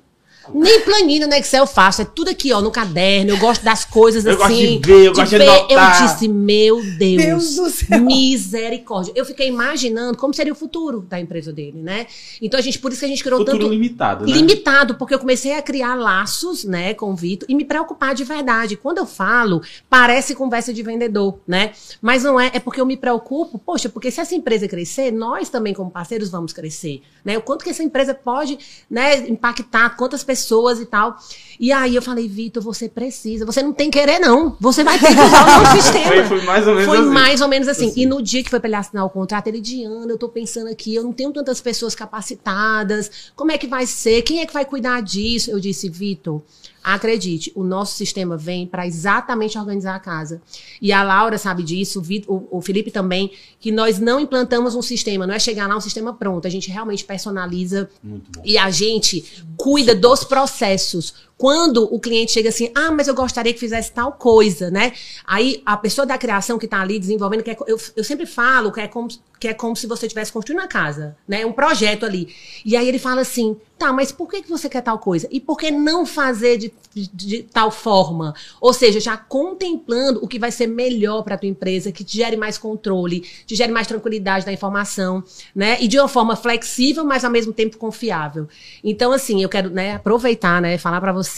Nem 0.52 0.80
planilha 0.83 1.26
no 1.26 1.35
Excel 1.35 1.64
eu 1.64 1.66
faço, 1.66 2.02
é 2.02 2.04
tudo 2.04 2.30
aqui, 2.30 2.52
ó, 2.52 2.61
no 2.61 2.70
caderno. 2.70 3.30
Eu 3.30 3.38
gosto 3.38 3.64
das 3.64 3.85
coisas 3.85 4.24
Eu 4.24 4.33
assim. 4.33 4.38
gosto 4.38 4.57
de 4.57 4.78
ver, 4.87 5.07
eu 5.07 5.14
gosto 5.14 5.30
de 5.30 5.42
anotar. 5.42 6.02
Eu 6.02 6.07
disse, 6.07 6.28
meu 6.28 6.83
Deus, 6.83 6.98
Deus 6.98 7.54
do 7.57 7.70
céu. 7.70 8.00
misericórdia. 8.00 9.12
Eu 9.16 9.24
fiquei 9.24 9.48
imaginando 9.48 10.18
como 10.18 10.35
seria 10.35 10.52
o 10.52 10.57
futuro 10.57 11.00
da 11.00 11.18
empresa 11.18 11.52
dele, 11.52 11.80
né? 11.80 12.07
Então 12.42 12.59
a 12.61 12.62
gente, 12.62 12.78
por 12.78 12.90
isso 12.92 13.00
que 13.00 13.07
a 13.07 13.09
gente 13.09 13.22
criou 13.22 13.38
Futuro 13.38 13.59
tanto 13.59 13.70
limitado, 13.70 14.26
né? 14.26 14.33
limitado, 14.33 14.94
porque 14.96 15.14
eu 15.14 15.18
comecei 15.18 15.57
a 15.57 15.62
criar 15.62 15.94
laços, 15.94 16.64
né, 16.64 16.92
com 16.94 17.12
o 17.12 17.16
Vitor 17.16 17.48
e 17.48 17.54
me 17.54 17.64
preocupar 17.64 18.14
de 18.14 18.24
verdade. 18.24 18.76
Quando 18.76 18.98
eu 18.98 19.07
falo, 19.07 19.62
parece 19.88 20.35
conversa 20.35 20.72
de 20.72 20.83
vendedor, 20.83 21.38
né? 21.46 21.72
Mas 22.02 22.22
não 22.22 22.38
é, 22.38 22.50
é 22.52 22.61
porque 22.61 22.80
eu 22.80 22.87
me 22.87 22.96
preocupo, 22.96 23.59
poxa, 23.59 23.88
porque 23.88 24.11
se 24.11 24.20
essa 24.20 24.35
empresa 24.35 24.68
crescer, 24.68 25.11
nós 25.11 25.48
também 25.48 25.72
como 25.72 25.90
parceiros 25.90 26.30
vamos 26.30 26.52
crescer, 26.52 27.00
né? 27.24 27.38
O 27.38 27.42
quanto 27.42 27.64
que 27.64 27.70
essa 27.70 27.83
empresa 27.83 28.14
pode, 28.14 28.59
né, 28.90 29.26
impactar 29.28 29.96
quantas 29.96 30.22
pessoas 30.22 30.34
e 30.83 30.87
tal. 30.87 31.16
E 31.61 31.70
aí 31.70 31.94
eu 31.94 32.03
falei, 32.03 32.27
Vitor, 32.29 32.62
você 32.62 32.88
precisa, 32.88 33.47
você 33.47 33.62
não 33.62 33.73
tem 33.73 33.88
que 33.90 33.99
querer 33.99 34.18
não, 34.18 34.57
você 34.61 34.83
vai 34.83 34.99
ter 34.99 35.07
que 35.14 35.20
usar 35.20 35.42
o 35.44 35.62
nosso 35.62 35.77
sistema. 35.83 36.05
Foi, 36.09 36.25
foi 36.25 36.40
mais 36.42 36.66
ou 36.66 36.75
menos 36.75 36.88
Foi 36.88 36.99
assim. 36.99 37.09
mais 37.11 37.40
ou 37.40 37.49
menos 37.49 37.68
assim. 37.68 37.88
Assim. 37.90 38.01
E 38.03 38.07
no 38.07 38.20
dia 38.23 38.42
que 38.42 38.51
foi 38.51 38.59
pra 38.59 38.68
ele 38.68 38.77
assinar 38.77 39.05
o 39.05 39.11
contrato, 39.11 39.47
ele, 39.47 39.61
Diana, 39.61 40.07
eu 40.11 40.18
tô 40.18 40.29
pensando 40.29 40.68
aqui, 40.68 40.94
eu 40.94 41.05
não 41.05 41.12
tenho 41.12 41.33
tantas 41.33 41.61
pessoas 41.61 41.94
capacitadas, 41.94 43.11
como 43.37 43.53
é 43.53 43.59
que 43.59 43.66
vai 43.66 43.87
ser? 43.87 44.23
Quem 44.23 44.40
é 44.40 44.47
que 44.47 44.53
vai 44.53 44.64
cuidar 44.64 45.01
disso? 45.03 45.51
Eu 45.51 45.61
disse, 45.61 45.88
Vitor, 45.88 46.42
acredite, 46.83 47.51
o 47.55 47.64
nosso 47.64 47.94
sistema 47.97 48.37
vem 48.37 48.66
para 48.66 48.87
exatamente 48.87 49.57
organizar 49.57 49.94
a 49.94 49.99
casa. 49.99 50.42
E 50.83 50.92
a 50.92 51.03
Laura 51.03 51.38
sabe 51.38 51.62
disso, 51.62 51.99
o, 52.01 52.03
Vitor- 52.03 52.35
o, 52.51 52.59
o 52.59 52.61
Felipe 52.61 52.90
também, 52.90 53.31
que 53.59 53.73
nós 53.73 53.99
não 53.99 54.20
implantamos 54.20 54.75
um 54.75 54.83
sistema, 54.83 55.27
não 55.27 55.35
é 55.35 55.38
chegar 55.38 55.66
lá 55.66 55.77
um 55.77 55.81
sistema 55.81 56.12
pronto, 56.12 56.47
a 56.47 56.51
gente 56.51 56.70
realmente 56.70 57.05
personaliza 57.05 57.88
Muito 58.03 58.31
bom. 58.33 58.42
e 58.44 58.59
a 58.59 58.70
gente 58.70 59.25
cuida 59.64 59.94
dos 59.94 60.27
processos. 60.27 61.14
Quando 61.37 61.83
o 61.92 61.99
cliente 61.99 62.33
chega 62.33 62.49
assim, 62.49 62.70
ah, 62.75 62.90
mas 62.92 63.09
eu 63.09 63.14
gostaria 63.14 63.53
que 63.53 63.59
fizesse 63.59 63.92
tal 63.92 64.12
coisa, 64.12 64.70
né? 64.70 64.92
Aí 65.27 65.62
a 65.66 65.77
pessoa 65.77 66.07
da 66.07 66.16
criação 66.16 66.59
que 66.59 66.64
está 66.66 66.81
ali 66.81 66.99
desenvolvendo, 66.99 67.42
que 67.42 67.51
é 67.51 67.57
eu, 67.66 67.77
eu 67.97 68.05
sempre 68.05 68.25
falo 68.25 68.70
que 68.70 68.81
é, 68.81 68.87
como, 68.87 69.09
que 69.40 69.49
é 69.49 69.55
como 69.55 69.75
se 69.75 69.87
você 69.87 70.07
estivesse 70.07 70.33
construindo 70.33 70.61
uma 70.61 70.68
casa, 70.68 71.16
né? 71.27 71.44
Um 71.44 71.53
projeto 71.53 72.07
ali. 72.07 72.29
E 72.64 72.77
aí 72.77 72.88
ele 72.88 72.99
fala 73.01 73.23
assim, 73.23 73.57
tá, 73.77 73.92
mas 73.92 74.12
por 74.12 74.29
que, 74.29 74.42
que 74.42 74.49
você 74.49 74.68
quer 74.68 74.81
tal 74.81 74.99
coisa? 74.99 75.29
E 75.31 75.40
por 75.40 75.57
que 75.59 75.70
não 75.73 76.07
fazer 76.07 76.57
de, 76.57 76.73
de- 76.94 77.09
de 77.12 77.42
tal 77.42 77.70
forma? 77.70 78.33
Ou 78.61 78.73
seja, 78.73 79.01
já 79.01 79.16
contemplando 79.16 80.20
o 80.23 80.29
que 80.29 80.38
vai 80.38 80.53
ser 80.53 80.68
melhor 80.68 81.23
para 81.23 81.37
tua 81.37 81.49
empresa, 81.49 81.90
que 81.92 82.05
te 82.05 82.16
gere 82.16 82.37
mais 82.37 82.57
controle, 82.57 83.20
te 83.44 83.55
gere 83.57 83.73
mais 83.73 83.87
tranquilidade 83.88 84.47
da 84.47 84.53
informação, 84.53 85.23
né? 85.55 85.79
E 85.81 85.88
de 85.88 85.99
uma 85.99 86.09
forma 86.09 86.37
flexível, 86.37 87.05
mas 87.05 87.25
ao 87.25 87.31
mesmo 87.31 87.53
tempo 87.53 87.77
confiável. 87.77 88.47
Então, 88.83 89.12
assim, 89.12 89.42
eu 89.42 89.49
quero 89.49 89.70
né, 89.70 89.94
aproveitar, 89.97 90.61
né, 90.62 90.79
falar 90.79 91.01
para 91.01 91.12
você. 91.12 91.34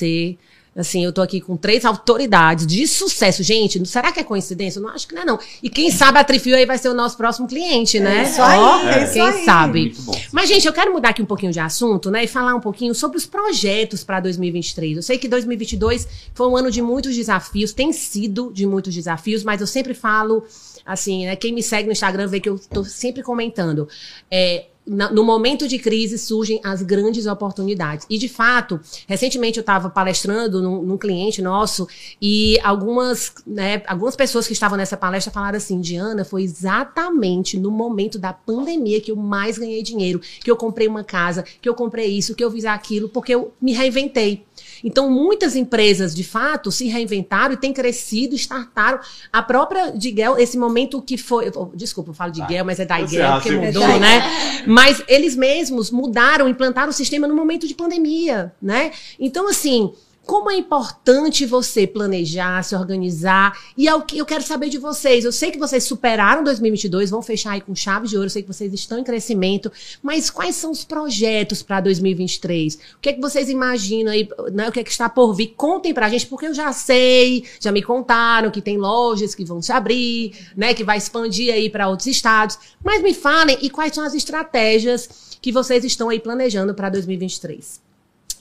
Assim, 0.76 1.02
eu 1.02 1.10
tô 1.10 1.22
aqui 1.22 1.40
com 1.40 1.56
três 1.56 1.86
autoridades 1.86 2.66
de 2.66 2.86
sucesso. 2.86 3.42
Gente, 3.42 3.82
será 3.88 4.12
que 4.12 4.20
é 4.20 4.22
coincidência? 4.22 4.78
Eu 4.78 4.82
não 4.82 4.90
acho 4.90 5.08
que 5.08 5.14
não 5.14 5.22
é, 5.22 5.24
não. 5.24 5.38
E 5.62 5.70
quem 5.70 5.90
sabe 5.90 6.18
a 6.18 6.24
Trifio 6.24 6.54
aí 6.54 6.66
vai 6.66 6.76
ser 6.76 6.90
o 6.90 6.94
nosso 6.94 7.16
próximo 7.16 7.48
cliente, 7.48 7.98
né? 7.98 8.24
isso 8.24 8.42
aí, 8.42 8.58
Ó, 8.58 8.88
é 8.90 9.04
isso 9.04 9.12
quem 9.14 9.22
aí. 9.22 9.44
sabe. 9.46 9.80
Muito 9.80 10.02
bom. 10.02 10.20
Mas, 10.30 10.50
gente, 10.50 10.66
eu 10.66 10.74
quero 10.74 10.92
mudar 10.92 11.08
aqui 11.10 11.22
um 11.22 11.26
pouquinho 11.26 11.50
de 11.50 11.58
assunto, 11.58 12.10
né? 12.10 12.24
E 12.24 12.26
falar 12.28 12.54
um 12.54 12.60
pouquinho 12.60 12.94
sobre 12.94 13.16
os 13.16 13.24
projetos 13.24 14.04
para 14.04 14.20
2023. 14.20 14.98
Eu 14.98 15.02
sei 15.02 15.16
que 15.16 15.26
2022 15.28 16.06
foi 16.34 16.46
um 16.46 16.54
ano 16.54 16.70
de 16.70 16.82
muitos 16.82 17.16
desafios, 17.16 17.72
tem 17.72 17.90
sido 17.90 18.52
de 18.52 18.66
muitos 18.66 18.94
desafios, 18.94 19.42
mas 19.42 19.62
eu 19.62 19.66
sempre 19.66 19.94
falo, 19.94 20.44
assim, 20.84 21.24
né? 21.24 21.36
Quem 21.36 21.54
me 21.54 21.62
segue 21.62 21.86
no 21.86 21.92
Instagram 21.92 22.26
vê 22.26 22.38
que 22.38 22.50
eu 22.50 22.58
tô 22.58 22.84
sempre 22.84 23.22
comentando. 23.22 23.88
É, 24.30 24.66
no 24.86 25.24
momento 25.24 25.66
de 25.66 25.78
crise 25.78 26.16
surgem 26.16 26.60
as 26.62 26.80
grandes 26.80 27.26
oportunidades. 27.26 28.06
E, 28.08 28.16
de 28.16 28.28
fato, 28.28 28.80
recentemente 29.08 29.58
eu 29.58 29.62
estava 29.62 29.90
palestrando 29.90 30.62
num, 30.62 30.82
num 30.82 30.96
cliente 30.96 31.42
nosso 31.42 31.88
e 32.22 32.58
algumas, 32.62 33.32
né, 33.44 33.82
algumas 33.88 34.14
pessoas 34.14 34.46
que 34.46 34.52
estavam 34.52 34.78
nessa 34.78 34.96
palestra 34.96 35.32
falaram 35.32 35.56
assim: 35.56 35.80
Diana, 35.80 36.24
foi 36.24 36.44
exatamente 36.44 37.58
no 37.58 37.70
momento 37.70 38.18
da 38.18 38.32
pandemia 38.32 39.00
que 39.00 39.10
eu 39.10 39.16
mais 39.16 39.58
ganhei 39.58 39.82
dinheiro, 39.82 40.20
que 40.20 40.50
eu 40.50 40.56
comprei 40.56 40.86
uma 40.86 41.02
casa, 41.02 41.42
que 41.42 41.68
eu 41.68 41.74
comprei 41.74 42.06
isso, 42.06 42.34
que 42.34 42.44
eu 42.44 42.50
fiz 42.50 42.64
aquilo, 42.64 43.08
porque 43.08 43.34
eu 43.34 43.52
me 43.60 43.72
reinventei. 43.72 44.44
Então, 44.84 45.10
muitas 45.10 45.56
empresas, 45.56 46.14
de 46.14 46.24
fato, 46.24 46.70
se 46.72 46.86
reinventaram 46.88 47.54
e 47.54 47.56
têm 47.56 47.72
crescido, 47.72 48.34
startaram. 48.34 49.00
A 49.32 49.42
própria 49.42 49.90
Digel, 49.90 50.38
esse 50.38 50.58
momento 50.58 51.00
que 51.02 51.16
foi. 51.16 51.50
Desculpa, 51.74 52.10
eu 52.10 52.14
falo 52.14 52.32
de 52.32 52.40
Digel, 52.42 52.64
mas 52.64 52.78
é 52.80 52.84
da 52.84 53.00
Igel, 53.00 53.32
porque 53.32 53.48
que- 53.50 53.56
mudou, 53.56 53.82
É 53.82 53.98
né? 53.98 54.62
Mas 54.66 55.02
eles 55.08 55.36
mesmos 55.36 55.90
mudaram, 55.90 56.48
implantaram 56.48 56.90
o 56.90 56.92
sistema 56.92 57.26
no 57.26 57.34
momento 57.34 57.66
de 57.66 57.74
pandemia, 57.74 58.52
né? 58.60 58.90
Então, 59.18 59.48
assim, 59.48 59.92
como 60.26 60.50
é 60.50 60.56
importante 60.56 61.46
você 61.46 61.86
planejar, 61.86 62.62
se 62.64 62.74
organizar. 62.74 63.56
E 63.78 63.86
é 63.86 63.94
o 63.94 64.02
que 64.02 64.18
eu 64.18 64.26
quero 64.26 64.42
saber 64.42 64.68
de 64.68 64.76
vocês. 64.76 65.24
Eu 65.24 65.30
sei 65.30 65.52
que 65.52 65.58
vocês 65.58 65.84
superaram 65.84 66.42
2022, 66.42 67.10
vão 67.10 67.22
fechar 67.22 67.52
aí 67.52 67.60
com 67.60 67.74
chave 67.76 68.08
de 68.08 68.16
ouro. 68.16 68.26
Eu 68.26 68.30
sei 68.30 68.42
que 68.42 68.52
vocês 68.52 68.74
estão 68.74 68.98
em 68.98 69.04
crescimento. 69.04 69.70
Mas 70.02 70.28
quais 70.28 70.56
são 70.56 70.72
os 70.72 70.84
projetos 70.84 71.62
para 71.62 71.80
2023? 71.80 72.74
O 72.74 72.78
que 73.00 73.10
é 73.10 73.12
que 73.12 73.20
vocês 73.20 73.48
imaginam 73.48 74.10
aí? 74.10 74.28
Né? 74.52 74.68
O 74.68 74.72
que 74.72 74.80
é 74.80 74.84
que 74.84 74.90
está 74.90 75.08
por 75.08 75.32
vir? 75.32 75.54
Contem 75.56 75.94
pra 75.94 76.08
gente, 76.08 76.26
porque 76.26 76.46
eu 76.46 76.54
já 76.54 76.72
sei, 76.72 77.44
já 77.60 77.70
me 77.70 77.82
contaram 77.82 78.50
que 78.50 78.60
tem 78.60 78.76
lojas 78.76 79.32
que 79.32 79.44
vão 79.44 79.62
se 79.62 79.70
abrir, 79.70 80.34
né? 80.56 80.74
Que 80.74 80.82
vai 80.82 80.98
expandir 80.98 81.54
aí 81.54 81.70
para 81.70 81.88
outros 81.88 82.08
estados. 82.08 82.58
Mas 82.82 83.00
me 83.00 83.14
falem, 83.14 83.58
e 83.62 83.70
quais 83.70 83.94
são 83.94 84.02
as 84.02 84.12
estratégias 84.12 85.38
que 85.40 85.52
vocês 85.52 85.84
estão 85.84 86.08
aí 86.08 86.18
planejando 86.18 86.74
para 86.74 86.90
2023? 86.90 87.85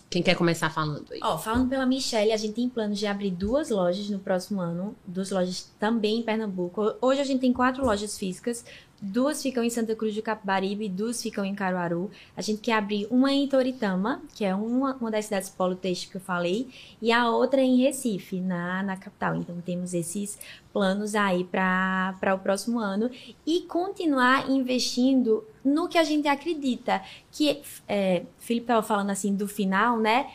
Quem 0.10 0.22
quer 0.24 0.36
começar 0.36 0.70
falando 0.70 1.06
aí? 1.12 1.20
Ó, 1.22 1.38
falando 1.38 1.68
pela 1.68 1.86
Michelle, 1.86 2.32
a 2.32 2.38
gente 2.38 2.54
tem 2.54 2.70
planos 2.70 2.98
de 2.98 3.08
abrir 3.08 3.32
duas 3.32 3.70
lojas 3.70 4.10
no 4.10 4.20
próximo 4.20 4.62
ano, 4.62 4.96
duas 5.06 5.32
lojas 5.32 5.72
também 5.80 6.20
em 6.20 6.24
Pernambuco. 6.24 6.96
Hoje 7.02 7.22
a 7.22 7.24
gente 7.24 7.42
tem 7.42 7.52
quatro 7.52 7.84
lojas 7.84 8.18
físicas, 8.18 8.64
duas 9.02 9.42
ficam 9.42 9.64
em 9.64 9.70
Santa 9.70 9.96
Cruz 9.96 10.16
do 10.16 10.22
Capibaribe, 10.22 10.90
duas 10.90 11.22
ficam 11.22 11.44
em 11.44 11.54
Caruaru. 11.54 12.10
A 12.36 12.42
gente 12.42 12.62
quer 12.62 12.74
abrir 12.74 13.08
uma 13.12 13.32
em 13.32 13.48
Toritama, 13.48 14.22
que 14.34 14.44
é 14.46 14.56
uma, 14.56 14.96
uma 14.96 15.12
das 15.12 15.26
cidades 15.26 15.54
têxtil 15.82 16.12
que 16.12 16.18
eu 16.18 16.22
falei, 16.22 16.70
e 17.02 17.12
a 17.12 17.30
outra 17.30 17.62
em 17.62 17.78
Recife, 17.84 18.40
na, 18.40 18.82
na 18.84 18.98
capital. 18.98 19.36
Então 19.36 19.62
temos 19.62 19.94
esses 19.94 20.40
planos 20.72 21.16
aí 21.16 21.44
para 21.44 22.34
o 22.36 22.40
próximo 22.40 22.80
ano 22.80 23.10
e 23.46 23.62
continuar 23.62 24.50
investindo 24.50 25.44
no 25.64 25.88
que 25.88 25.98
a 25.98 26.04
gente 26.04 26.28
acredita. 26.28 27.02
Que 27.32 27.62
é, 27.88 28.24
Felipe 28.40 28.66
estava 28.66 28.82
falando 28.82 29.10
assim 29.10 29.36
do 29.36 29.48
final, 29.48 30.00
né? 30.00 30.32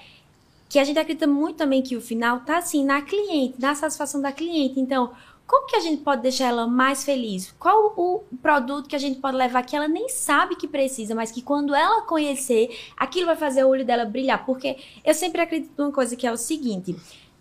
Que 0.69 0.79
a 0.79 0.85
gente 0.85 0.99
acredita 0.99 1.27
muito 1.27 1.57
também 1.57 1.83
que 1.83 1.97
o 1.97 2.01
final 2.01 2.41
tá 2.41 2.59
assim 2.59 2.85
na 2.85 3.03
cliente, 3.03 3.61
na 3.61 3.75
satisfação 3.75 4.21
da 4.21 4.31
cliente. 4.31 4.79
Então, 4.79 5.13
como 5.51 5.67
que 5.67 5.75
a 5.75 5.81
gente 5.81 6.03
pode 6.03 6.23
deixar 6.23 6.47
ela 6.47 6.65
mais 6.69 7.03
feliz? 7.03 7.53
Qual 7.59 7.93
o 7.97 8.23
produto 8.41 8.89
que 8.89 8.95
a 8.95 8.99
gente 9.01 9.19
pode 9.19 9.37
levar 9.37 9.65
que 9.65 9.75
ela 9.75 9.89
nem 9.89 10.09
sabe 10.09 10.55
que 10.55 10.69
precisa, 10.69 11.13
mas 11.13 11.33
que 11.33 11.43
quando 11.43 11.75
ela 11.75 12.03
conhecer, 12.03 12.71
aquilo 12.97 13.27
vai 13.27 13.35
fazer 13.37 13.65
o 13.65 13.69
olho 13.69 13.85
dela 13.85 14.05
brilhar? 14.05 14.47
Porque 14.47 14.77
eu 15.05 15.13
sempre 15.13 15.41
acredito 15.41 15.73
numa 15.77 15.91
coisa 15.91 16.15
que 16.15 16.25
é 16.25 16.31
o 16.31 16.37
seguinte: 16.37 16.95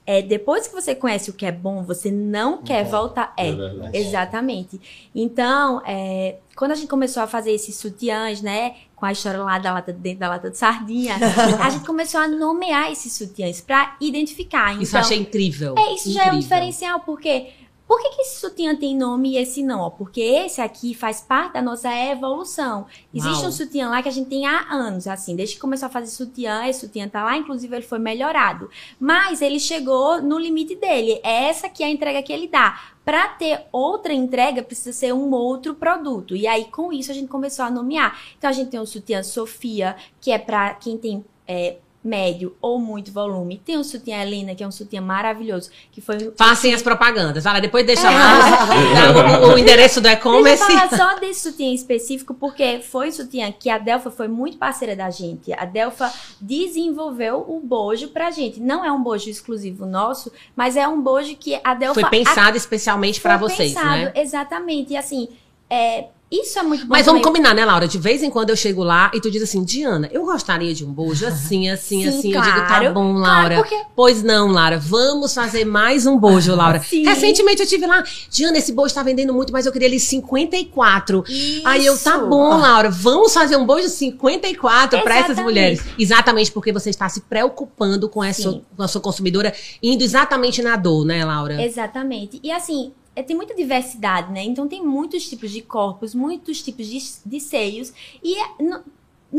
é, 0.07 0.23
depois 0.23 0.67
que 0.67 0.73
você 0.73 0.95
conhece 0.95 1.29
o 1.29 1.33
que 1.33 1.45
é 1.45 1.51
bom, 1.51 1.83
você 1.83 2.09
não 2.09 2.63
quer 2.63 2.83
voltar. 2.83 3.31
É, 3.37 3.49
É 3.93 3.99
exatamente. 3.99 4.81
Então, 5.13 5.79
é, 5.85 6.37
quando 6.55 6.71
a 6.71 6.75
gente 6.75 6.87
começou 6.87 7.21
a 7.21 7.27
fazer 7.27 7.51
esses 7.51 7.75
sutiãs, 7.75 8.41
né? 8.41 8.75
Com 8.95 9.05
a 9.05 9.11
história 9.13 9.39
lá 9.41 9.57
da 9.59 9.71
lata 9.71 9.93
dentro 9.93 10.19
da 10.21 10.27
lata 10.29 10.49
de 10.49 10.57
sardinha, 10.57 11.15
a 11.63 11.69
gente 11.69 11.85
começou 11.85 12.19
a 12.19 12.27
nomear 12.27 12.91
esses 12.91 13.13
sutiãs 13.13 13.61
para 13.61 13.95
identificar. 14.01 14.71
Isso 14.73 14.81
eu 14.81 14.87
Então, 14.87 14.99
achei 14.99 15.19
incrível. 15.19 15.75
é, 15.77 15.93
isso 15.93 16.11
já 16.11 16.21
é 16.21 16.23
um 16.23 16.27
Incrível. 16.29 16.39
diferencial, 16.41 16.99
porque 17.01 17.47
por 17.89 17.99
que, 17.99 18.09
que 18.11 18.21
esse 18.21 18.39
sutiã 18.39 18.75
tem 18.75 18.95
nome 18.95 19.31
e 19.31 19.37
esse 19.37 19.63
não? 19.63 19.89
Porque 19.89 20.21
esse 20.21 20.61
aqui 20.61 20.93
faz 20.93 21.21
parte 21.21 21.53
da 21.53 21.61
nossa 21.63 21.89
evolução. 21.91 22.85
Existe 23.11 23.39
Uau. 23.39 23.47
um 23.47 23.51
sutiã 23.51 23.89
lá 23.89 24.03
que 24.03 24.07
a 24.07 24.11
gente 24.11 24.29
tem 24.29 24.45
há 24.45 24.71
anos, 24.71 25.07
assim, 25.07 25.35
desde 25.35 25.55
que 25.55 25.61
começou 25.61 25.87
a 25.87 25.89
fazer 25.89 26.05
sutiã, 26.05 26.67
esse 26.67 26.81
sutiã 26.81 27.09
tá 27.09 27.23
lá, 27.23 27.35
inclusive 27.35 27.75
ele 27.75 27.83
foi 27.83 27.97
melhorado. 27.97 28.69
Mas 28.99 29.41
ele 29.41 29.59
chegou 29.59 30.21
no 30.21 30.37
limite 30.37 30.75
dele. 30.75 31.19
É 31.23 31.45
essa 31.45 31.67
que 31.67 31.81
é 31.81 31.87
a 31.87 31.89
entrega 31.89 32.21
que 32.21 32.31
ele 32.31 32.47
dá. 32.47 32.79
Para 33.03 33.27
ter 33.29 33.65
outra 33.71 34.13
entrega, 34.13 34.61
precisa 34.61 34.93
ser 34.93 35.11
um 35.11 35.31
outro 35.31 35.73
produto. 35.73 36.35
E 36.35 36.45
aí, 36.45 36.65
com 36.65 36.93
isso, 36.93 37.09
a 37.09 37.15
gente 37.15 37.27
começou 37.27 37.65
a 37.65 37.71
nomear. 37.71 38.19
Então, 38.37 38.51
a 38.51 38.53
gente 38.53 38.69
tem 38.69 38.79
o 38.79 38.85
sutiã 38.85 39.23
Sofia, 39.23 39.95
que 40.21 40.29
é 40.29 40.37
para 40.37 40.75
quem 40.75 40.95
tem 40.95 41.25
é, 41.47 41.77
médio 42.03 42.55
ou 42.61 42.79
muito 42.79 43.11
volume. 43.11 43.61
Tem 43.63 43.77
o 43.77 43.83
sutiã 43.83 44.21
Helena, 44.21 44.55
que 44.55 44.63
é 44.63 44.67
um 44.67 44.71
sutiã 44.71 45.01
maravilhoso, 45.01 45.69
que 45.91 45.99
foi 46.01 46.31
Façam 46.37 46.73
as 46.73 46.81
propagandas. 46.81 47.43
Vai 47.43 47.53
lá, 47.53 47.59
depois 47.59 47.85
deixa 47.85 48.09
lá 48.09 48.65
dá 48.93 49.41
o, 49.47 49.53
o 49.53 49.57
endereço 49.57 49.99
do 49.99 50.03
Deixa 50.03 50.17
eu 50.17 50.19
e-commerce. 50.19 50.63
falar 50.63 50.89
só 50.89 51.19
desse 51.19 51.41
sutiã 51.41 51.73
específico, 51.73 52.33
porque 52.33 52.79
foi 52.79 53.11
sutiã 53.11 53.51
que 53.51 53.69
a 53.69 53.77
Delfa 53.77 54.09
foi 54.09 54.27
muito 54.27 54.57
parceira 54.57 54.95
da 54.95 55.09
gente. 55.09 55.51
A 55.53 55.65
Delfa 55.65 56.11
desenvolveu 56.39 57.45
o 57.47 57.59
bojo 57.59 58.09
pra 58.09 58.31
gente. 58.31 58.59
Não 58.59 58.83
é 58.83 58.91
um 58.91 59.03
bojo 59.03 59.29
exclusivo 59.29 59.85
nosso, 59.85 60.31
mas 60.55 60.77
é 60.77 60.87
um 60.87 61.01
bojo 61.01 61.35
que 61.35 61.59
a 61.63 61.73
Delfa... 61.73 61.99
Foi 61.99 62.09
pensado 62.09 62.55
especialmente 62.55 63.19
Foi 63.19 63.29
para 63.29 63.37
vocês, 63.37 63.73
pensado, 63.73 63.87
né? 63.89 64.13
Exatamente. 64.15 64.93
E 64.93 64.97
assim, 64.97 65.27
é, 65.69 66.05
isso 66.31 66.59
é 66.59 66.63
muito 66.63 66.81
bom 66.85 66.89
Mas 66.91 67.05
vamos 67.05 67.21
também. 67.21 67.33
combinar, 67.41 67.55
né, 67.55 67.65
Laura? 67.65 67.87
De 67.87 67.97
vez 67.97 68.21
em 68.21 68.29
quando 68.29 68.49
eu 68.51 68.55
chego 68.55 68.83
lá 68.83 69.09
e 69.13 69.19
tu 69.21 69.31
diz 69.31 69.41
assim, 69.41 69.63
Diana, 69.63 70.07
eu 70.11 70.25
gostaria 70.25 70.73
de 70.73 70.85
um 70.85 70.91
bojo 70.93 71.25
assim, 71.25 71.69
assim, 71.69 72.03
Sim, 72.03 72.07
assim. 72.07 72.33
Eu 72.33 72.41
digo, 72.41 72.55
tá 72.61 72.65
claro. 72.67 72.93
bom, 72.93 73.15
Claro, 73.15 73.49
Laura. 73.49 73.55
porque- 73.57 73.81
Pois 73.95 74.21
não, 74.23 74.47
Laura, 74.51 74.77
vamos 74.79 75.33
fazer 75.33 75.65
mais 75.65 76.05
um 76.05 76.17
bojo, 76.17 76.53
Laura. 76.55 76.79
Sim. 76.87 77.03
Recentemente 77.03 77.61
eu 77.61 77.67
tive 77.67 77.85
lá, 77.87 78.03
Diana, 78.29 78.57
esse 78.57 78.71
bojo 78.71 78.93
tá 78.93 79.01
vendendo 79.03 79.33
muito, 79.33 79.51
mas 79.51 79.65
eu 79.65 79.71
queria 79.71 79.87
ele 79.87 79.99
54. 79.99 81.23
Aí 81.65 81.85
eu, 81.85 81.97
tá 81.97 82.17
Isso. 82.17 82.27
bom, 82.27 82.57
Laura, 82.57 82.89
vamos 82.89 83.33
fazer 83.33 83.55
um 83.57 83.65
bojo 83.65 83.87
54 83.89 85.01
para 85.01 85.17
essas 85.17 85.37
mulheres. 85.39 85.81
Exatamente 85.97 86.51
porque 86.51 86.71
você 86.71 86.89
está 86.89 87.09
se 87.09 87.21
preocupando 87.21 88.07
com, 88.09 88.23
essa, 88.23 88.51
Sim. 88.51 88.61
com 88.75 88.83
a 88.83 88.87
sua 88.87 89.01
consumidora, 89.01 89.53
indo 89.81 90.03
exatamente 90.03 90.61
na 90.61 90.75
dor, 90.75 91.05
né, 91.05 91.23
Laura? 91.25 91.61
Exatamente. 91.63 92.39
E 92.43 92.51
assim, 92.51 92.91
é, 93.15 93.23
tem 93.23 93.35
muita 93.35 93.53
diversidade, 93.53 94.31
né? 94.31 94.43
Então 94.43 94.67
tem 94.67 94.85
muitos 94.85 95.27
tipos 95.27 95.51
de 95.51 95.61
corpos, 95.61 96.15
muitos 96.15 96.61
tipos 96.61 96.87
de, 96.87 96.99
de 97.25 97.39
seios. 97.39 97.93
E 98.23 98.37
é- 98.37 98.81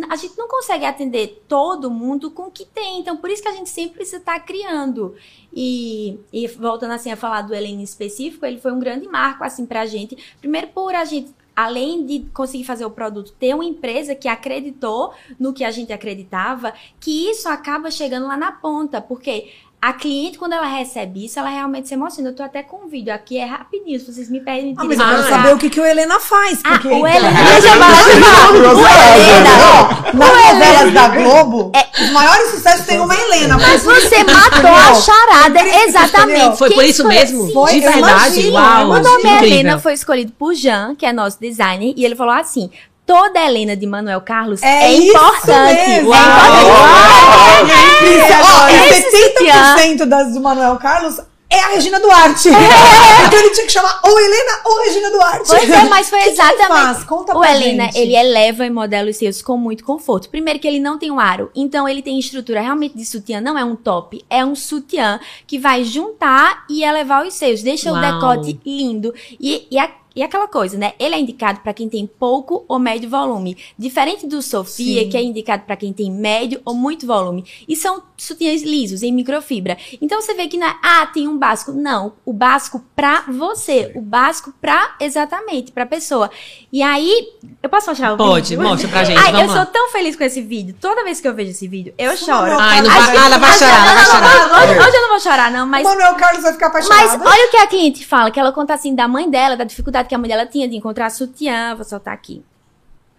a 0.08 0.14
gente 0.14 0.38
não 0.38 0.46
consegue 0.46 0.84
atender 0.84 1.42
todo 1.48 1.90
mundo 1.90 2.30
com 2.30 2.44
o 2.44 2.50
que 2.50 2.64
tem. 2.64 3.00
Então, 3.00 3.16
por 3.16 3.28
isso 3.28 3.42
que 3.42 3.48
a 3.48 3.52
gente 3.52 3.68
sempre 3.68 3.96
precisa 3.96 4.18
estar 4.18 4.38
criando. 4.40 5.16
E, 5.52 6.16
e 6.32 6.46
voltando 6.46 6.92
assim 6.92 7.10
a 7.10 7.16
falar 7.16 7.42
do 7.42 7.54
Helene 7.54 7.80
em 7.80 7.84
específico, 7.84 8.46
ele 8.46 8.58
foi 8.58 8.72
um 8.72 8.78
grande 8.78 9.08
marco 9.08 9.42
assim 9.42 9.66
pra 9.66 9.86
gente. 9.86 10.16
Primeiro 10.40 10.68
por 10.68 10.94
a 10.94 11.04
gente 11.04 11.34
além 11.54 12.06
de 12.06 12.20
conseguir 12.32 12.64
fazer 12.64 12.86
o 12.86 12.90
produto, 12.90 13.34
ter 13.38 13.54
uma 13.54 13.64
empresa 13.64 14.14
que 14.14 14.28
acreditou 14.28 15.12
no 15.38 15.52
que 15.52 15.62
a 15.62 15.70
gente 15.70 15.92
acreditava, 15.92 16.72
que 16.98 17.28
isso 17.28 17.48
acaba 17.50 17.90
chegando 17.90 18.26
lá 18.26 18.36
na 18.36 18.50
ponta, 18.50 18.98
porque 18.98 19.50
a 19.82 19.94
cliente, 19.94 20.36
quando 20.38 20.52
ela 20.52 20.66
recebe 20.66 21.24
isso, 21.24 21.38
ela 21.38 21.48
realmente 21.48 21.88
se 21.88 21.94
emociona. 21.94 22.28
Eu 22.30 22.34
tô 22.36 22.42
até 22.42 22.62
com 22.62 22.84
um 22.84 22.88
vídeo 22.88 23.12
aqui, 23.14 23.38
é 23.38 23.46
rapidinho, 23.46 23.98
se 23.98 24.12
vocês 24.12 24.28
me 24.28 24.40
permitirem. 24.40 24.76
Ah, 24.78 24.84
mas 24.84 24.98
eu 24.98 25.04
quero 25.06 25.20
Ah, 25.22 25.28
saber 25.28 25.54
o 25.54 25.58
que, 25.58 25.70
que 25.70 25.80
o 25.80 25.86
Helena 25.86 26.20
faz. 26.20 26.60
Ah, 26.64 26.70
Porque 26.72 26.88
o 26.88 27.06
então, 27.06 27.06
Helena, 27.06 27.42
deixa 27.44 27.68
eu 27.68 27.80
falar. 27.80 28.50
O 28.52 28.86
Helena, 28.86 29.50
ó, 29.72 30.16
nas 30.16 30.52
novelas 30.52 30.92
da 30.92 31.08
Globo, 31.08 31.72
os 31.98 32.10
maiores 32.10 32.50
sucessos 32.50 32.84
tem 32.86 32.98
uma 33.00 33.14
Helena. 33.14 33.56
mas 33.58 33.82
você 33.82 34.16
matou 34.24 34.70
a 34.70 34.94
charada, 34.94 35.60
exatamente. 35.84 36.58
Foi 36.58 36.70
por 36.74 36.84
isso 36.84 37.06
mesmo? 37.06 37.50
Foi, 37.52 37.72
de 37.80 37.84
eu 37.84 37.92
verdade? 37.92 38.50
Uau! 38.50 38.90
O 38.90 38.98
nome. 39.00 39.30
Helena 39.46 39.78
foi 39.78 39.94
escolhido 39.94 40.32
por 40.38 40.54
Jean, 40.54 40.94
que 40.94 41.06
é 41.06 41.12
nosso 41.12 41.40
designer, 41.40 41.94
e 41.96 42.04
ele 42.04 42.14
falou 42.16 42.34
assim: 42.34 42.70
toda 43.10 43.44
Helena 43.44 43.76
de 43.76 43.86
Manuel 43.86 44.20
Carlos 44.20 44.62
É 44.62 44.84
é, 44.84 44.92
isso 44.92 45.08
importante. 45.16 45.88
mesmo. 45.88 46.14
É 46.14 46.18
importante. 46.18 47.74
Isso, 48.04 48.32
ó, 48.54 48.68
esse 48.68 49.16
e 49.16 49.98
70% 50.00 50.06
das 50.06 50.32
do 50.32 50.40
Manuel 50.40 50.76
Carlos 50.76 51.18
é 51.52 51.58
a 51.58 51.68
Regina 51.70 51.98
Duarte. 51.98 52.48
Então 52.48 53.38
ele 53.40 53.50
tinha 53.50 53.66
que 53.66 53.72
chamar 53.72 54.00
ou 54.04 54.18
Helena 54.20 54.60
ou 54.64 54.84
Regina 54.84 55.10
Duarte. 55.10 55.48
Pois 55.48 55.68
é, 55.68 55.82
mas 55.88 56.08
foi 56.08 56.18
que 56.22 56.24
que 56.26 56.30
exatamente. 56.30 56.68
faz? 56.68 57.04
Conta 57.04 57.36
o 57.36 57.40
pra 57.40 57.52
Helena, 57.56 57.84
gente. 57.86 57.98
ele 57.98 58.14
eleva 58.14 58.64
e 58.64 58.70
modela 58.70 59.10
os 59.10 59.16
seus 59.16 59.42
com 59.42 59.56
muito 59.56 59.84
conforto. 59.84 60.28
Primeiro 60.30 60.60
que 60.60 60.68
ele 60.68 60.78
não 60.78 60.96
tem 60.96 61.10
um 61.10 61.18
aro, 61.18 61.50
então 61.54 61.88
ele 61.88 62.02
tem 62.02 62.18
estrutura 62.20 62.60
realmente 62.60 62.96
de 62.96 63.04
sutiã, 63.04 63.40
não 63.40 63.58
é 63.58 63.64
um 63.64 63.74
top, 63.74 64.24
é 64.30 64.44
um 64.44 64.54
sutiã 64.54 65.18
que 65.46 65.58
vai 65.58 65.82
juntar 65.82 66.64
e 66.70 66.84
elevar 66.84 67.26
os 67.26 67.34
seios, 67.34 67.62
deixa 67.62 67.90
Uau. 67.90 67.98
o 67.98 68.00
decote 68.00 68.60
lindo. 68.64 69.12
E, 69.40 69.66
e, 69.72 69.78
a- 69.78 69.90
e 70.14 70.22
aquela 70.22 70.48
coisa, 70.48 70.76
né? 70.76 70.92
Ele 70.98 71.14
é 71.14 71.20
indicado 71.20 71.60
para 71.60 71.72
quem 71.72 71.88
tem 71.88 72.06
pouco 72.06 72.64
ou 72.68 72.78
médio 72.78 73.08
volume, 73.08 73.56
diferente 73.78 74.26
do 74.26 74.42
Sofia, 74.42 75.02
Sim. 75.04 75.08
que 75.08 75.16
é 75.16 75.22
indicado 75.22 75.64
para 75.64 75.76
quem 75.76 75.92
tem 75.92 76.10
médio 76.10 76.60
ou 76.64 76.74
muito 76.74 77.06
volume. 77.06 77.44
E 77.68 77.76
são 77.76 78.02
sutiãs 78.16 78.62
lisos 78.62 79.02
em 79.02 79.12
microfibra. 79.12 79.76
Então 80.00 80.20
você 80.20 80.34
vê 80.34 80.46
que 80.48 80.56
não 80.58 80.66
é, 80.66 80.76
ah, 80.82 81.06
tem 81.06 81.26
um 81.28 81.38
básico. 81.38 81.72
Não, 81.72 82.12
o 82.24 82.32
básico 82.32 82.84
pra 82.94 83.24
você, 83.28 83.92
o 83.94 84.00
básico 84.00 84.52
pra 84.60 84.94
exatamente 85.00 85.72
pra 85.72 85.86
pessoa. 85.86 86.30
E 86.72 86.82
aí, 86.82 87.28
eu 87.62 87.68
posso 87.68 87.88
mostrar 87.88 88.12
o 88.14 88.16
Pode, 88.16 88.50
vídeo? 88.56 88.62
mostra 88.68 88.88
pra 88.88 89.04
gente, 89.04 89.18
Ai, 89.18 89.42
eu 89.42 89.46
lá. 89.46 89.56
sou 89.56 89.66
tão 89.66 89.90
feliz 89.90 90.16
com 90.16 90.24
esse 90.24 90.40
vídeo. 90.42 90.74
Toda 90.80 91.04
vez 91.04 91.20
que 91.20 91.28
eu 91.28 91.34
vejo 91.34 91.50
esse 91.50 91.66
vídeo, 91.68 91.94
eu 91.98 92.16
choro. 92.16 92.56
Ai, 92.58 92.82
não 92.82 92.90
Ai, 92.90 93.00
vai, 93.00 93.16
ah, 93.16 93.26
ela 93.26 93.38
vai 93.38 93.50
Mas- 93.50 93.58
chorar, 93.58 93.86
ela 93.86 93.94
vai 93.94 94.04
chorar. 94.06 94.62
hoje, 94.62 94.78
hoje 94.80 94.96
eu 94.96 95.02
não 95.02 95.08
vou 95.08 95.20
chorar, 95.20 95.50
não, 95.50 95.66
mas 95.66 95.86
O 95.86 95.88
Manuel 95.90 96.14
Carlos 96.16 96.42
vai 96.42 96.52
ficar 96.52 96.70
mas 96.72 96.86
apaixonado. 96.90 97.26
olha 97.28 97.46
o 97.46 97.50
que 97.50 97.56
a 97.56 97.66
cliente 97.66 98.06
fala, 98.06 98.30
que 98.30 98.38
ela 98.40 98.52
conta 98.52 98.74
assim 98.74 98.94
da 98.94 99.06
mãe 99.08 99.28
dela, 99.30 99.56
da 99.56 99.64
dificuldade 99.64 99.99
que 100.08 100.14
a 100.14 100.18
mãe 100.18 100.28
dela 100.28 100.46
tinha 100.46 100.68
de 100.68 100.76
encontrar 100.76 101.10
sutiã. 101.10 101.74
Vou 101.74 101.84
soltar 101.84 102.14
aqui. 102.14 102.42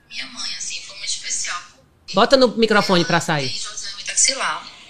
Minha 0.10 0.26
mãe, 0.28 0.52
assim, 0.58 0.80
foi 0.82 0.98
muito 0.98 1.10
especial. 1.10 1.58
Bota 2.14 2.36
no 2.38 2.50
microfone 2.50 3.06
pra 3.06 3.20
sair. 3.20 3.50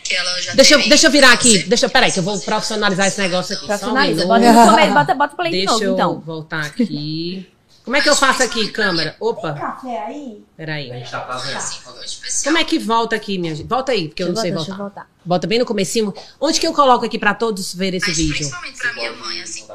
Que 0.04 0.16
ela 0.16 0.42
já 0.42 0.54
Deixa 0.54 0.74
eu, 0.74 0.90
deixa 0.90 1.08
eu 1.08 1.12
virar 1.12 1.32
aqui. 1.32 1.64
Deixa, 1.64 1.88
peraí, 1.88 2.12
que 2.12 2.20
eu 2.20 2.24
vou 2.24 2.38
profissionalizar 2.40 3.08
esse 3.08 3.22
negócio 3.22 3.56
aqui. 3.56 3.66
Minuto. 3.68 4.28
Bota, 4.28 4.52
no 4.54 4.70
começo, 4.70 4.94
bota, 4.94 5.14
bota 5.16 5.36
play 5.36 5.52
de 5.52 5.58
Deixa 5.60 5.72
novo, 5.72 5.84
eu 5.86 5.94
então. 5.94 6.20
voltar 6.20 6.66
aqui. 6.66 7.48
Como 7.84 7.98
é 7.98 8.02
que 8.02 8.10
eu 8.10 8.16
faço 8.16 8.44
aqui, 8.44 8.70
câmera? 8.72 9.16
Opa, 9.20 9.54
Café 9.54 10.04
aí? 10.06 10.44
peraí. 10.56 10.92
A 10.92 10.98
gente 10.98 11.10
tá 11.10 11.22
fazendo. 11.22 11.58
Assim. 11.58 12.44
Como 12.44 12.58
é 12.58 12.64
que 12.64 12.78
volta 12.78 13.16
aqui, 13.16 13.40
minha 13.40 13.56
gente? 13.56 13.68
Volta 13.68 13.92
aí, 13.92 14.08
porque 14.08 14.22
eu 14.22 14.28
não 14.30 14.36
sei 14.36 14.52
Deixa 14.52 14.72
eu 14.72 14.76
voltar. 14.76 14.84
voltar. 14.84 15.10
Bota 15.26 15.48
bem 15.48 15.58
no 15.60 15.66
comecinho. 15.66 16.14
Onde 16.40 16.60
que 16.60 16.68
eu 16.68 16.74
coloco 16.74 17.06
aqui 17.06 17.18
pra 17.18 17.34
todos 17.34 17.74
verem 17.74 17.98
esse 17.98 18.08
Mas 18.10 18.18
vídeo? 18.18 18.36
principalmente 18.36 18.78
pra 18.78 18.94
minha 18.94 19.14
mãe, 19.14 19.42
assim. 19.42 19.66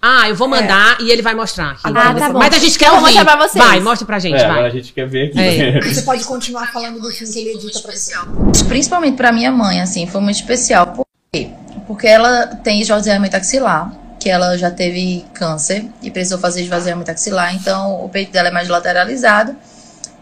Ah, 0.00 0.28
eu 0.28 0.34
vou 0.36 0.46
mandar 0.46 0.96
e 1.00 1.10
ele 1.10 1.22
vai 1.22 1.34
mostrar 1.34 1.70
aqui. 1.72 1.80
Ah, 1.84 2.14
tá 2.14 2.28
bom. 2.30 2.38
Mas 2.38 2.54
a 2.54 2.58
gente 2.58 2.78
quer 2.78 2.90
ouvir. 2.92 3.02
mostrar 3.02 3.24
pra 3.24 3.36
vocês. 3.36 3.64
Vai, 3.64 3.80
mostra 3.80 4.06
pra 4.06 4.18
gente, 4.20 4.36
É, 4.36 4.44
agora 4.44 4.58
a 4.58 4.62
vai. 4.62 4.70
gente 4.70 4.92
quer 4.92 5.08
ver 5.08 5.28
aqui. 5.30 5.40
É. 5.40 5.80
Você 5.92 6.02
pode 6.02 6.24
continuar 6.24 6.72
falando 6.72 7.00
do 7.00 7.10
filme 7.10 7.32
que 7.32 7.38
ele 7.40 7.50
edita 7.58 7.80
pra 7.80 7.90
você. 7.92 7.98
especial. 8.12 8.26
Principalmente 8.68 9.16
pra 9.16 9.32
minha 9.32 9.50
mãe, 9.50 9.80
assim, 9.80 10.06
foi 10.06 10.20
muito 10.20 10.36
especial. 10.36 10.86
Por 10.88 11.04
quê? 11.32 11.50
Porque 11.86 12.06
ela 12.06 12.46
tem 12.46 12.80
esvaziamento 12.80 13.36
axilar, 13.36 13.92
que 14.20 14.28
ela 14.30 14.56
já 14.56 14.70
teve 14.70 15.24
câncer 15.34 15.86
e 16.02 16.10
precisou 16.12 16.38
fazer 16.38 16.62
esvaziamento 16.62 17.10
axilar, 17.10 17.54
então 17.54 18.04
o 18.04 18.08
peito 18.08 18.30
dela 18.30 18.48
é 18.48 18.50
mais 18.52 18.68
lateralizado 18.68 19.56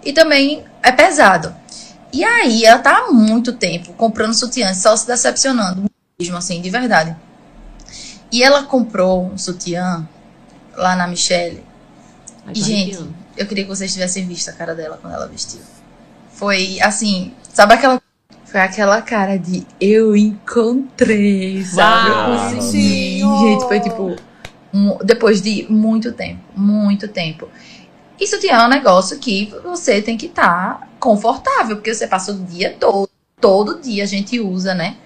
e 0.05 0.13
também 0.13 0.65
é 0.83 0.91
pesado. 0.93 1.55
E 2.13 2.25
aí 2.25 2.65
ela 2.65 2.79
tá 2.79 2.97
há 3.09 3.13
muito 3.13 3.53
tempo 3.53 3.93
comprando 3.95 4.33
sutiã, 4.33 4.73
só 4.73 4.97
se 4.97 5.07
decepcionando, 5.07 5.85
mesmo 6.19 6.37
assim, 6.37 6.63
de 6.63 6.71
verdade. 6.71 7.15
E 8.37 8.43
ela 8.43 8.65
comprou 8.65 9.25
um 9.33 9.39
sutiã 9.39 10.07
lá 10.77 10.95
na 10.95 11.07
Michelle. 11.09 11.63
Ai, 12.47 12.53
E, 12.55 12.61
gente, 12.61 12.91
arrepiando. 12.97 13.15
eu 13.35 13.47
queria 13.47 13.65
que 13.65 13.71
vocês 13.71 13.91
tivessem 13.91 14.27
visto 14.27 14.51
a 14.51 14.53
cara 14.53 14.75
dela 14.75 14.99
quando 15.01 15.15
ela 15.15 15.27
vestiu. 15.27 15.61
Foi 16.33 16.79
assim, 16.83 17.33
sabe 17.51 17.73
aquela. 17.73 17.99
Foi 18.45 18.61
aquela 18.61 19.01
cara 19.01 19.39
de 19.39 19.67
eu 19.81 20.15
encontrei, 20.15 21.65
sabe? 21.65 22.11
Uau. 22.11 22.51
Eu 22.51 22.57
consegui. 22.57 23.21
Gente, 23.21 23.65
foi 23.67 23.81
tipo. 23.81 24.17
um- 24.75 24.99
depois 25.03 25.41
de 25.41 25.65
muito 25.71 26.13
tempo, 26.13 26.43
muito 26.55 27.09
tempo. 27.09 27.49
E 28.21 28.27
sutiã 28.27 28.57
é 28.59 28.67
um 28.67 28.69
negócio 28.69 29.19
que 29.19 29.51
você 29.65 30.03
tem 30.03 30.19
que 30.19 30.27
estar 30.27 30.87
confortável, 31.01 31.77
porque 31.77 31.95
você 31.95 32.07
passa 32.07 32.33
o 32.33 32.39
dia 32.45 32.77
todo, 32.79 33.09
todo 33.41 33.81
dia 33.81 34.05
a 34.05 34.07
gente 34.07 34.39
usa, 34.39 34.75
né? 34.75 34.97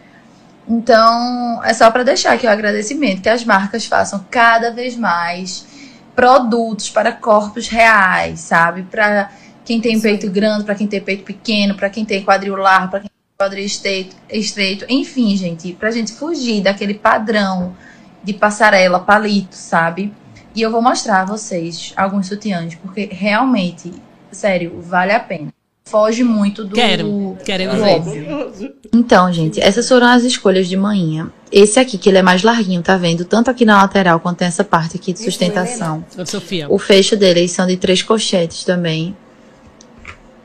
Então, 0.69 1.63
é 1.65 1.73
só 1.75 1.91
para 1.91 2.03
deixar 2.03 2.33
aqui 2.33 2.47
o 2.47 2.51
agradecimento 2.51 3.23
que 3.23 3.29
as 3.29 3.45
marcas 3.45 3.87
façam 3.87 4.25
cada 4.31 4.71
vez 4.71 4.97
mais 4.97 5.67
produtos 6.15 6.91
para 6.91 7.13
corpos 7.13 7.69
reais, 7.69 8.41
sabe? 8.41 8.83
Para 8.83 9.31
quem 9.65 9.81
tem 9.81 10.01
peito 10.01 10.31
grande, 10.31 10.65
para 10.65 10.75
quem 10.75 10.87
tem 10.87 11.01
peito 11.01 11.25
pequeno, 11.25 11.75
para 11.75 11.91
quem 11.91 12.05
tem 12.05 12.25
quadril 12.25 12.57
largo, 12.57 12.91
para 12.91 13.01
quem 13.01 13.11
tem 13.11 13.37
quadril 13.39 13.65
estreito, 13.65 14.17
estreito, 14.29 14.85
enfim, 14.89 15.37
gente, 15.37 15.73
pra 15.73 15.91
gente 15.91 16.13
fugir 16.13 16.63
daquele 16.63 16.95
padrão 16.95 17.75
de 18.23 18.35
passarela, 18.35 19.01
palito, 19.01 19.57
sabe? 19.57 20.13
E 20.55 20.61
eu 20.61 20.71
vou 20.71 20.83
mostrar 20.83 21.23
a 21.23 21.25
vocês 21.25 21.93
alguns 21.97 22.27
sutiãs, 22.27 22.75
porque 22.75 23.09
realmente, 23.11 23.93
sério, 24.31 24.81
vale 24.83 25.13
a 25.13 25.21
pena. 25.21 25.53
Foge 25.91 26.23
muito 26.23 26.65
do 26.65 26.75
Quero, 26.75 27.37
queremos 27.45 27.77
do 27.77 27.83
óbvio. 27.83 28.75
Então, 28.93 29.33
gente, 29.33 29.61
essas 29.61 29.89
foram 29.89 30.07
as 30.07 30.23
escolhas 30.23 30.69
de 30.69 30.77
manhã. 30.77 31.31
Esse 31.51 31.81
aqui, 31.81 31.99
que 31.99 32.09
ele 32.09 32.19
é 32.19 32.23
mais 32.23 32.45
larguinho, 32.45 32.81
tá 32.81 32.97
vendo? 32.97 33.25
Tanto 33.25 33.51
aqui 33.51 33.65
na 33.65 33.83
lateral 33.83 34.21
quanto 34.21 34.43
nessa 34.43 34.63
parte 34.63 34.97
aqui 34.97 35.13
de 35.13 35.19
é 35.19 35.23
o 35.23 35.25
sustentação. 35.25 36.05
Sofia. 36.25 36.67
O 36.71 36.79
fecho 36.79 37.17
dele 37.17 37.49
são 37.49 37.67
de 37.67 37.77
três 37.77 38.03
colchetes 38.03 38.65
também. 38.65 39.17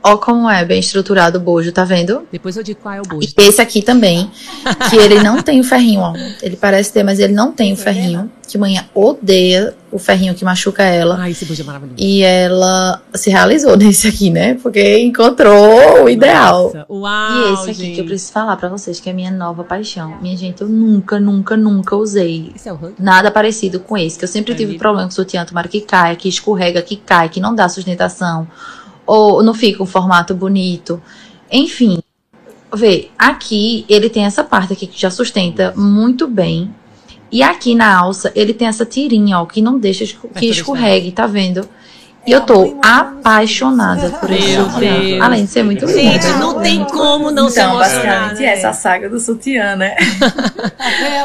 Ó 0.08 0.16
como 0.18 0.48
é 0.48 0.64
bem 0.64 0.78
estruturado 0.78 1.38
o 1.38 1.40
bojo, 1.40 1.72
tá 1.72 1.84
vendo? 1.84 2.22
Depois 2.30 2.56
eu 2.56 2.62
digo 2.62 2.78
qual 2.80 2.94
é 2.94 3.00
o 3.00 3.04
E 3.04 3.08
bojo. 3.08 3.28
esse 3.38 3.60
aqui 3.60 3.82
também, 3.82 4.30
que 4.88 4.96
ele 4.96 5.20
não 5.22 5.42
tem 5.42 5.58
o 5.58 5.64
ferrinho, 5.64 6.00
ó. 6.00 6.12
Ele 6.40 6.56
parece 6.56 6.92
ter, 6.92 7.02
mas 7.02 7.18
ele 7.18 7.32
não 7.32 7.50
tem 7.52 7.72
o 7.72 7.76
ferrinho. 7.76 8.30
Que 8.46 8.56
manhã 8.56 8.84
odeia 8.94 9.74
o 9.90 9.98
ferrinho 9.98 10.32
que 10.32 10.44
machuca 10.44 10.84
ela. 10.84 11.16
Ai, 11.18 11.32
esse 11.32 11.44
bojo 11.44 11.60
é 11.60 11.64
maravilhoso. 11.64 11.96
E 11.98 12.22
ela 12.22 13.02
se 13.14 13.28
realizou 13.30 13.74
nesse 13.76 14.06
aqui, 14.06 14.30
né? 14.30 14.54
Porque 14.62 14.98
encontrou 15.00 16.04
o 16.04 16.08
ideal. 16.08 16.64
Nossa, 16.72 16.86
Uau, 16.88 17.32
E 17.50 17.52
esse 17.54 17.70
aqui 17.70 17.74
gente. 17.74 17.94
que 17.96 18.00
eu 18.02 18.04
preciso 18.04 18.32
falar 18.32 18.56
pra 18.56 18.68
vocês, 18.68 19.00
que 19.00 19.08
é 19.08 19.12
a 19.12 19.14
minha 19.14 19.30
nova 19.32 19.64
paixão. 19.64 20.14
Minha 20.22 20.36
gente, 20.36 20.62
eu 20.62 20.68
nunca, 20.68 21.18
nunca, 21.18 21.56
nunca 21.56 21.96
usei 21.96 22.52
Esse 22.54 22.68
é 22.68 22.72
o 22.72 22.78
nada 22.98 23.30
parecido 23.32 23.80
com 23.80 23.96
esse. 23.98 24.16
Que 24.16 24.24
eu 24.24 24.28
sempre 24.28 24.52
É 24.52 24.54
tive 24.54 24.66
mesmo? 24.72 24.78
problema 24.78 25.08
com 25.08 25.10
sutiã, 25.14 25.44
tomara 25.44 25.66
que 25.66 25.80
caia, 25.80 26.14
que 26.14 26.28
escorrega, 26.28 26.80
que 26.82 26.94
cai, 26.96 27.28
que 27.28 27.40
não 27.40 27.52
dá 27.54 27.68
sustentação. 27.68 28.46
Ou 29.06 29.42
não 29.42 29.54
fica 29.54 29.82
um 29.82 29.86
formato 29.86 30.34
bonito. 30.34 31.00
Enfim, 31.50 31.98
vê, 32.74 33.10
aqui 33.18 33.84
ele 33.88 34.10
tem 34.10 34.24
essa 34.24 34.42
parte 34.42 34.72
aqui 34.72 34.86
que 34.86 35.00
já 35.00 35.10
sustenta 35.10 35.72
muito 35.76 36.26
bem. 36.26 36.74
E 37.30 37.42
aqui 37.42 37.74
na 37.74 37.98
alça 37.98 38.32
ele 38.34 38.54
tem 38.54 38.68
essa 38.68 38.84
tirinha, 38.84 39.40
ó, 39.40 39.46
que 39.46 39.60
não 39.60 39.78
deixa 39.78 40.04
que 40.36 40.46
escorregue, 40.46 41.12
tá 41.12 41.26
vendo? 41.26 41.68
E 42.26 42.32
É 42.32 42.36
eu 42.36 42.40
tô 42.40 42.76
apaixonada 42.82 44.10
por 44.10 44.30
esse 44.32 44.48
Meu 44.52 44.64
sutiã. 44.70 45.00
Deus. 45.00 45.20
Além 45.22 45.44
de 45.44 45.50
ser 45.50 45.62
muito 45.62 45.86
lindo. 45.86 45.98
Gente, 45.98 46.26
não 46.38 46.60
tem 46.60 46.84
como 46.84 47.30
não 47.30 47.48
se 47.48 47.60
Então, 47.60 47.74
emocionar. 47.74 48.02
basicamente, 48.04 48.40
né? 48.42 48.46
essa 48.52 48.72
saga 48.72 49.08
do 49.08 49.20
sutiã, 49.20 49.76
né? 49.76 49.94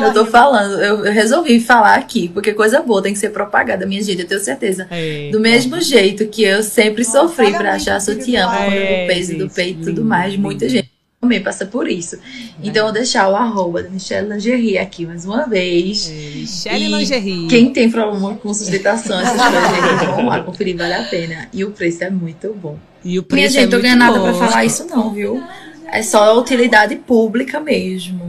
Eu 0.01 0.13
tô 0.13 0.25
falando, 0.25 0.79
eu 0.81 1.01
resolvi 1.11 1.59
falar 1.59 1.95
aqui, 1.95 2.29
porque 2.29 2.53
coisa 2.53 2.81
boa 2.81 3.01
tem 3.01 3.13
que 3.13 3.19
ser 3.19 3.29
propagada, 3.29 3.85
minha 3.85 4.01
gente, 4.03 4.21
eu 4.21 4.27
tenho 4.27 4.39
certeza. 4.41 4.87
É. 4.91 5.29
Do 5.31 5.39
mesmo 5.39 5.79
jeito 5.81 6.25
que 6.27 6.43
eu 6.43 6.61
sempre 6.63 7.03
sofri 7.03 7.51
pra 7.53 7.73
achar 7.73 7.99
sutiã 7.99 8.47
por 8.49 8.57
conta 8.57 8.75
É, 8.75 9.03
do 9.03 9.07
peso 9.13 9.33
do 9.33 9.39
gente, 9.43 9.53
peito 9.53 9.81
e 9.81 9.85
tudo 9.85 10.03
mais, 10.05 10.35
muita 10.37 10.67
gente 10.69 10.80
também 11.21 11.41
passa 11.41 11.67
por 11.67 11.87
isso. 11.87 12.17
Então 12.63 12.81
eu 12.81 12.83
vou 12.85 12.91
deixar 12.93 13.29
o 13.29 13.35
arroba 13.35 13.83
da 13.83 13.89
Michelle 13.89 14.27
Lingerie 14.33 14.79
aqui 14.79 15.05
mais 15.05 15.23
uma 15.23 15.45
vez. 15.47 16.09
Michelle 16.09 16.83
E 16.83 16.87
Lingerie. 16.87 17.47
Quem 17.47 17.71
tem 17.71 17.91
problema 17.91 18.33
com 18.35 18.51
sustentação, 18.51 19.19
essas 19.19 19.37
coisas, 19.39 19.91
gente, 19.99 20.05
vamos 20.15 20.25
lá 20.25 20.41
conferir, 20.41 20.75
vale 20.75 20.93
a 20.93 21.03
pena. 21.03 21.47
E 21.53 21.63
o 21.63 21.69
preço 21.71 22.03
é 22.03 22.09
muito 22.09 22.51
bom. 22.59 22.75
E 23.03 23.09
o 23.19 23.21
Minha 23.21 23.23
preço 23.23 23.53
gente, 23.53 23.57
é 23.65 23.67
muito 23.67 23.81
ganhando 23.83 23.99
nada 23.99 24.17
bom. 24.17 24.23
pra 24.23 24.33
falar 24.33 24.65
isso 24.65 24.87
não, 24.87 25.13
viu? 25.13 25.43
É 25.91 26.01
só 26.01 26.39
utilidade 26.39 26.95
pública 26.95 27.59
mesmo. 27.59 28.19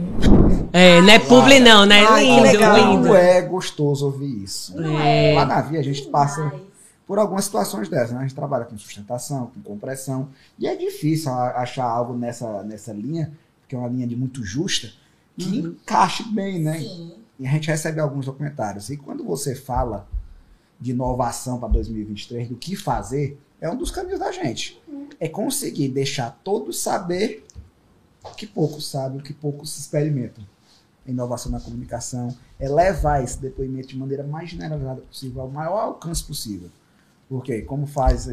É, 0.71 1.01
não 1.01 1.09
é 1.09 1.17
publi 1.19 1.59
não, 1.59 1.85
né? 1.87 2.05
Ai, 2.07 2.23
que 2.25 2.29
lindo, 2.31 2.43
legal. 2.43 2.77
lindo. 2.77 3.15
É 3.15 3.41
gostoso 3.41 4.05
ouvir 4.05 4.43
isso. 4.43 4.73
É. 5.03 5.33
Lá 5.35 5.45
na 5.45 5.61
Via 5.61 5.79
a 5.79 5.83
gente 5.83 6.03
passa 6.03 6.51
por 7.05 7.19
algumas 7.19 7.45
situações 7.45 7.89
dessas, 7.89 8.11
né? 8.11 8.19
A 8.19 8.21
gente 8.21 8.35
trabalha 8.35 8.65
com 8.65 8.77
sustentação, 8.77 9.47
com 9.47 9.61
compressão, 9.61 10.29
e 10.57 10.67
é 10.67 10.75
difícil 10.75 11.31
achar 11.31 11.85
algo 11.85 12.13
nessa, 12.13 12.63
nessa 12.63 12.93
linha, 12.93 13.31
que 13.67 13.75
é 13.75 13.77
uma 13.77 13.89
linha 13.89 14.07
de 14.07 14.15
muito 14.15 14.43
justa, 14.43 14.89
que 15.37 15.59
Uhum. 15.59 15.67
encaixe 15.81 16.23
bem, 16.31 16.59
né? 16.61 16.79
E 17.39 17.47
a 17.47 17.51
gente 17.51 17.67
recebe 17.67 17.99
alguns 17.99 18.25
documentários. 18.27 18.89
E 18.89 18.97
quando 18.97 19.23
você 19.23 19.55
fala 19.55 20.07
de 20.79 20.91
inovação 20.91 21.59
para 21.59 21.69
2023, 21.69 22.49
do 22.49 22.55
que 22.55 22.75
fazer, 22.75 23.39
é 23.59 23.69
um 23.69 23.75
dos 23.75 23.89
caminhos 23.91 24.19
da 24.19 24.31
gente. 24.31 24.81
É 25.19 25.27
conseguir 25.27 25.89
deixar 25.89 26.39
todos 26.43 26.79
saber 26.79 27.45
o 28.23 28.29
que 28.35 28.45
poucos 28.45 28.89
sabem, 28.89 29.19
o 29.19 29.23
que 29.23 29.33
poucos 29.33 29.77
experimentam. 29.77 30.45
Inovação 31.05 31.51
na 31.51 31.59
comunicação 31.59 32.33
é 32.59 32.69
levar 32.69 33.23
esse 33.23 33.37
depoimento 33.39 33.89
de 33.89 33.97
maneira 33.97 34.23
mais 34.23 34.49
generalizada 34.49 35.01
possível, 35.01 35.41
ao 35.41 35.49
maior 35.49 35.79
alcance 35.79 36.23
possível. 36.23 36.69
Porque, 37.33 37.63
como 37.63 37.87
faz, 37.87 38.29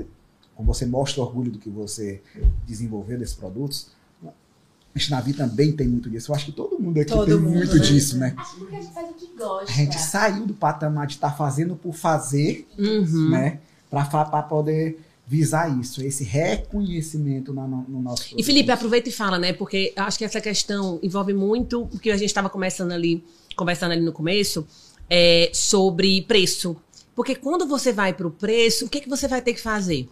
como 0.55 0.75
você 0.75 0.85
mostra 0.85 1.23
orgulho 1.23 1.51
do 1.51 1.59
que 1.59 1.71
você 1.71 2.21
desenvolveu 2.67 3.19
desses 3.19 3.35
produtos, 3.35 3.93
a 4.15 5.11
Navi 5.11 5.33
também 5.33 5.73
tem 5.73 5.89
muito 5.89 6.11
disso. 6.11 6.31
Eu 6.31 6.37
acho 6.37 6.45
que 6.45 6.53
todo 6.53 6.79
mundo 6.79 7.01
aqui 7.01 7.11
Todo 7.11 7.25
tem 7.25 7.37
mundo, 7.39 7.55
muito 7.55 7.77
né? 7.77 7.81
disso, 7.81 8.19
né? 8.19 8.37
Porque 8.59 8.77
a 8.77 8.81
gente 8.83 8.93
faz 8.93 9.09
o 9.09 9.15
que 9.15 9.27
gosta. 9.39 9.73
A 9.73 9.75
gente 9.75 9.99
saiu 9.99 10.45
do 10.47 10.53
patamar 10.53 11.07
de 11.07 11.15
estar 11.15 11.31
fazendo 11.35 11.77
por 11.77 11.95
fazer, 11.95 12.69
Uhum. 12.79 13.31
né? 13.31 13.61
Para 13.89 14.43
poder 14.43 15.01
visar 15.27 15.81
isso, 15.81 16.03
esse 16.03 16.25
reconhecimento 16.25 17.55
no, 17.55 17.67
no 17.89 18.03
nosso 18.03 18.35
E 18.37 18.43
Felipe, 18.43 18.71
aproveita 18.71 19.09
e 19.09 19.13
fala, 19.13 19.39
né? 19.39 19.55
Porque 19.55 19.95
eu 19.97 20.03
acho 20.03 20.19
que 20.19 20.25
essa 20.27 20.43
questão 20.43 20.99
envolve 21.03 21.33
muito 21.33 21.85
o 21.85 21.99
que 21.99 22.11
a 22.11 22.17
gente 22.19 22.27
estava 22.29 22.51
conversando 22.51 22.93
ali, 22.93 23.25
conversando 23.57 23.93
ali 23.93 24.03
no 24.03 24.13
começo, 24.13 24.67
é, 25.09 25.51
sobre 25.55 26.21
preço. 26.23 26.77
Porque 27.15 27.35
quando 27.35 27.67
você 27.67 27.93
vai 27.93 28.13
para 28.13 28.27
o 28.27 28.31
preço, 28.31 28.87
o 28.87 28.89
que, 28.89 29.01
que 29.01 29.09
você 29.09 29.29
vai 29.29 29.43
ter 29.43 29.55
que 29.55 29.61
fazer? 29.61 30.09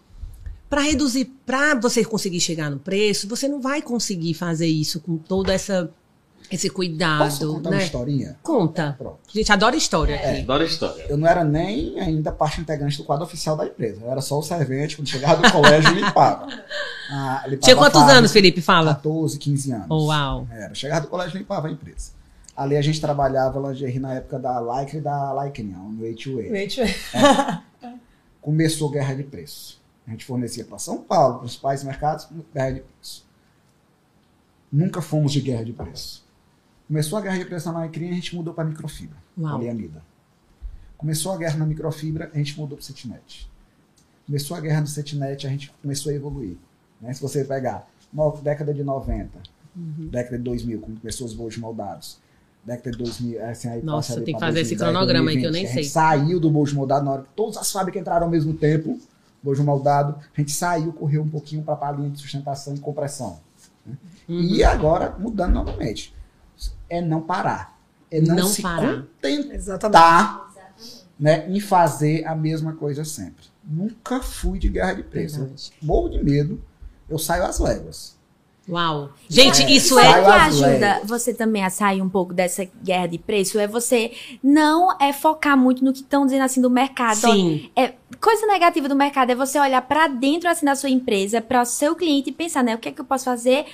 Para 0.68 0.82
reduzir, 0.82 1.24
para 1.46 1.74
você 1.74 2.04
conseguir 2.04 2.40
chegar 2.40 2.70
no 2.70 2.78
preço, 2.78 3.26
você 3.26 3.48
não 3.48 3.60
vai 3.60 3.80
conseguir 3.80 4.34
fazer 4.34 4.66
isso 4.66 5.00
com 5.00 5.16
todo 5.16 5.50
essa, 5.50 5.90
esse 6.50 6.68
Posso 6.68 6.76
cuidado, 6.76 7.54
contar 7.54 7.70
uma 7.70 7.76
né? 7.76 7.84
historinha? 7.84 8.38
Conta. 8.42 8.94
Pronto. 8.98 9.18
A 9.28 9.32
gente 9.38 9.50
adora 9.50 9.76
história 9.76 10.16
aqui. 10.16 10.40
Adoro 10.40 10.62
a 10.62 10.66
história. 10.66 11.06
Eu 11.08 11.16
não 11.16 11.26
era 11.26 11.44
nem 11.44 11.98
ainda 12.00 12.32
parte 12.32 12.60
integrante 12.60 12.98
do 12.98 13.04
quadro 13.04 13.24
oficial 13.24 13.56
da 13.56 13.66
empresa. 13.66 14.02
Eu 14.02 14.10
era 14.10 14.20
só 14.20 14.38
o 14.38 14.42
servente, 14.42 14.96
quando 14.96 15.08
chegava 15.08 15.42
do 15.42 15.50
colégio, 15.50 15.92
limpava. 15.94 16.46
Ah, 17.10 17.44
limpava 17.46 17.62
Tinha 17.62 17.76
quantos 17.76 18.00
fábrica, 18.00 18.18
anos, 18.18 18.32
Felipe? 18.32 18.60
Fala. 18.60 18.94
14, 18.94 19.38
15 19.38 19.72
anos. 19.72 19.86
Oh, 19.88 20.06
uau. 20.06 20.46
Era. 20.50 20.74
Chegava 20.74 21.00
do 21.02 21.08
colégio, 21.08 21.38
limpava 21.38 21.68
a 21.68 21.70
empresa. 21.70 22.17
Ali 22.58 22.76
a 22.76 22.82
gente 22.82 23.00
trabalhava 23.00 23.60
lingerie 23.68 24.00
na 24.00 24.14
época 24.14 24.36
da 24.36 24.60
Lycra 24.60 24.98
e 24.98 25.00
da 25.00 25.44
Lycra, 25.44 25.62
no 25.64 26.02
H2A. 26.02 26.56
Gente, 26.56 26.80
Começou 28.40 28.90
guerra 28.90 29.14
de 29.14 29.22
preço. 29.22 29.80
A 30.04 30.10
gente 30.10 30.24
fornecia 30.24 30.64
para 30.64 30.76
São 30.76 31.02
Paulo, 31.02 31.38
principais 31.38 31.84
mercados, 31.84 32.26
guerra 32.52 32.72
de 32.72 32.80
preço. 32.80 33.24
Nunca 34.72 35.00
fomos 35.00 35.32
de 35.32 35.40
guerra 35.40 35.64
de 35.64 35.72
preço. 35.72 36.26
Começou 36.88 37.16
a 37.18 37.22
guerra 37.22 37.38
de 37.38 37.44
preço 37.44 37.70
na 37.70 37.84
Lycra 37.84 38.02
e 38.04 38.10
a 38.10 38.14
gente 38.14 38.34
mudou 38.34 38.52
para 38.52 38.64
microfibra, 38.64 39.16
poliamida. 39.52 40.02
Começou 40.96 41.30
a 41.32 41.36
guerra 41.36 41.58
na 41.58 41.66
microfibra, 41.66 42.28
a 42.34 42.38
gente 42.38 42.58
mudou 42.58 42.76
para 42.76 42.82
o 42.82 42.84
Cetinet. 42.84 43.48
Começou 44.26 44.56
a 44.56 44.60
guerra 44.60 44.80
no 44.80 44.86
Cetinet, 44.88 45.46
a 45.46 45.50
gente 45.50 45.72
começou 45.80 46.10
a 46.10 46.14
evoluir. 46.16 46.56
Né? 47.00 47.12
Se 47.12 47.22
você 47.22 47.44
pegar 47.44 47.88
no, 48.12 48.32
década 48.32 48.74
de 48.74 48.82
90, 48.82 49.28
Uhum. 49.76 50.08
década 50.08 50.36
de 50.38 50.42
2000, 50.42 50.80
quando 50.80 51.00
começou 51.00 51.24
os 51.24 51.34
bolos 51.34 51.56
moldados, 51.56 52.18
década 52.68 52.90
de 52.92 52.98
2000, 52.98 53.44
assim, 53.44 53.68
aí 53.68 53.82
Nossa, 53.82 54.20
tem 54.20 54.34
que 54.34 54.40
fazer 54.40 54.60
esse 54.60 54.76
2010, 54.76 54.80
cronograma 54.80 55.30
aí 55.30 55.36
que 55.38 55.46
eu 55.46 55.50
2020, 55.50 55.52
nem 55.52 55.64
a 55.64 55.74
gente 55.82 55.92
sei. 55.92 55.92
saiu 55.92 56.38
do 56.40 56.50
bojo 56.50 56.76
moldado 56.76 57.04
na 57.04 57.10
hora 57.12 57.22
que 57.22 57.28
todas 57.34 57.56
as 57.56 57.70
fábricas 57.72 58.00
entraram 58.00 58.26
ao 58.26 58.30
mesmo 58.30 58.54
tempo, 58.54 58.98
bojo 59.42 59.62
moldado, 59.64 60.14
a 60.36 60.40
gente 60.40 60.52
saiu, 60.52 60.92
correu 60.92 61.22
um 61.22 61.28
pouquinho 61.28 61.62
para 61.62 61.88
a 61.88 61.92
linha 61.92 62.10
de 62.10 62.18
sustentação 62.18 62.74
e 62.74 62.78
compressão. 62.78 63.40
né? 63.86 63.96
Uhum. 64.28 64.40
E 64.40 64.62
agora, 64.62 65.14
mudando 65.18 65.54
novamente, 65.54 66.14
é 66.90 67.00
não 67.00 67.20
parar. 67.22 67.78
É 68.10 68.20
não, 68.20 68.36
Não 68.36 68.48
se 68.48 68.62
parar. 68.62 69.02
contentar 69.22 69.52
Exatamente. 69.52 71.04
né, 71.18 71.48
em 71.50 71.60
fazer 71.60 72.24
a 72.26 72.34
mesma 72.34 72.72
coisa 72.74 73.04
sempre. 73.04 73.44
Nunca 73.62 74.20
fui 74.22 74.58
de 74.58 74.68
guerra 74.68 74.94
de 74.94 75.02
preço. 75.02 75.46
Morro 75.82 76.08
de 76.08 76.22
medo, 76.24 76.62
eu 77.08 77.18
saio 77.18 77.44
às 77.44 77.58
léguas. 77.58 78.17
Uau. 78.68 79.10
Gente, 79.28 79.62
É, 79.62 79.70
isso 79.70 79.98
é. 79.98 80.20
O 80.20 80.24
que 80.24 80.30
ajuda 80.30 81.00
você 81.04 81.32
também 81.32 81.64
a 81.64 81.70
sair 81.70 82.02
um 82.02 82.08
pouco 82.08 82.34
dessa 82.34 82.68
guerra 82.82 83.06
de 83.06 83.18
preço? 83.18 83.58
É 83.58 83.66
você 83.66 84.12
não 84.42 84.94
é 85.00 85.12
focar 85.12 85.56
muito 85.56 85.84
no 85.84 85.92
que 85.92 86.00
estão 86.00 86.26
dizendo 86.26 86.42
assim 86.42 86.60
do 86.60 86.68
mercado. 86.68 87.16
Sim. 87.16 87.70
É, 87.74 87.94
coisa 88.20 88.46
negativa 88.46 88.88
do 88.88 88.94
mercado 88.94 89.30
é 89.30 89.34
você 89.34 89.58
olhar 89.58 89.80
pra 89.82 90.06
dentro 90.06 90.48
assim 90.50 90.66
da 90.66 90.74
sua 90.74 90.90
empresa, 90.90 91.40
para 91.40 91.62
o 91.62 91.66
seu 91.66 91.96
cliente 91.96 92.30
e 92.30 92.32
pensar, 92.32 92.62
né, 92.62 92.74
o 92.74 92.78
que 92.78 92.88
é 92.90 92.92
que 92.92 93.00
eu 93.00 93.04
posso 93.04 93.24
fazer 93.24 93.64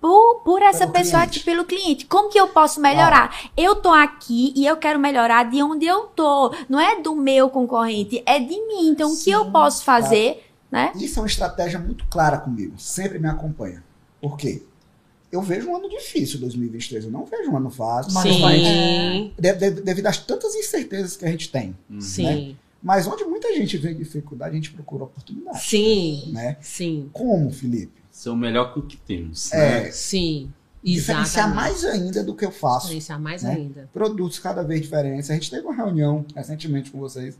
por, 0.00 0.36
por 0.36 0.62
essa 0.62 0.86
Pelo 0.86 0.92
pessoa 0.92 1.20
cliente. 1.20 1.38
aqui, 1.38 1.44
pelo 1.44 1.64
cliente. 1.66 2.06
Como 2.06 2.30
que 2.30 2.40
eu 2.40 2.48
posso 2.48 2.80
melhorar? 2.80 3.50
Eu 3.54 3.76
tô 3.76 3.90
aqui 3.90 4.54
e 4.56 4.66
eu 4.66 4.78
quero 4.78 4.98
melhorar 4.98 5.44
de 5.50 5.62
onde 5.62 5.84
eu 5.84 6.04
tô. 6.04 6.54
Não 6.68 6.80
é 6.80 7.00
do 7.02 7.14
meu 7.14 7.50
concorrente, 7.50 8.22
é 8.24 8.38
de 8.38 8.58
mim. 8.66 8.88
Então, 8.88 9.12
o 9.12 9.18
que 9.18 9.30
eu 9.30 9.50
posso 9.50 9.84
fazer, 9.84 10.50
né? 10.70 10.92
Isso 10.94 11.18
é 11.18 11.22
uma 11.22 11.28
estratégia 11.28 11.78
muito 11.78 12.06
clara 12.06 12.38
comigo. 12.38 12.72
Sempre 12.78 13.18
me 13.18 13.28
acompanha. 13.28 13.84
Por 14.20 14.36
quê? 14.36 14.62
Eu 15.32 15.40
vejo 15.42 15.68
um 15.68 15.76
ano 15.76 15.88
difícil, 15.88 16.40
2023. 16.40 17.04
Eu 17.04 17.10
não 17.10 17.24
vejo 17.24 17.50
um 17.50 17.56
ano 17.56 17.70
fácil. 17.70 18.12
Mas 18.12 18.34
Sim. 18.34 18.40
vai- 18.40 19.32
de- 19.38 19.52
de- 19.70 19.80
Devido 19.82 20.06
às 20.06 20.18
tantas 20.18 20.54
incertezas 20.56 21.16
que 21.16 21.24
a 21.24 21.28
gente 21.30 21.50
tem. 21.50 21.76
Sim. 22.00 22.56
Mas 22.82 23.06
onde 23.06 23.24
muita 23.24 23.54
gente 23.54 23.76
vê 23.76 23.94
dificuldade, 23.94 24.52
a 24.52 24.54
gente 24.56 24.72
procura 24.72 25.04
oportunidade. 25.04 25.62
Sim. 25.62 26.32
Né? 26.32 26.56
Sim. 26.60 27.08
Como, 27.12 27.50
Felipe? 27.52 27.92
Ser 28.10 28.30
o 28.30 28.36
melhor 28.36 28.74
com 28.74 28.80
o 28.80 28.82
que 28.86 28.96
temos. 28.96 29.50
né? 29.52 29.86
É, 29.88 29.90
Sim. 29.92 30.50
diferenciar 30.82 31.46
Exatamente. 31.48 31.56
mais 31.56 31.84
ainda 31.84 32.24
do 32.24 32.34
que 32.34 32.44
eu 32.44 32.50
faço. 32.50 32.86
Diferenciar 32.86 33.20
mais 33.20 33.42
né? 33.42 33.52
ainda. 33.52 33.88
produtos 33.92 34.38
cada 34.40 34.62
vez 34.64 34.80
diferentes. 34.80 35.30
A 35.30 35.34
gente 35.34 35.48
teve 35.50 35.64
uma 35.64 35.74
reunião 35.76 36.24
recentemente 36.34 36.90
com 36.90 36.98
vocês 36.98 37.38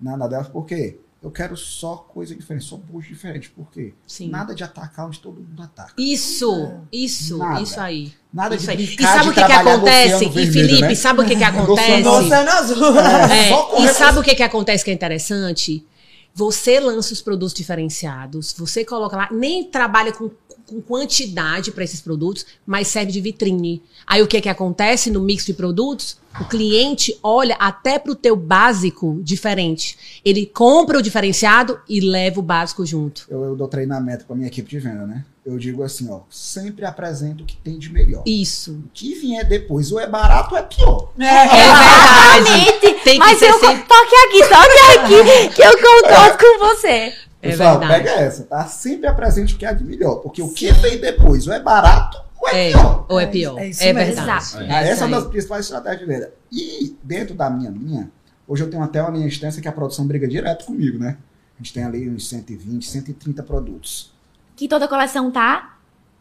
na 0.00 0.16
Nadelf, 0.16 0.50
por 0.50 0.66
quê? 0.66 0.98
Eu 1.24 1.30
quero 1.30 1.56
só 1.56 1.96
coisa 1.96 2.34
diferente, 2.34 2.66
só 2.66 2.76
bucho 2.76 3.08
diferente. 3.08 3.48
Por 3.48 3.70
quê? 3.70 3.94
Sim. 4.06 4.28
Nada 4.28 4.54
de 4.54 4.62
atacar 4.62 5.06
onde 5.06 5.18
todo 5.20 5.40
mundo 5.40 5.62
ataca. 5.62 5.94
Isso, 5.96 6.74
isso, 6.92 7.38
Nada. 7.38 7.62
isso 7.62 7.80
aí. 7.80 8.12
Nada 8.30 8.54
Isso 8.54 8.64
de 8.66 8.70
aí. 8.72 8.84
E 8.84 9.02
sabe 9.02 9.28
o 9.30 9.32
que, 9.32 9.42
que 9.42 9.52
acontece? 9.52 10.14
Oceano 10.16 10.24
E 10.24 10.28
Vermelho, 10.28 10.52
Felipe, 10.52 10.82
né? 10.82 10.94
sabe 10.94 11.20
o 11.22 11.24
que, 11.24 11.36
que 11.36 11.44
acontece? 11.44 12.06
Oceano 12.06 12.50
Azul. 12.50 12.98
É, 12.98 13.50
correr 13.70 13.84
e 13.84 13.94
sabe 13.94 14.18
o 14.18 14.22
que, 14.22 14.34
que 14.34 14.42
acontece 14.42 14.84
que 14.84 14.90
é 14.90 14.94
interessante? 14.94 15.86
Você 16.34 16.78
lança 16.78 17.14
os 17.14 17.22
produtos 17.22 17.54
diferenciados, 17.54 18.54
você 18.58 18.84
coloca 18.84 19.16
lá, 19.16 19.28
nem 19.32 19.64
trabalha 19.64 20.12
com, 20.12 20.30
com 20.66 20.80
quantidade 20.80 21.70
para 21.72 21.84
esses 21.84 22.00
produtos, 22.00 22.46
mas 22.66 22.88
serve 22.88 23.12
de 23.12 23.20
vitrine. 23.20 23.82
Aí 24.06 24.22
o 24.22 24.26
que, 24.26 24.40
que 24.40 24.48
acontece 24.48 25.10
no 25.10 25.20
mix 25.20 25.44
de 25.44 25.52
produtos? 25.54 26.16
O 26.40 26.44
cliente 26.46 27.16
olha 27.22 27.54
até 27.60 27.96
pro 27.98 28.14
teu 28.14 28.34
básico 28.34 29.20
diferente. 29.22 29.96
Ele 30.24 30.44
compra 30.46 30.98
o 30.98 31.02
diferenciado 31.02 31.78
e 31.88 32.00
leva 32.00 32.40
o 32.40 32.42
básico 32.42 32.84
junto. 32.84 33.24
Eu, 33.28 33.44
eu 33.44 33.54
dou 33.56 33.68
treinamento 33.68 34.24
para 34.24 34.34
minha 34.34 34.48
equipe 34.48 34.68
de 34.68 34.80
venda, 34.80 35.06
né? 35.06 35.24
Eu 35.46 35.58
digo 35.58 35.82
assim, 35.82 36.10
ó, 36.10 36.20
sempre 36.30 36.86
apresento 36.86 37.44
o 37.44 37.46
que 37.46 37.56
tem 37.58 37.78
de 37.78 37.92
melhor. 37.92 38.22
Isso. 38.26 38.72
O 38.72 38.88
que 38.94 39.14
vier 39.14 39.46
depois, 39.46 39.92
ou 39.92 40.00
é 40.00 40.06
barato 40.08 40.54
ou 40.54 40.58
é 40.58 40.62
pior. 40.62 41.12
É 41.18 41.46
verdade. 41.46 42.50
Exatamente. 42.50 43.04
Tem 43.04 43.12
que 43.12 43.18
Mas 43.18 43.38
ser 43.38 43.50
eu 43.50 43.60
sempre- 43.60 43.84
toque 43.84 44.14
aqui, 44.26 44.40
toque 44.48 44.98
aqui, 44.98 45.54
que 45.54 45.62
eu 45.62 45.72
concordo 45.72 46.38
com 46.38 46.58
você. 46.66 47.12
É 47.44 47.50
Pessoal, 47.50 47.78
verdade. 47.78 48.02
pega 48.04 48.20
essa, 48.20 48.44
tá? 48.44 48.64
Sempre 48.66 49.06
apresente 49.06 49.54
o 49.54 49.58
que 49.58 49.66
há 49.66 49.72
de 49.72 49.84
melhor. 49.84 50.16
Porque 50.16 50.40
o 50.42 50.48
que 50.52 50.72
vem 50.72 50.98
depois, 50.98 51.46
ou 51.46 51.52
é 51.52 51.60
barato 51.60 52.18
ou 52.40 52.48
é, 52.48 52.70
É, 52.70 52.72
pior. 52.72 53.06
ou 53.08 53.20
é 53.20 53.24
É 53.24 53.26
pior. 53.26 53.62
isso- 53.62 53.82
é 53.82 53.88
É 53.88 53.92
verdade. 53.92 54.56
É 54.60 54.88
Essa 54.90 55.04
é 55.04 55.06
uma 55.06 55.20
das 55.20 55.28
principais 55.28 55.64
estratégias 55.66 56.00
de 56.00 56.06
venda. 56.06 56.32
E 56.50 56.96
dentro 57.02 57.34
da 57.34 57.50
minha 57.50 57.70
linha, 57.70 58.10
hoje 58.48 58.62
eu 58.62 58.70
tenho 58.70 58.82
até 58.82 59.02
uma 59.02 59.10
linha 59.10 59.26
extensa 59.26 59.60
que 59.60 59.68
a 59.68 59.72
produção 59.72 60.06
briga 60.06 60.26
direto 60.26 60.64
comigo, 60.64 60.98
né? 60.98 61.18
A 61.58 61.62
gente 61.62 61.72
tem 61.74 61.84
ali 61.84 62.08
uns 62.08 62.28
120, 62.28 62.88
130 62.88 63.42
produtos. 63.42 64.12
Que 64.56 64.66
toda 64.66 64.88
coleção 64.88 65.30
tá? 65.30 65.76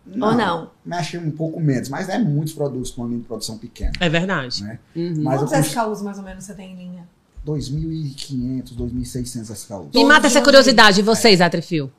Ou 0.05 0.33
não? 0.35 0.71
Mexe 0.85 1.17
um 1.17 1.31
pouco 1.31 1.59
menos, 1.61 1.87
mas 1.87 2.09
é 2.09 2.17
muitos 2.19 2.53
produtos 2.53 2.91
com 2.91 3.01
uma 3.03 3.07
linha 3.07 3.21
de 3.21 3.25
produção 3.27 3.57
pequena. 3.57 3.93
É 4.01 4.09
verdade. 4.09 4.61
Né? 4.61 4.77
Uhum. 4.95 5.13
Mas 5.23 5.39
Quantos 5.41 5.67
SKUs 5.67 6.01
mais 6.01 6.17
ou 6.17 6.23
menos 6.25 6.43
você 6.43 6.53
tem 6.53 6.73
em 6.73 6.75
linha? 6.75 7.07
2.500, 7.45 8.75
2.600 8.75 9.51
SKUs. 9.51 9.87
Me 9.93 10.05
mata 10.05 10.27
essa 10.27 10.41
curiosidade, 10.41 11.01
vocês, 11.01 11.41
Atrefil. 11.41 11.91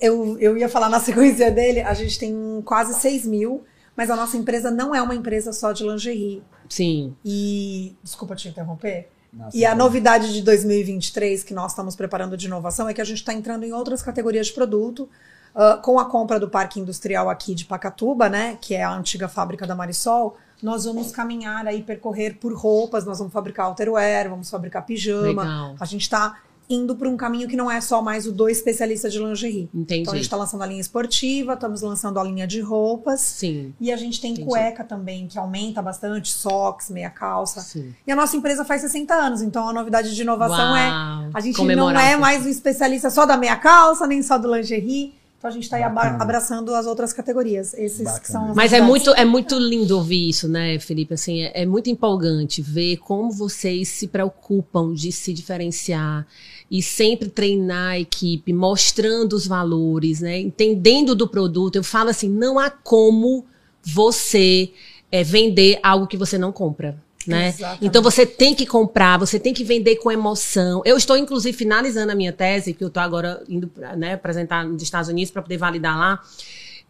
Eu, 0.00 0.38
eu 0.38 0.56
ia 0.56 0.68
falar 0.68 0.88
na 0.88 1.00
sequência 1.00 1.50
dele, 1.50 1.80
a 1.80 1.94
gente 1.94 2.18
tem 2.18 2.62
quase 2.64 2.98
6 3.00 3.26
mil, 3.26 3.64
mas 3.96 4.10
a 4.10 4.16
nossa 4.16 4.36
empresa 4.36 4.70
não 4.70 4.94
é 4.94 5.02
uma 5.02 5.14
empresa 5.14 5.52
só 5.52 5.72
de 5.72 5.82
lingerie. 5.82 6.42
Sim. 6.68 7.16
E. 7.24 7.96
Desculpa 8.02 8.36
te 8.36 8.48
interromper. 8.48 9.08
Nossa, 9.32 9.56
E 9.56 9.64
a 9.64 9.74
então, 9.74 9.84
novidade 9.84 10.32
de 10.32 10.40
2023 10.42 11.42
que 11.42 11.52
nós 11.52 11.72
estamos 11.72 11.94
preparando 11.96 12.36
de 12.36 12.46
inovação 12.46 12.88
é 12.88 12.94
que 12.94 13.00
a 13.00 13.04
gente 13.04 13.18
está 13.18 13.34
entrando 13.34 13.64
em 13.64 13.72
outras 13.72 14.02
categorias 14.02 14.46
de 14.46 14.52
produto. 14.52 15.08
ah, 15.54 15.76
com 15.82 15.98
a 15.98 16.04
compra 16.04 16.38
do 16.38 16.48
Parque 16.48 16.78
Industrial 16.78 17.28
aqui 17.28 17.54
de 17.54 17.64
Pacatuba, 17.64 18.28
né, 18.28 18.56
que 18.60 18.74
é 18.74 18.84
a 18.84 18.92
antiga 18.94 19.28
fábrica 19.28 19.66
da 19.66 19.74
Marisol, 19.74 20.36
nós 20.62 20.84
vamos 20.84 21.10
caminhar 21.12 21.66
aí, 21.66 21.82
percorrer 21.82 22.36
por 22.38 22.52
roupas, 22.52 23.04
nós 23.04 23.18
vamos 23.18 23.32
fabricar 23.32 23.68
outerwear, 23.68 24.28
vamos 24.28 24.50
fabricar 24.50 24.84
pijama. 24.84 25.42
Legal. 25.42 25.76
A 25.78 25.84
gente 25.84 26.02
está 26.02 26.40
indo 26.70 26.94
para 26.94 27.08
um 27.08 27.16
caminho 27.16 27.48
que 27.48 27.56
não 27.56 27.70
é 27.70 27.80
só 27.80 28.02
mais 28.02 28.26
o 28.26 28.32
do 28.32 28.48
especialista 28.48 29.08
de 29.08 29.18
lingerie. 29.18 29.70
Entendi. 29.74 30.02
Então 30.02 30.12
a 30.12 30.16
gente 30.16 30.26
está 30.26 30.36
lançando 30.36 30.62
a 30.62 30.66
linha 30.66 30.80
esportiva, 30.80 31.54
estamos 31.54 31.80
lançando 31.80 32.20
a 32.20 32.24
linha 32.24 32.46
de 32.46 32.60
roupas. 32.60 33.20
Sim. 33.20 33.72
E 33.80 33.90
a 33.90 33.96
gente 33.96 34.20
tem 34.20 34.32
Entendi. 34.32 34.46
cueca 34.46 34.84
também, 34.84 35.26
que 35.26 35.38
aumenta 35.38 35.80
bastante, 35.80 36.30
socks, 36.30 36.90
meia 36.90 37.10
calça. 37.10 37.60
Sim. 37.60 37.94
E 38.06 38.12
a 38.12 38.16
nossa 38.16 38.36
empresa 38.36 38.64
faz 38.64 38.82
60 38.82 39.14
anos, 39.14 39.42
então 39.42 39.68
a 39.68 39.72
novidade 39.72 40.14
de 40.14 40.20
inovação 40.20 40.76
é 40.76 40.88
Uau. 40.88 41.30
a 41.32 41.40
gente 41.40 41.62
não 41.62 41.90
é 41.90 42.16
mais 42.16 42.44
o 42.44 42.48
especialista 42.48 43.08
só 43.08 43.24
da 43.24 43.36
meia 43.36 43.56
calça, 43.56 44.06
nem 44.06 44.22
só 44.22 44.36
do 44.36 44.54
lingerie. 44.54 45.14
Então 45.38 45.48
a 45.48 45.52
gente 45.52 45.62
está 45.62 45.76
aí 45.76 45.84
Bacana. 45.84 46.20
abraçando 46.20 46.74
as 46.74 46.84
outras 46.84 47.12
categorias. 47.12 47.72
Esses 47.74 48.18
que 48.18 48.26
são 48.26 48.50
as 48.50 48.56
Mas 48.56 48.72
é 48.72 48.80
muito, 48.80 49.10
é 49.10 49.24
muito 49.24 49.56
lindo 49.56 49.96
ouvir 49.96 50.28
isso, 50.28 50.48
né, 50.48 50.80
Felipe? 50.80 51.14
Assim, 51.14 51.42
é, 51.42 51.62
é 51.62 51.66
muito 51.66 51.88
empolgante 51.88 52.60
ver 52.60 52.96
como 52.96 53.30
vocês 53.30 53.86
se 53.86 54.08
preocupam 54.08 54.92
de 54.92 55.12
se 55.12 55.32
diferenciar 55.32 56.26
e 56.68 56.82
sempre 56.82 57.28
treinar 57.28 57.92
a 57.92 57.98
equipe, 58.00 58.52
mostrando 58.52 59.34
os 59.34 59.46
valores, 59.46 60.20
né? 60.20 60.40
Entendendo 60.40 61.14
do 61.14 61.28
produto. 61.28 61.76
Eu 61.76 61.84
falo 61.84 62.10
assim, 62.10 62.28
não 62.28 62.58
há 62.58 62.68
como 62.68 63.46
você 63.80 64.72
é, 65.10 65.22
vender 65.22 65.78
algo 65.84 66.08
que 66.08 66.16
você 66.16 66.36
não 66.36 66.50
compra. 66.50 66.98
Né? 67.28 67.48
Exatamente. 67.48 67.86
Então 67.86 68.02
você 68.02 68.24
tem 68.26 68.54
que 68.54 68.66
comprar, 68.66 69.18
você 69.18 69.38
tem 69.38 69.52
que 69.52 69.64
vender 69.64 69.96
com 69.96 70.10
emoção. 70.10 70.82
Eu 70.84 70.96
estou, 70.96 71.16
inclusive, 71.16 71.56
finalizando 71.56 72.12
a 72.12 72.14
minha 72.14 72.32
tese, 72.32 72.74
que 72.74 72.82
eu 72.82 72.88
estou 72.88 73.02
agora 73.02 73.42
indo 73.48 73.70
né, 73.96 74.14
apresentar 74.14 74.64
nos 74.64 74.82
Estados 74.82 75.08
Unidos 75.08 75.30
para 75.30 75.42
poder 75.42 75.56
validar 75.56 75.98
lá. 75.98 76.20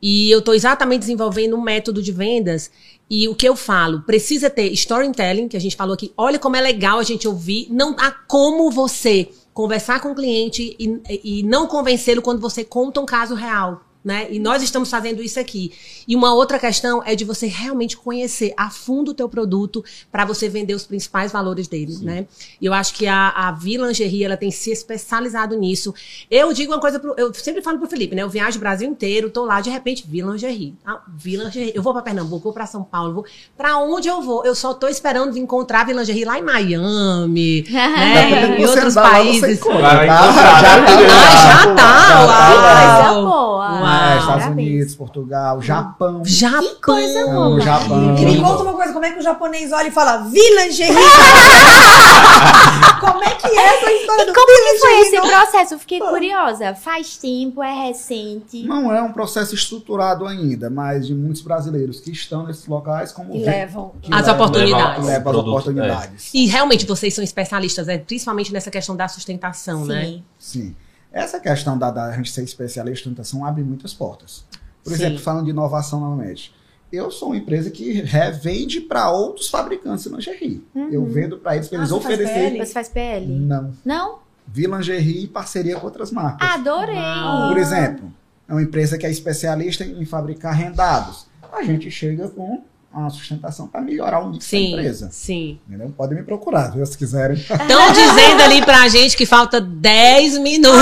E 0.01 0.31
eu 0.31 0.39
estou 0.39 0.55
exatamente 0.55 1.01
desenvolvendo 1.01 1.57
um 1.57 1.61
método 1.61 2.03
de 2.03 2.13
vendas. 2.13 2.71
E 3.11 3.27
o 3.27 3.35
que 3.35 3.49
eu 3.49 3.57
falo, 3.57 4.03
precisa 4.03 4.51
ter 4.51 4.71
storytelling, 4.73 5.49
que 5.49 5.57
a 5.57 5.61
gente 5.61 5.75
falou 5.75 5.95
aqui. 5.95 6.13
Olha 6.17 6.39
como 6.39 6.57
é 6.57 6.61
legal 6.61 6.99
a 6.99 7.03
gente 7.03 7.27
ouvir. 7.27 7.67
Não 7.71 7.97
há 7.99 8.11
como 8.11 8.71
você 8.71 9.29
conversar 9.53 10.01
com 10.01 10.13
o 10.13 10.15
cliente 10.15 10.77
e, 10.79 11.01
e 11.25 11.43
não 11.43 11.67
convencê-lo 11.67 12.23
quando 12.23 12.41
você 12.41 12.63
conta 12.63 13.01
um 13.01 13.07
caso 13.07 13.35
real. 13.35 13.83
Né? 14.09 14.27
E 14.31 14.39
nós 14.39 14.63
estamos 14.63 14.89
fazendo 14.89 15.23
isso 15.23 15.39
aqui. 15.39 15.71
E 16.09 16.17
uma 16.17 16.33
outra 16.33 16.59
questão 16.59 17.03
é 17.05 17.15
de 17.15 17.27
você 17.27 17.47
realmente 17.47 17.95
conhecer 17.95 18.55
a 18.57 18.71
fundo 18.71 19.11
o 19.11 19.15
teu 19.15 19.29
produto 19.29 19.85
para 20.11 20.25
você 20.25 20.49
vender 20.49 20.73
os 20.73 20.87
principais 20.87 21.31
valores 21.31 21.69
dele, 21.69 21.95
né? 22.01 22.27
E 22.59 22.65
eu 22.65 22.73
acho 22.73 22.95
que 22.95 23.07
a, 23.07 23.29
a 23.29 23.53
Vilangerie, 23.53 24.25
ela 24.25 24.35
tem 24.39 24.51
se 24.51 24.71
especializado 24.71 25.55
nisso. 25.59 25.95
Eu 26.31 26.55
digo 26.55 26.73
uma 26.73 26.81
coisa, 26.81 26.99
pro, 26.99 27.15
eu 27.19 27.35
sempre 27.35 27.61
falo 27.61 27.77
pro 27.79 27.87
Felipe, 27.87 28.17
né? 28.17 28.23
Eu 28.23 28.31
viajo 28.31 28.57
o 28.57 28.61
Brasil 28.61 28.89
inteiro, 28.89 29.29
tô 29.29 29.45
lá, 29.45 29.61
de 29.61 29.69
repente, 29.69 30.07
Vilangerie. 30.09 30.75
Ah, 30.87 31.03
Vilangerie. 31.07 31.73
Eu 31.75 31.83
vou 31.83 31.93
para 31.93 32.01
Pernambuco, 32.01 32.45
vou 32.45 32.53
para 32.55 32.65
São 32.65 32.83
Paulo, 32.83 33.13
vou 33.13 33.27
para 33.59 33.77
onde 33.77 34.09
eu 34.09 34.23
vou? 34.23 34.43
Eu 34.43 34.55
só 34.55 34.73
tô 34.73 34.89
esperando 34.89 35.37
encontrar 35.37 35.83
a 35.83 35.85
Vilangerie 35.85 36.25
lá 36.25 36.39
em 36.39 36.43
Miami, 36.43 37.67
né? 37.69 38.57
em 38.59 38.65
outros 38.65 38.97
andar 38.97 39.03
lá, 39.03 39.19
você 39.19 39.41
países. 39.41 39.59
encontra, 39.59 39.83
Vai 39.83 40.07
tá? 40.07 40.33
Já 40.33 41.75
tá. 41.75 41.89
Ah, 41.91 42.09
já 42.09 42.63
tá, 42.63 43.03
Já 43.03 43.13
uau. 43.13 43.19
Coisa 43.19 43.21
boa. 43.21 43.98
Uau. 43.99 44.19
Estados 44.19 44.43
Parabéns. 44.45 44.69
Unidos, 44.69 44.95
Portugal, 44.95 45.63
Japão. 45.63 46.23
Japão. 46.25 46.63
Que 46.69 46.75
coisa 46.81 47.19
É, 47.19 47.25
o 47.37 47.61
Japão. 47.61 48.01
Me 48.01 48.13
Incrível. 48.23 48.43
conta 48.45 48.63
uma 48.63 48.73
coisa, 48.75 48.93
como 48.93 49.05
é 49.05 49.11
que 49.13 49.19
o 49.19 49.23
japonês 49.23 49.73
olha 49.73 49.89
e 49.89 49.91
fala 49.91 50.19
Vilangerie? 50.19 50.95
como 53.01 53.23
é 53.25 53.31
que 53.35 53.47
é 53.47 53.77
essa 53.77 53.93
história 53.93 54.23
E 54.23 54.27
do 54.27 54.33
como 54.33 54.47
que 54.47 54.79
foi 54.79 55.01
esse 55.01 55.21
processo? 55.21 55.75
Eu 55.75 55.79
fiquei 55.79 55.99
curiosa. 56.01 56.75
Faz 56.75 57.17
tempo, 57.17 57.63
é 57.63 57.73
recente. 57.87 58.63
Não 58.65 58.93
é 58.93 59.01
um 59.03 59.13
processo 59.13 59.55
estruturado 59.55 60.27
ainda, 60.27 60.69
mas 60.71 61.07
de 61.07 61.15
muitos 61.15 61.43
brasileiros 61.43 62.01
que 62.01 62.11
estão 62.11 62.47
nesses 62.47 62.67
locais 62.67 63.13
como 63.13 63.33
Que 63.33 63.39
levam. 63.39 63.93
que 64.01 64.13
As 64.13 64.27
levam- 64.27 64.35
oportunidades. 64.35 65.05
levam 65.07 65.17
as 65.17 65.23
Produto, 65.23 65.49
oportunidades. 65.49 66.31
E 66.35 66.47
realmente 66.47 66.87
vocês 66.87 67.15
são 67.15 67.23
especialistas, 67.25 67.87
né? 67.87 67.99
principalmente 67.99 68.53
nessa 68.53 68.71
questão 68.71 68.97
da 68.97 69.09
sustentação, 69.09 69.85
né? 69.85 70.21
Sim. 70.39 70.75
Essa 71.13 71.41
questão 71.41 71.79
da, 71.79 71.91
da 71.91 72.13
gente 72.13 72.31
ser 72.31 72.43
especialista 72.45 73.09
em 73.09 73.13
sustentação 73.13 73.45
abre 73.45 73.63
muitas 73.65 73.95
portas. 73.95 74.45
Por 74.85 74.91
Sim. 74.91 74.95
exemplo, 74.97 75.19
falando 75.21 75.45
de 75.45 75.51
inovação 75.51 76.01
novamente. 76.01 76.55
Eu 76.91 77.11
sou 77.11 77.29
uma 77.29 77.37
empresa 77.37 77.71
que 77.71 78.01
revende 78.01 78.81
para 78.81 79.11
outros 79.11 79.49
fabricantes 79.51 80.05
de 80.05 80.11
lingerie. 80.11 80.67
Eu 80.91 81.05
vendo 81.05 81.37
para 81.39 81.55
eles, 81.57 81.69
para 81.69 81.79
Ah, 81.79 81.81
eles 81.83 81.93
oferecerem. 81.93 82.51
PL? 82.53 82.67
Você 82.67 82.73
faz 82.73 82.89
PL? 82.89 83.27
Não. 83.27 83.73
Não? 83.85 84.19
Vi 84.47 84.67
lingerie 84.67 85.25
em 85.25 85.27
parceria 85.27 85.77
com 85.79 85.85
outras 85.87 86.11
marcas. 86.11 86.49
Adorei. 86.49 86.97
Uau. 86.97 87.49
Por 87.49 87.59
exemplo, 87.59 88.11
é 88.49 88.53
uma 88.53 88.63
empresa 88.63 88.97
que 88.97 89.05
é 89.05 89.11
especialista 89.11 89.85
em 89.85 90.05
fabricar 90.07 90.55
rendados. 90.55 91.27
A 91.53 91.63
gente 91.63 91.91
chega 91.91 92.29
com 92.29 92.63
uma 92.93 93.11
sustentação 93.11 93.69
para 93.69 93.81
melhorar 93.81 94.21
o 94.21 94.31
mix 94.31 94.45
da 94.45 94.51
Sim, 94.51 94.73
empresa. 94.73 95.09
sim. 95.13 95.59
Entendeu? 95.69 95.93
Podem 95.97 96.19
me 96.19 96.25
procurar, 96.25 96.73
viu, 96.73 96.85
se 96.87 96.97
quiserem. 96.99 97.37
Estão 97.39 97.93
dizendo 97.93 98.43
ali 98.43 98.65
pra 98.65 98.89
gente 98.89 99.17
que 99.17 99.25
falta 99.27 99.61
10 99.61 100.39
minutos. 100.39 100.81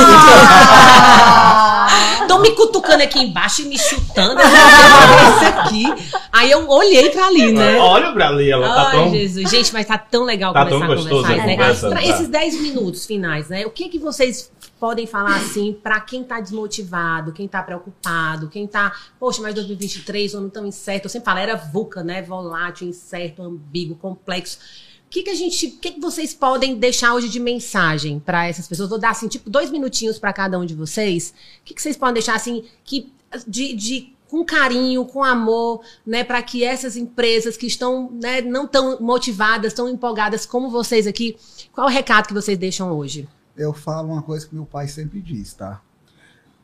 Estão 2.23 2.41
me 2.41 2.51
cutucando 2.53 3.03
aqui 3.03 3.19
embaixo 3.21 3.63
e 3.63 3.65
me 3.67 3.79
chutando. 3.79 4.41
Isso 4.41 5.45
aqui. 5.59 5.85
Aí 6.33 6.51
eu 6.51 6.69
olhei 6.69 7.11
pra 7.11 7.27
ali, 7.27 7.53
né? 7.53 7.77
Olha 7.79 8.13
pra 8.13 8.29
ali, 8.29 8.51
ela 8.51 8.67
tá 8.69 8.87
Ai, 8.89 8.97
tão. 8.97 9.11
Jesus. 9.11 9.51
Gente, 9.51 9.73
mas 9.73 9.87
tá 9.87 9.97
tão 9.99 10.25
legal 10.25 10.53
Tá 10.53 10.61
começar 10.67 10.79
tão 10.79 10.93
a 10.93 10.95
gostoso 10.97 11.23
conversar. 11.23 11.43
a 11.43 11.47
né? 11.47 11.53
conversa, 11.57 11.91
tá. 11.91 12.05
esses 12.05 12.29
10 12.29 12.61
minutos 12.61 13.07
finais, 13.07 13.49
né? 13.49 13.65
O 13.67 13.71
que 13.71 13.89
que 13.89 13.99
vocês 13.99 14.51
podem 14.79 15.07
falar 15.07 15.37
assim 15.37 15.73
pra 15.73 16.01
quem 16.01 16.23
tá 16.23 16.41
desmotivado, 16.41 17.33
quem 17.33 17.49
tá 17.49 17.63
preocupado, 17.63 18.49
quem 18.49 18.67
tá, 18.67 18.95
poxa, 19.19 19.41
mas 19.43 19.55
2023, 19.55 20.35
o 20.35 20.39
ano 20.39 20.51
tão 20.51 20.67
incerto. 20.67 21.07
Eu 21.07 21.11
sempre 21.11 21.25
falo, 21.25 21.39
era 21.39 21.57
VUCA, 21.57 22.03
né? 22.03 22.23
Volátil, 22.23 22.89
incerto, 22.89 23.43
ambíguo, 23.43 23.97
complexo. 23.97 24.59
O 25.07 25.09
que, 25.09 25.23
que 25.23 25.31
a 25.31 25.35
gente, 25.35 25.67
o 25.67 25.79
que, 25.79 25.93
que 25.93 26.01
vocês 26.01 26.35
podem 26.35 26.77
deixar 26.77 27.15
hoje 27.15 27.29
de 27.29 27.39
mensagem 27.39 28.19
pra 28.19 28.47
essas 28.49 28.67
pessoas? 28.67 28.89
Vou 28.89 28.99
dar 28.99 29.11
assim, 29.11 29.29
tipo, 29.29 29.49
dois 29.49 29.71
minutinhos 29.71 30.19
pra 30.19 30.33
cada 30.33 30.59
um 30.59 30.67
de 30.67 30.75
vocês. 30.75 31.33
O 31.61 31.65
que, 31.65 31.75
que 31.75 31.81
vocês 31.81 31.97
podem 31.97 32.15
deixar 32.15 32.35
assim, 32.35 32.65
que 32.85 33.13
de, 33.47 33.73
de 33.75 34.17
com 34.29 34.45
carinho, 34.45 35.05
com 35.05 35.23
amor, 35.23 35.83
né, 36.05 36.25
para 36.25 36.43
que 36.43 36.65
essas 36.65 36.97
empresas 36.97 37.57
que 37.57 37.67
estão, 37.67 38.11
né, 38.11 38.41
não 38.41 38.67
tão 38.67 39.01
motivadas, 39.01 39.73
tão 39.73 39.89
empolgadas 39.89 40.45
como 40.45 40.69
vocês 40.69 41.07
aqui, 41.07 41.37
qual 41.73 41.87
o 41.87 41.91
recado 41.91 42.27
que 42.27 42.35
vocês 42.35 42.59
deixam 42.59 42.91
hoje? 42.93 43.29
Eu 43.57 43.73
falo 43.73 44.13
uma 44.13 44.23
coisa 44.23 44.47
que 44.47 44.55
meu 44.55 44.67
pai 44.67 44.89
sempre 44.89 45.21
diz, 45.21 45.55
tá? 45.55 45.81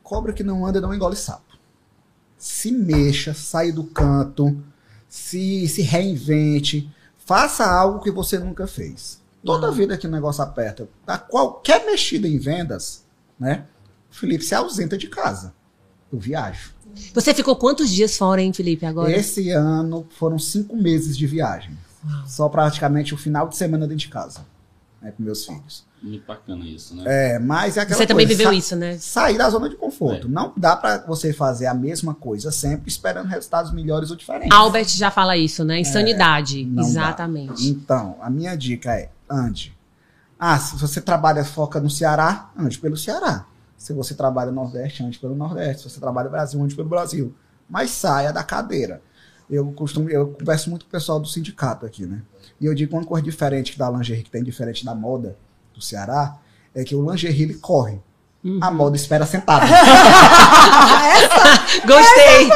Cobra 0.03 0.33
que 0.33 0.43
não 0.43 0.67
anda 0.67 0.81
não 0.81 0.93
engole 0.95 1.17
sapo. 1.17 1.57
Se 2.37 2.71
mexa, 2.73 3.33
sai 3.33 3.73
do 3.73 3.85
canto, 3.85 4.63
se, 5.09 5.69
se 5.69 5.83
reinvente, 5.83 6.91
faça 7.25 7.65
algo 7.65 8.01
que 8.01 8.11
você 8.11 8.39
nunca 8.39 8.67
fez. 8.67 9.21
Toda 9.45 9.69
Não. 9.69 9.75
vida 9.75 9.97
que 9.97 10.07
o 10.07 10.11
negócio 10.11 10.43
aperta, 10.43 10.89
tá? 11.05 11.19
qualquer 11.19 11.85
mexida 11.85 12.29
em 12.29 12.39
vendas, 12.39 13.05
né? 13.39 13.67
O 14.11 14.15
Felipe 14.15 14.45
se 14.45 14.55
ausenta 14.55 14.97
de 14.97 15.09
casa. 15.09 15.55
Eu 16.13 16.19
viajo. 16.19 16.75
Você 17.15 17.33
ficou 17.33 17.57
quantos 17.57 17.91
dias 17.91 18.17
fora, 18.17 18.43
hein, 18.43 18.53
Felipe, 18.53 18.85
agora? 18.85 19.11
Esse 19.11 19.51
ano 19.51 20.07
foram 20.11 20.39
cinco 20.39 20.77
meses 20.77 21.17
de 21.17 21.27
viagem. 21.27 21.77
Só 22.27 22.49
praticamente 22.49 23.15
o 23.15 23.17
final 23.17 23.49
de 23.49 23.57
semana 23.57 23.87
dentro 23.87 24.05
de 24.05 24.09
casa. 24.09 24.45
Né, 25.01 25.13
com 25.17 25.23
meus 25.23 25.47
filhos. 25.47 25.85
Muito 26.03 26.27
bacana 26.27 26.65
isso, 26.65 26.97
né? 26.97 27.05
É, 27.07 27.39
mas 27.39 27.77
é 27.77 27.83
aquela 27.83 27.97
Você 27.97 28.07
também 28.07 28.27
coisa, 28.27 28.39
viveu 28.39 28.53
isso, 28.53 28.75
né? 28.75 28.99
sair 28.99 29.39
da 29.39 29.49
zona 29.49 29.69
de 29.69 29.77
conforto. 29.77 30.27
É. 30.27 30.31
Não 30.31 30.53
dá 30.57 30.75
pra 30.75 30.99
você 31.07 31.33
fazer 31.33 31.67
a 31.67 31.75
mesma 31.75 32.13
coisa 32.13 32.51
sempre 32.51 32.89
esperando 32.91 33.29
resultados 33.29 33.73
melhores 33.73 34.11
ou 34.11 34.17
diferentes. 34.17 34.51
Albert 34.57 34.89
já 34.89 35.13
fala 35.13 35.37
isso, 35.37 35.65
né? 35.65 35.79
Insanidade. 35.79 36.65
não 36.65 36.83
dá. 36.83 36.89
Exatamente. 36.89 37.69
Então, 37.69 38.17
a 38.21 38.29
minha 38.29 38.57
dica 38.57 38.93
é 38.95 39.11
ande. 39.31 39.77
Ah, 40.39 40.59
se 40.59 40.77
você 40.77 41.01
trabalha 41.01 41.45
foca 41.45 41.79
no 41.79 41.89
Ceará, 41.89 42.51
ande 42.59 42.79
pelo 42.81 42.97
Ceará. 42.97 43.47
Se 43.77 43.93
você 43.93 44.13
trabalha 44.13 44.51
no 44.51 44.57
Nordeste, 44.61 45.05
ande 45.05 45.21
pelo 45.21 45.37
Nordeste. 45.37 45.83
Se 45.83 45.91
você 45.91 46.01
trabalha 46.01 46.25
no 46.25 46.33
Brasil, 46.33 46.61
ande 46.61 46.75
pelo 46.75 46.89
Brasil. 46.89 47.33
Mas 47.71 47.91
saia 47.91 48.33
da 48.33 48.43
cadeira. 48.43 49.01
Eu 49.49 49.71
costumo, 49.73 50.11
eu 50.11 50.29
converso 50.29 50.69
muito 50.69 50.85
com 50.85 50.89
o 50.89 50.93
pessoal 50.93 51.21
do 51.21 51.29
sindicato 51.29 51.87
aqui, 51.87 52.07
né? 52.07 52.23
E 52.61 52.67
eu 52.67 52.75
digo 52.75 52.97
uma 52.97 53.05
coisa 53.05 53.25
diferente 53.25 53.73
que 53.73 53.79
da 53.79 53.89
lingerie 53.91 54.25
que 54.25 54.31
tem 54.31 54.43
diferente 54.43 54.85
da 54.85 54.95
moda 54.95 55.37
do 55.75 55.83
Ceará, 55.83 56.37
é 56.75 56.85
que 56.85 56.95
o 56.95 57.11
lingerie 57.11 57.43
ele 57.43 57.55
corre. 57.55 57.99
Uhum. 58.45 58.59
A 58.61 58.71
moda 58.73 58.97
espera 58.97 59.25
sentada. 59.25 59.65
Gostei. 61.87 62.49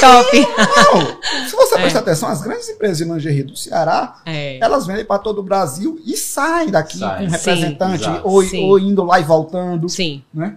Top. 0.00 0.46
Não, 0.56 1.48
se 1.48 1.56
você 1.56 1.74
É. 1.76 1.80
prestar 1.80 1.98
atenção, 2.00 2.28
as 2.28 2.40
grandes 2.42 2.68
empresas 2.68 2.98
de 2.98 3.04
lingerie 3.04 3.42
do 3.42 3.56
Ceará, 3.56 4.20
É. 4.24 4.58
elas 4.58 4.86
vendem 4.86 5.04
para 5.04 5.18
todo 5.18 5.38
o 5.40 5.42
Brasil 5.42 6.00
e 6.04 6.16
saem 6.16 6.70
daqui 6.70 6.98
Saem. 6.98 7.18
com 7.18 7.24
um 7.24 7.26
Sim, 7.26 7.32
representante 7.36 8.02
exato. 8.04 8.28
ou, 8.28 8.42
Sim. 8.42 8.64
ou 8.64 8.78
indo 8.78 9.04
lá 9.04 9.20
e 9.20 9.24
voltando. 9.24 9.88
Sim. 9.88 10.22
Né? 10.32 10.56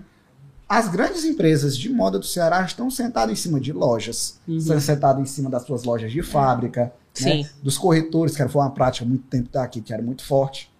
As 0.69 0.87
grandes 0.87 1.25
empresas 1.25 1.77
de 1.77 1.89
moda 1.89 2.17
do 2.17 2.25
Ceará 2.25 2.61
estão 2.61 2.89
sentadas 2.89 3.33
em 3.33 3.35
cima 3.35 3.59
de 3.59 3.73
lojas, 3.73 4.39
Uhum. 4.47 4.57
estão 4.57 4.79
sentadas 4.79 5.21
em 5.21 5.25
cima 5.25 5.49
das 5.49 5.63
suas 5.65 5.83
lojas 5.83 6.11
de 6.11 6.21
fábrica, 6.23 6.93
Sim. 7.13 7.43
né? 7.43 7.49
dos 7.61 7.77
corretores, 7.77 8.35
que 8.37 8.47
foi 8.47 8.61
uma 8.61 8.71
prática 8.71 9.03
há 9.03 9.07
muito 9.07 9.25
tempo 9.27 9.49
daqui, 9.51 9.81
que 9.81 9.93
era 9.93 10.01
muito 10.01 10.23
forte. 10.23 10.70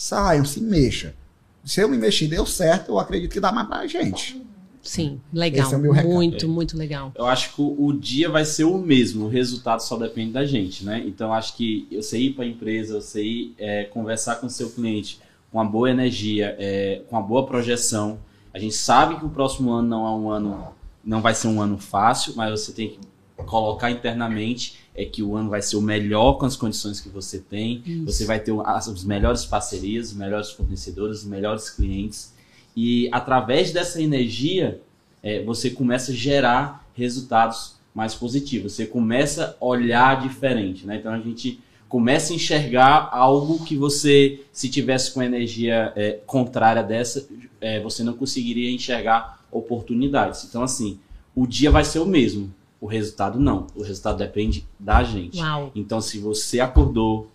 Saiam, 0.00 0.46
se 0.46 0.62
mexa. 0.62 1.14
Se 1.62 1.82
eu 1.82 1.86
me 1.86 1.98
mexi 1.98 2.24
e 2.24 2.28
deu 2.28 2.46
certo, 2.46 2.92
eu 2.92 2.98
acredito 2.98 3.30
que 3.30 3.38
dá 3.38 3.52
mais 3.52 3.68
pra 3.68 3.86
gente. 3.86 4.42
Sim. 4.80 5.20
Legal. 5.30 5.66
Esse 5.66 5.74
é 5.74 5.76
o 5.76 5.80
meu 5.80 5.92
recado. 5.92 6.10
muito, 6.10 6.48
muito 6.48 6.74
legal. 6.74 7.12
Eu 7.14 7.26
acho 7.26 7.54
que 7.54 7.60
o, 7.60 7.92
dia 7.92 8.30
vai 8.30 8.46
ser 8.46 8.64
o 8.64 8.78
mesmo, 8.78 9.26
o 9.26 9.28
resultado 9.28 9.80
só 9.80 9.98
depende 9.98 10.32
da 10.32 10.42
gente, 10.46 10.86
né? 10.86 11.04
Então 11.06 11.28
eu 11.28 11.34
acho 11.34 11.54
que 11.54 11.86
você 11.92 12.18
ir 12.18 12.32
para 12.32 12.44
a 12.44 12.48
empresa, 12.48 12.98
você 12.98 13.22
ir 13.22 13.54
é, 13.58 13.84
conversar 13.84 14.36
com 14.36 14.46
o 14.46 14.50
seu 14.50 14.70
cliente 14.70 15.20
com 15.52 15.58
uma 15.58 15.66
boa 15.66 15.90
energia, 15.90 16.56
é, 16.58 17.02
com 17.06 17.16
uma 17.16 17.22
boa 17.22 17.44
projeção. 17.44 18.18
A 18.54 18.58
gente 18.58 18.74
sabe 18.74 19.18
que 19.18 19.26
o 19.26 19.28
próximo 19.28 19.70
ano 19.70 19.86
não 19.86 20.06
é 20.06 20.10
um 20.12 20.30
ano, 20.30 20.68
não 21.04 21.20
vai 21.20 21.34
ser 21.34 21.48
um 21.48 21.60
ano 21.60 21.76
fácil, 21.76 22.32
mas 22.34 22.50
você 22.58 22.72
tem 22.72 22.88
que 22.88 22.98
colocar 23.46 23.90
internamente 23.90 24.78
é 24.94 25.04
que 25.04 25.22
o 25.22 25.36
ano 25.36 25.50
vai 25.50 25.62
ser 25.62 25.76
o 25.76 25.82
melhor 25.82 26.34
com 26.34 26.46
as 26.46 26.56
condições 26.56 27.00
que 27.00 27.08
você 27.08 27.38
tem. 27.38 27.82
Isso. 27.86 28.04
Você 28.06 28.24
vai 28.24 28.40
ter 28.40 28.52
as, 28.64 29.04
melhores 29.04 29.44
parcerias, 29.44 30.08
os 30.08 30.16
melhores 30.16 30.50
fornecedores, 30.50 31.20
os 31.20 31.24
melhores 31.24 31.70
clientes. 31.70 32.34
E 32.76 33.08
através 33.12 33.72
dessa 33.72 34.00
energia, 34.02 34.80
é, 35.22 35.42
você 35.42 35.70
começa 35.70 36.12
a 36.12 36.14
gerar 36.14 36.86
resultados 36.94 37.76
mais 37.94 38.14
positivos. 38.14 38.72
Você 38.72 38.86
começa 38.86 39.56
a 39.60 39.64
olhar 39.64 40.20
diferente, 40.22 40.86
né? 40.86 40.96
Então 40.96 41.12
a 41.12 41.18
gente 41.18 41.60
começa 41.88 42.32
a 42.32 42.36
enxergar 42.36 43.08
algo 43.10 43.64
que 43.64 43.76
você, 43.76 44.40
se 44.52 44.68
tivesse 44.68 45.12
com 45.12 45.20
energia 45.20 45.92
é, 45.96 46.20
contrária 46.24 46.82
dessa, 46.82 47.26
é, 47.60 47.80
você 47.80 48.04
não 48.04 48.12
conseguiria 48.12 48.70
enxergar 48.70 49.44
oportunidades. 49.50 50.44
Então 50.44 50.62
assim, 50.62 51.00
o 51.34 51.46
dia 51.46 51.70
vai 51.70 51.84
ser 51.84 51.98
o 51.98 52.06
mesmo, 52.06 52.52
o 52.80 52.86
resultado 52.86 53.38
não. 53.38 53.66
O 53.74 53.82
resultado 53.82 54.18
depende 54.18 54.66
da 54.78 55.02
gente. 55.02 55.38
Uau. 55.38 55.70
Então 55.74 56.00
se 56.00 56.18
você 56.18 56.60
acordou 56.60 57.28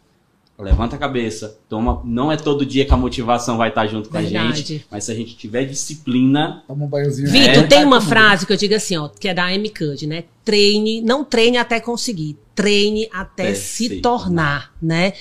Levanta 0.57 0.95
a 0.95 0.99
cabeça, 0.99 1.59
toma. 1.67 2.01
Não 2.05 2.31
é 2.31 2.37
todo 2.37 2.65
dia 2.65 2.85
que 2.85 2.93
a 2.93 2.95
motivação 2.95 3.57
vai 3.57 3.67
estar 3.67 3.85
junto 3.87 4.07
com 4.07 4.17
a 4.17 4.21
Verdade. 4.21 4.55
gente, 4.57 4.85
mas 4.89 5.03
se 5.03 5.11
a 5.11 5.13
gente 5.13 5.35
tiver 5.35 5.65
disciplina, 5.65 6.63
Toma 6.65 6.85
um 6.85 6.87
banhozinho. 6.87 7.29
Vitor, 7.29 7.63
É. 7.65 7.67
tem 7.67 7.83
uma 7.83 7.99
frase 7.99 8.45
que 8.45 8.53
eu 8.53 8.57
digo 8.57 8.73
assim, 8.73 8.95
ó, 8.95 9.09
que 9.09 9.27
é 9.27 9.33
da 9.33 9.53
M. 9.53 9.69
Cud, 9.69 10.07
né? 10.07 10.23
Treine, 10.45 11.01
não 11.01 11.25
treine 11.25 11.57
até 11.57 11.81
conseguir, 11.81 12.37
treine 12.55 13.09
até 13.11 13.53
se 13.53 13.89
se 13.89 13.99
tornar, 13.99 14.73
né? 14.81 15.11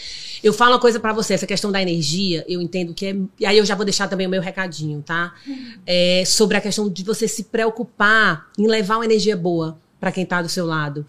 Eu 0.41 0.53
falo 0.53 0.75
uma 0.75 0.79
coisa 0.79 1.01
pra 1.01 1.12
você, 1.12 1.35
essa 1.35 1.49
questão 1.49 1.72
da 1.72 1.83
energia, 1.83 2.45
eu 2.47 2.62
entendo 2.62 2.95
que 2.95 3.07
é. 3.07 3.16
E 3.41 3.45
aí 3.45 3.59
eu 3.59 3.64
já 3.66 3.75
vou 3.75 3.85
deixar 3.85 4.07
também 4.07 4.29
o 4.29 4.31
meu 4.31 4.41
recadinho, 4.41 5.03
tá? 5.03 5.35
É 5.85 6.22
sobre 6.25 6.57
a 6.57 6.61
questão 6.61 6.89
de 6.89 7.03
você 7.03 7.27
se 7.27 7.43
preocupar 7.45 8.51
em 8.57 8.68
levar 8.68 8.97
uma 8.99 9.05
energia 9.05 9.37
boa 9.37 9.77
pra 10.05 10.12
quem 10.12 10.26
tá 10.26 10.42
do 10.42 10.50
seu 10.50 10.66
lado. 10.66 11.07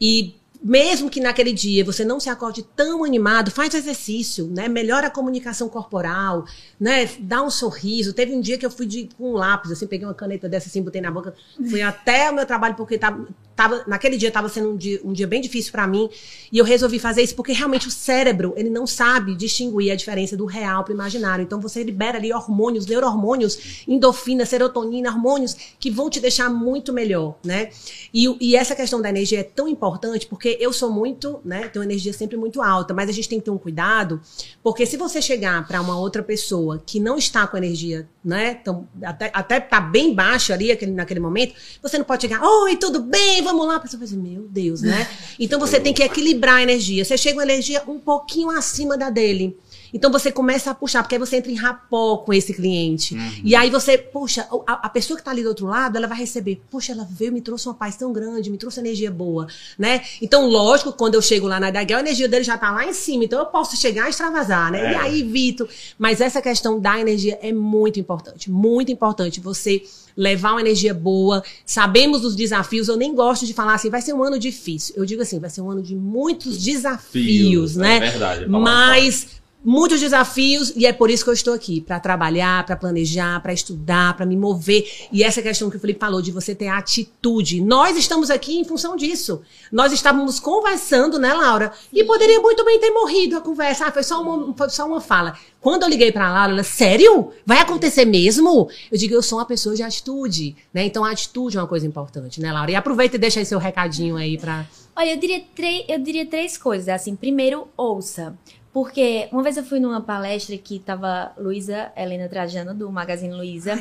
E 0.00 0.34
mesmo 0.62 1.08
que 1.08 1.20
naquele 1.20 1.52
dia 1.52 1.84
você 1.84 2.04
não 2.04 2.18
se 2.18 2.28
acorde 2.28 2.62
tão 2.62 3.04
animado, 3.04 3.50
faz 3.50 3.72
exercício, 3.74 4.48
né? 4.48 4.68
Melhora 4.68 5.06
a 5.06 5.10
comunicação 5.10 5.68
corporal, 5.68 6.44
né? 6.78 7.08
Dá 7.20 7.42
um 7.42 7.50
sorriso. 7.50 8.12
Teve 8.12 8.34
um 8.34 8.40
dia 8.40 8.58
que 8.58 8.66
eu 8.66 8.70
fui 8.70 8.86
de, 8.86 9.08
com 9.16 9.30
um 9.30 9.34
lápis, 9.34 9.70
assim, 9.70 9.86
peguei 9.86 10.06
uma 10.06 10.14
caneta 10.14 10.48
dessa 10.48 10.68
assim, 10.68 10.82
botei 10.82 11.00
na 11.00 11.10
boca, 11.10 11.34
fui 11.70 11.80
até 11.80 12.30
o 12.30 12.34
meu 12.34 12.44
trabalho 12.44 12.74
porque 12.74 12.98
tava, 12.98 13.28
tava 13.54 13.84
naquele 13.86 14.16
dia 14.16 14.28
estava 14.28 14.48
sendo 14.48 14.72
um 14.72 14.76
dia, 14.76 15.00
um 15.04 15.12
dia 15.12 15.26
bem 15.26 15.40
difícil 15.40 15.70
para 15.70 15.86
mim 15.86 16.08
e 16.50 16.58
eu 16.58 16.64
resolvi 16.64 16.98
fazer 16.98 17.22
isso 17.22 17.34
porque 17.34 17.52
realmente 17.52 17.86
o 17.86 17.90
cérebro 17.90 18.52
ele 18.56 18.70
não 18.70 18.86
sabe 18.86 19.34
distinguir 19.34 19.92
a 19.92 19.96
diferença 19.96 20.36
do 20.36 20.44
real 20.44 20.82
para 20.82 20.92
o 20.92 20.94
imaginário. 20.94 21.42
Então 21.42 21.60
você 21.60 21.82
libera 21.82 22.18
ali 22.18 22.32
hormônios, 22.32 22.86
neurohormônios, 22.86 23.84
endorfina, 23.86 24.44
serotonina, 24.44 25.10
hormônios 25.10 25.56
que 25.78 25.90
vão 25.90 26.10
te 26.10 26.18
deixar 26.20 26.50
muito 26.50 26.92
melhor, 26.92 27.36
né? 27.44 27.70
E, 28.12 28.26
e 28.40 28.56
essa 28.56 28.74
questão 28.74 29.00
da 29.00 29.08
energia 29.08 29.40
é 29.40 29.44
tão 29.44 29.68
importante 29.68 30.26
porque 30.26 30.47
eu 30.60 30.72
sou 30.72 30.90
muito, 30.90 31.40
né? 31.44 31.68
Tenho 31.68 31.82
energia 31.82 32.12
sempre 32.12 32.36
muito 32.36 32.62
alta, 32.62 32.94
mas 32.94 33.08
a 33.08 33.12
gente 33.12 33.28
tem 33.28 33.38
que 33.38 33.44
ter 33.44 33.50
um 33.50 33.58
cuidado 33.58 34.20
porque 34.62 34.86
se 34.86 34.96
você 34.96 35.20
chegar 35.20 35.66
para 35.66 35.80
uma 35.80 35.98
outra 35.98 36.22
pessoa 36.22 36.82
que 36.84 37.00
não 37.00 37.16
está 37.18 37.46
com 37.46 37.56
energia, 37.56 38.08
né? 38.24 38.58
Então, 38.60 38.86
até, 39.02 39.30
até 39.32 39.60
tá 39.60 39.80
bem 39.80 40.14
baixo 40.14 40.52
ali 40.52 40.70
aquele, 40.70 40.92
naquele 40.92 41.20
momento, 41.20 41.54
você 41.82 41.98
não 41.98 42.04
pode 42.04 42.22
chegar, 42.22 42.42
oi, 42.42 42.76
tudo 42.76 43.00
bem? 43.00 43.42
vamos 43.42 43.66
lá. 43.66 43.76
A 43.76 43.80
pessoa 43.80 43.98
vai 43.98 44.08
dizer, 44.08 44.20
meu 44.20 44.42
Deus, 44.48 44.82
né? 44.82 45.08
Então 45.38 45.58
você 45.58 45.80
tem 45.80 45.92
que 45.92 46.02
equilibrar 46.02 46.56
a 46.56 46.62
energia. 46.62 47.04
Você 47.04 47.16
chega 47.16 47.38
uma 47.38 47.44
energia 47.44 47.82
um 47.86 47.98
pouquinho 47.98 48.50
acima 48.50 48.96
da 48.96 49.10
dele. 49.10 49.56
Então 49.92 50.10
você 50.10 50.30
começa 50.30 50.70
a 50.70 50.74
puxar, 50.74 51.02
porque 51.02 51.14
aí 51.14 51.18
você 51.18 51.36
entra 51.36 51.50
em 51.50 51.54
rapó 51.54 52.18
com 52.18 52.32
esse 52.32 52.52
cliente. 52.54 53.14
Uhum. 53.14 53.32
E 53.44 53.54
aí 53.54 53.70
você, 53.70 53.96
puxa, 53.98 54.46
a, 54.66 54.86
a, 54.86 54.88
pessoa 54.88 55.16
que 55.16 55.20
está 55.20 55.30
ali 55.30 55.42
do 55.42 55.48
outro 55.48 55.66
lado, 55.66 55.96
ela 55.96 56.06
vai 56.06 56.18
receber, 56.18 56.60
puxa, 56.70 56.92
ela 56.92 57.06
veio, 57.10 57.32
me 57.32 57.40
trouxe 57.40 57.68
uma 57.68 57.74
paz 57.74 57.96
tão 57.96 58.12
grande, 58.12 58.50
me 58.50 58.58
trouxe 58.58 58.80
energia 58.80 59.10
boa, 59.10 59.46
né? 59.78 60.02
Então, 60.20 60.48
lógico, 60.48 60.92
quando 60.92 61.14
eu 61.14 61.22
chego 61.22 61.46
lá 61.46 61.58
na 61.58 61.70
Daguel, 61.70 61.98
a 61.98 62.00
energia 62.00 62.28
dele 62.28 62.44
já 62.44 62.54
está 62.54 62.70
lá 62.70 62.86
em 62.86 62.92
cima, 62.92 63.24
então 63.24 63.38
eu 63.38 63.46
posso 63.46 63.76
chegar 63.76 64.06
e 64.06 64.10
extravasar, 64.10 64.72
né? 64.72 64.78
É. 64.80 64.92
E 64.92 64.94
aí, 64.96 65.22
Vitor, 65.22 65.68
mas 65.98 66.20
essa 66.20 66.40
questão 66.40 66.78
da 66.78 66.98
energia 66.98 67.38
é 67.42 67.52
muito 67.52 67.98
importante, 67.98 68.50
muito 68.50 68.92
importante. 68.92 69.40
Você 69.40 69.82
levar 70.18 70.50
uma 70.50 70.60
energia 70.60 70.92
boa, 70.92 71.44
sabemos 71.64 72.22
dos 72.22 72.34
desafios, 72.34 72.88
eu 72.88 72.96
nem 72.96 73.14
gosto 73.14 73.46
de 73.46 73.54
falar 73.54 73.74
assim, 73.74 73.88
vai 73.88 74.02
ser 74.02 74.12
um 74.12 74.24
ano 74.24 74.36
difícil. 74.36 74.96
Eu 74.96 75.06
digo 75.06 75.22
assim, 75.22 75.38
vai 75.38 75.48
ser 75.48 75.60
um 75.60 75.70
ano 75.70 75.80
de 75.80 75.94
muitos 75.94 76.58
desafios, 76.58 77.76
né? 77.76 77.98
É 77.98 78.00
verdade. 78.00 78.44
É 78.44 78.48
mas 78.48 79.28
muitos 79.64 80.00
desafios 80.00 80.72
e 80.76 80.86
é 80.86 80.92
por 80.92 81.10
isso 81.10 81.24
que 81.24 81.30
eu 81.30 81.34
estou 81.34 81.52
aqui 81.52 81.80
para 81.80 81.98
trabalhar, 81.98 82.64
para 82.64 82.76
planejar, 82.76 83.40
para 83.40 83.52
estudar, 83.52 84.16
para 84.16 84.24
me 84.24 84.36
mover. 84.36 85.08
E 85.12 85.22
essa 85.22 85.42
questão 85.42 85.68
que 85.68 85.76
o 85.76 85.80
Felipe 85.80 86.00
falou 86.00 86.22
de 86.22 86.30
você 86.30 86.54
ter 86.54 86.68
atitude. 86.68 87.60
Nós 87.60 87.96
estamos 87.96 88.30
aqui 88.30 88.58
em 88.58 88.64
função 88.64 88.96
disso. 88.96 89.42
Nós 89.70 89.92
estávamos 89.92 90.38
conversando, 90.40 91.18
né, 91.18 91.32
Laura? 91.32 91.72
E 91.92 92.04
poderia 92.04 92.40
muito 92.40 92.64
bem 92.64 92.78
ter 92.78 92.90
morrido 92.90 93.36
a 93.36 93.40
conversa. 93.40 93.86
Ah, 93.86 93.92
foi 93.92 94.02
só 94.02 94.22
uma, 94.22 94.54
foi 94.54 94.70
só 94.70 94.86
uma 94.86 95.00
fala. 95.00 95.36
Quando 95.60 95.82
eu 95.82 95.88
liguei 95.88 96.12
para 96.12 96.28
a 96.28 96.32
Laura, 96.32 96.52
ela, 96.52 96.62
sério? 96.62 97.32
Vai 97.44 97.58
acontecer 97.58 98.04
mesmo? 98.04 98.68
Eu 98.90 98.98
digo, 98.98 99.14
eu 99.14 99.22
sou 99.22 99.38
uma 99.38 99.44
pessoa 99.44 99.74
de 99.74 99.82
atitude, 99.82 100.56
né? 100.72 100.84
Então 100.84 101.04
a 101.04 101.10
atitude 101.10 101.56
é 101.56 101.60
uma 101.60 101.66
coisa 101.66 101.86
importante, 101.86 102.40
né, 102.40 102.52
Laura? 102.52 102.70
E 102.70 102.76
aproveita 102.76 103.16
e 103.16 103.18
deixa 103.18 103.40
aí 103.40 103.46
seu 103.46 103.58
recadinho 103.58 104.16
aí 104.16 104.38
para 104.38 104.66
Olha, 104.98 105.12
eu 105.12 105.16
diria, 105.16 105.44
eu 105.86 105.98
diria 106.00 106.26
três 106.26 106.58
coisas. 106.58 106.88
Assim, 106.88 107.14
primeiro, 107.14 107.68
ouça. 107.76 108.36
Porque 108.72 109.28
uma 109.32 109.42
vez 109.42 109.56
eu 109.56 109.64
fui 109.64 109.80
numa 109.80 110.00
palestra 110.00 110.56
que 110.58 110.78
tava 110.78 111.32
Luísa 111.38 111.90
Helena 111.96 112.28
Trajano, 112.28 112.74
do 112.74 112.90
Magazine 112.92 113.34
Luiza. 113.34 113.74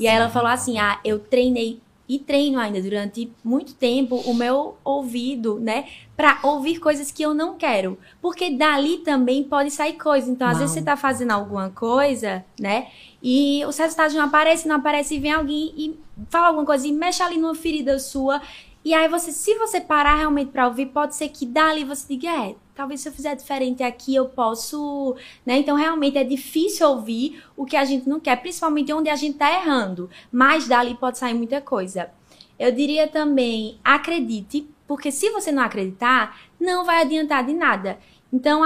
E 0.00 0.08
aí 0.08 0.16
ela 0.16 0.30
falou 0.30 0.48
assim: 0.50 0.78
ah, 0.78 0.98
eu 1.04 1.18
treinei 1.18 1.80
e 2.10 2.18
treino 2.18 2.58
ainda 2.58 2.82
durante 2.82 3.32
muito 3.44 3.72
tempo 3.74 4.16
o 4.16 4.34
meu 4.34 4.76
ouvido, 4.82 5.60
né, 5.60 5.84
para 6.16 6.40
ouvir 6.42 6.80
coisas 6.80 7.12
que 7.12 7.22
eu 7.22 7.32
não 7.32 7.54
quero, 7.56 7.96
porque 8.20 8.50
dali 8.50 8.98
também 8.98 9.44
pode 9.44 9.70
sair 9.70 9.92
coisa. 9.92 10.28
Então, 10.28 10.48
às 10.48 10.58
vezes 10.58 10.74
você 10.74 10.82
tá 10.82 10.96
fazendo 10.96 11.30
alguma 11.30 11.70
coisa, 11.70 12.44
né, 12.58 12.88
e 13.22 13.64
os 13.64 13.78
resultados 13.78 14.12
não 14.12 14.24
aparecem, 14.24 14.68
não 14.68 14.74
aparece 14.74 15.14
e 15.14 15.20
vem 15.20 15.30
alguém 15.30 15.72
e 15.76 16.00
fala 16.28 16.48
alguma 16.48 16.66
coisa 16.66 16.84
e 16.84 16.90
mexe 16.90 17.22
ali 17.22 17.36
numa 17.36 17.54
ferida 17.54 17.96
sua. 18.00 18.42
E 18.84 18.92
aí 18.92 19.06
você, 19.06 19.30
se 19.30 19.54
você 19.54 19.80
parar 19.80 20.16
realmente 20.16 20.50
para 20.50 20.66
ouvir, 20.66 20.86
pode 20.86 21.14
ser 21.14 21.28
que 21.28 21.46
dali 21.46 21.84
você 21.84 22.08
diga, 22.08 22.28
é, 22.28 22.56
talvez 22.80 23.02
se 23.02 23.10
eu 23.10 23.12
fizer 23.12 23.36
diferente 23.36 23.82
aqui 23.82 24.14
eu 24.14 24.24
posso, 24.24 25.14
né? 25.44 25.58
Então 25.58 25.76
realmente 25.76 26.16
é 26.16 26.24
difícil 26.24 26.88
ouvir 26.88 27.42
o 27.54 27.66
que 27.66 27.76
a 27.76 27.84
gente 27.84 28.08
não 28.08 28.18
quer, 28.18 28.36
principalmente 28.36 28.90
onde 28.90 29.10
a 29.10 29.16
gente 29.16 29.36
tá 29.36 29.52
errando, 29.52 30.08
mas 30.32 30.66
dali 30.66 30.94
pode 30.94 31.18
sair 31.18 31.34
muita 31.34 31.60
coisa. 31.60 32.10
Eu 32.58 32.72
diria 32.72 33.06
também, 33.06 33.78
acredite, 33.84 34.66
porque 34.88 35.12
se 35.12 35.28
você 35.28 35.52
não 35.52 35.62
acreditar, 35.62 36.40
não 36.58 36.82
vai 36.82 37.02
adiantar 37.02 37.44
de 37.44 37.52
nada. 37.52 37.98
Então, 38.32 38.62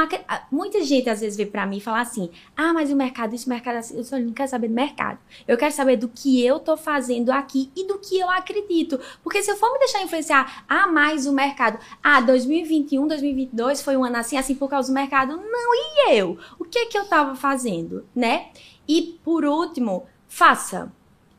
muita 0.52 0.82
gente 0.84 1.08
às 1.08 1.20
vezes 1.20 1.36
vem 1.36 1.46
para 1.46 1.66
mim 1.66 1.78
e 1.78 1.80
fala 1.80 2.00
assim: 2.00 2.30
ah, 2.56 2.72
mas 2.72 2.90
o 2.92 2.96
mercado, 2.96 3.34
isso, 3.34 3.46
o 3.46 3.48
mercado, 3.48 3.76
assim. 3.76 3.96
eu 3.96 4.04
só 4.04 4.18
não 4.18 4.32
quero 4.32 4.50
saber 4.50 4.68
do 4.68 4.74
mercado. 4.74 5.18
Eu 5.48 5.56
quero 5.56 5.72
saber 5.72 5.96
do 5.96 6.08
que 6.08 6.44
eu 6.44 6.60
tô 6.60 6.76
fazendo 6.76 7.30
aqui 7.30 7.70
e 7.74 7.86
do 7.86 7.98
que 7.98 8.18
eu 8.18 8.28
acredito. 8.30 9.00
Porque 9.22 9.42
se 9.42 9.50
eu 9.50 9.56
for 9.56 9.72
me 9.72 9.78
deixar 9.78 10.02
influenciar, 10.02 10.64
ah, 10.68 10.86
mais 10.86 11.26
o 11.26 11.32
mercado, 11.32 11.78
ah, 12.02 12.20
2021, 12.20 13.06
2022 13.06 13.80
foi 13.80 13.96
um 13.96 14.04
ano 14.04 14.18
assim, 14.18 14.36
assim 14.36 14.54
por 14.54 14.68
causa 14.68 14.88
do 14.88 14.94
mercado. 14.94 15.36
Não, 15.36 15.74
e 15.74 16.14
eu? 16.14 16.38
O 16.58 16.64
que 16.64 16.78
é 16.78 16.86
que 16.86 16.98
eu 16.98 17.06
tava 17.06 17.34
fazendo, 17.34 18.06
né? 18.14 18.48
E 18.86 19.18
por 19.24 19.46
último, 19.46 20.06
faça, 20.28 20.92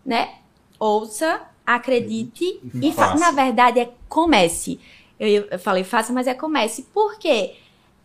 né? 0.03 0.39
Ouça, 0.79 1.41
acredite 1.65 2.59
e, 2.81 2.91
faça. 2.91 3.19
Na 3.19 3.31
verdade, 3.31 3.79
é 3.79 3.91
comece. 4.09 4.79
Eu, 5.19 5.47
eu 5.51 5.59
falei 5.59 5.83
faça, 5.83 6.11
mas 6.11 6.27
é 6.27 6.33
comece. 6.33 6.83
Por 6.93 7.17
quê? 7.19 7.55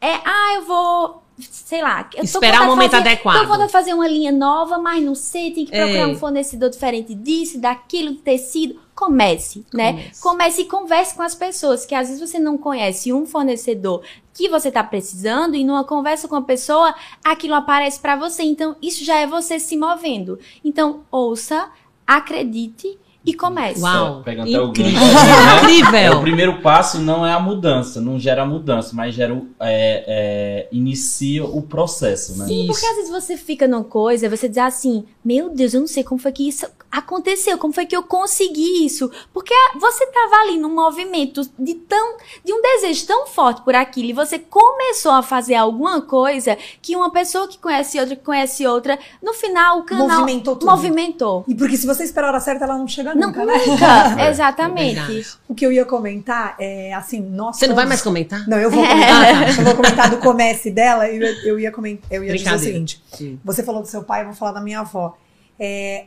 É, 0.01 0.15
ah, 0.25 0.55
eu 0.55 0.65
vou, 0.65 1.23
sei 1.39 1.83
lá, 1.83 2.09
eu 2.15 2.25
esperar 2.25 2.63
o 2.63 2.67
momento 2.67 2.93
fazer, 2.93 3.09
adequado. 3.09 3.41
Tô 3.41 3.47
vontade 3.47 3.67
de 3.67 3.73
fazer 3.73 3.95
uma 3.95 4.09
linha 4.09 4.33
nova, 4.33 4.79
mas 4.79 5.05
não 5.05 5.15
sei, 5.15 5.51
tem 5.51 5.67
que 5.67 5.73
procurar 5.73 6.01
é. 6.01 6.07
um 6.07 6.17
fornecedor 6.17 6.71
diferente 6.71 7.15
disso, 7.15 7.61
daquilo, 7.61 8.13
do 8.13 8.21
tecido. 8.21 8.81
Comece, 8.95 9.65
né? 9.73 9.93
Comece. 9.93 10.23
Comece 10.23 10.63
e 10.63 10.65
converse 10.67 11.15
com 11.15 11.23
as 11.23 11.35
pessoas, 11.35 11.87
que 11.87 11.95
às 11.95 12.09
vezes 12.09 12.21
você 12.21 12.39
não 12.39 12.59
conhece 12.59 13.13
um 13.13 13.25
fornecedor 13.25 14.03
que 14.35 14.49
você 14.49 14.69
está 14.69 14.83
precisando 14.83 15.55
e 15.55 15.65
numa 15.65 15.85
conversa 15.85 16.29
com 16.29 16.37
a 16.37 16.43
pessoa, 16.43 16.95
aquilo 17.25 17.55
aparece 17.55 17.99
para 18.01 18.17
você. 18.17 18.43
Então, 18.43 18.77
isso 18.81 19.05
já 19.05 19.19
é 19.19 19.27
você 19.27 19.59
se 19.59 19.77
movendo. 19.77 20.39
Então, 20.65 21.05
ouça, 21.11 21.71
acredite 22.07 22.99
e 23.25 23.35
comece. 23.35 23.81
Uau, 23.83 24.23
pega 24.23 24.43
até 24.43 24.61
o 24.61 24.73
gancho. 24.73 24.83
Né? 24.83 25.61
Incrível. 25.61 25.95
É, 25.95 26.11
o 26.11 26.21
primeiro 26.23 26.63
passo 26.63 26.99
não 26.99 27.25
é 27.25 27.33
a 27.33 27.41
mudança, 27.41 28.01
não 28.01 28.19
gera 28.19 28.47
mudança, 28.47 28.95
mas 28.95 29.15
gera 29.15 29.35
o, 29.35 29.47
é, 29.61 30.05
é, 30.07 30.69
inicia 30.73 31.45
o 31.45 31.61
processo, 31.61 32.39
né? 32.39 32.47
Sim, 32.47 32.67
porque 32.67 32.87
às 32.87 32.97
vezes 32.97 33.11
você 33.11 33.37
fica 33.37 33.69
numa 33.69 33.85
coisa, 33.85 34.29
você 34.29 34.49
diz 34.49 34.59
assim, 34.59 35.05
meu 35.23 35.51
Deus, 35.51 35.75
eu 35.75 35.81
não 35.81 35.87
sei 35.87 36.03
como 36.03 36.21
foi 36.21 36.33
que 36.33 36.49
isso 36.49 36.67
aconteceu, 36.91 37.57
como 37.59 37.73
foi 37.73 37.87
que 37.87 37.97
eu 37.97 38.03
consegui 38.03 38.85
isso, 38.85 39.11
porque 39.33 39.55
você 39.79 40.05
estava 40.05 40.37
ali 40.43 40.59
num 40.59 40.75
movimento 40.75 41.43
de 41.59 41.75
tão, 41.75 42.17
de 42.45 42.53
um 42.53 42.61
desejo 42.61 43.07
tão 43.07 43.27
forte 43.27 43.63
por 43.63 43.75
aquilo 43.75 44.09
e 44.09 44.13
você 44.13 44.39
começou 44.39 45.13
a 45.13 45.23
fazer 45.23 45.55
alguma 45.55 46.01
coisa 46.01 46.57
que 46.83 46.97
uma 46.97 47.13
pessoa 47.13 47.47
que 47.47 47.59
conhece 47.59 48.01
outra 48.01 48.17
que 48.17 48.23
conhece 48.23 48.67
outra, 48.67 48.99
no 49.23 49.33
final 49.35 49.81
o 49.81 49.83
canal 49.85 50.21
movimentou 50.21 50.57
tudo. 50.57 50.71
Movimentou. 50.71 51.45
E 51.47 51.55
porque 51.55 51.77
se 51.77 51.87
você 51.87 52.03
esperar 52.03 52.29
a 52.29 52.31
hora 52.31 52.41
certa, 52.41 52.65
ela 52.65 52.77
não 52.77 52.89
chega 52.89 53.10
chega 53.13 53.27
nunca, 53.27 53.45
não, 53.45 53.47
né? 53.47 53.67
Nunca, 53.67 54.17
é 54.23 54.31
exatamente. 54.31 55.27
o 55.49 55.55
que 55.55 55.65
eu 55.67 55.73
ia 55.73 55.85
comentar 55.85 56.57
é 56.59 56.93
assim, 56.95 57.21
nossa. 57.21 57.59
Você 57.59 57.67
não 57.67 57.75
vai 57.75 57.87
mais 57.87 58.03
comentar? 58.03 58.49
Não, 58.49 58.59
eu 58.59 58.71
vou 58.71 58.83
comentar. 58.87 59.59
eu 59.59 59.65
vou 59.65 59.77
comentar 59.77 60.11
do 60.11 60.19
comece 60.19 60.71
dela 60.71 61.09
e 61.09 61.17
eu, 61.17 61.35
eu, 61.45 61.61
ia 61.61 61.71
comentar. 61.73 62.11
Eu 62.11 62.25
ia 62.25 62.37
dizer 62.37 62.55
o 62.55 62.59
seguinte: 62.59 63.03
Sim. 63.13 63.41
você 63.45 63.63
falou 63.63 63.83
do 63.83 63.89
seu 63.89 64.03
pai, 64.03 64.23
eu 64.23 64.27
vou 64.27 64.35
falar 64.35 64.53
da 64.53 64.61
minha 64.61 64.81
avó. 64.81 65.17
É, 65.59 66.07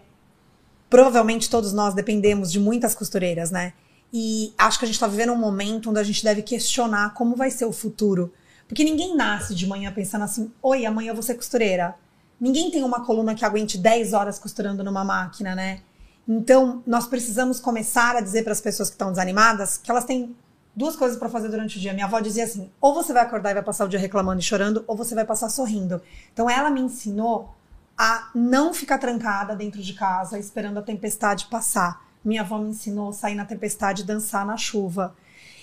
provavelmente 0.89 1.49
todos 1.49 1.73
nós 1.73 1.93
dependemos 1.93 2.51
de 2.51 2.59
muitas 2.59 2.93
costureiras, 2.93 3.51
né? 3.51 3.73
E 4.11 4.53
acho 4.57 4.77
que 4.77 4.85
a 4.85 4.87
gente 4.87 4.95
está 4.95 5.07
vivendo 5.07 5.33
um 5.33 5.37
momento 5.37 5.89
onde 5.89 5.99
a 5.99 6.03
gente 6.03 6.23
deve 6.23 6.43
questionar 6.43 7.15
como 7.15 7.35
vai 7.35 7.49
ser 7.49 7.65
o 7.65 7.71
futuro. 7.71 8.31
Porque 8.67 8.83
ninguém 8.83 9.15
nasce 9.15 9.55
de 9.55 9.65
manhã 9.65 9.91
pensando 9.91 10.23
assim: 10.23 10.51
oi, 10.61 10.85
amanhã 10.85 11.09
eu 11.09 11.15
vou 11.15 11.23
ser 11.23 11.35
costureira. 11.35 11.95
Ninguém 12.39 12.69
tem 12.69 12.83
uma 12.83 13.05
coluna 13.05 13.33
que 13.33 13.45
aguente 13.45 13.77
10 13.77 14.13
horas 14.13 14.37
costurando 14.37 14.83
numa 14.83 15.03
máquina, 15.03 15.55
né? 15.55 15.81
Então, 16.27 16.81
nós 16.87 17.07
precisamos 17.07 17.59
começar 17.59 18.15
a 18.15 18.21
dizer 18.21 18.43
para 18.43 18.53
as 18.53 18.61
pessoas 18.61 18.89
que 18.89 18.95
estão 18.95 19.09
desanimadas 19.09 19.77
que 19.77 19.91
elas 19.91 20.05
têm 20.05 20.35
duas 20.75 20.95
coisas 20.95 21.17
para 21.17 21.29
fazer 21.29 21.49
durante 21.49 21.77
o 21.77 21.81
dia. 21.81 21.93
Minha 21.93 22.05
avó 22.05 22.19
dizia 22.19 22.45
assim: 22.45 22.71
ou 22.79 22.93
você 22.93 23.11
vai 23.11 23.23
acordar 23.23 23.51
e 23.51 23.55
vai 23.55 23.63
passar 23.63 23.85
o 23.85 23.89
dia 23.89 23.99
reclamando 23.99 24.39
e 24.39 24.43
chorando, 24.43 24.83
ou 24.87 24.95
você 24.95 25.13
vai 25.13 25.25
passar 25.25 25.49
sorrindo. 25.49 26.01
Então, 26.31 26.49
ela 26.49 26.69
me 26.69 26.81
ensinou 26.81 27.53
a 27.97 28.29
não 28.33 28.73
ficar 28.73 28.97
trancada 28.97 29.55
dentro 29.55 29.81
de 29.81 29.93
casa 29.93 30.39
esperando 30.39 30.79
a 30.79 30.81
tempestade 30.81 31.45
passar. 31.47 32.01
Minha 32.23 32.41
avó 32.41 32.57
me 32.57 32.69
ensinou 32.69 33.09
a 33.09 33.13
sair 33.13 33.35
na 33.35 33.45
tempestade 33.45 34.01
e 34.01 34.05
dançar 34.05 34.45
na 34.45 34.57
chuva. 34.57 35.15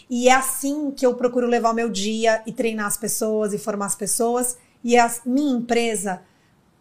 E 0.09 0.29
é 0.29 0.35
assim 0.35 0.91
que 0.91 1.07
eu 1.07 1.15
procuro 1.15 1.47
levar 1.47 1.71
o 1.71 1.75
meu 1.75 1.89
dia 1.89 2.43
e 2.45 2.53
treinar 2.53 2.87
as 2.87 2.97
pessoas 2.97 3.55
e 3.55 3.59
formar 3.59 3.87
as 3.87 3.95
pessoas. 3.95 4.59
E 4.83 4.99
a 4.99 5.11
minha 5.25 5.57
empresa 5.57 6.23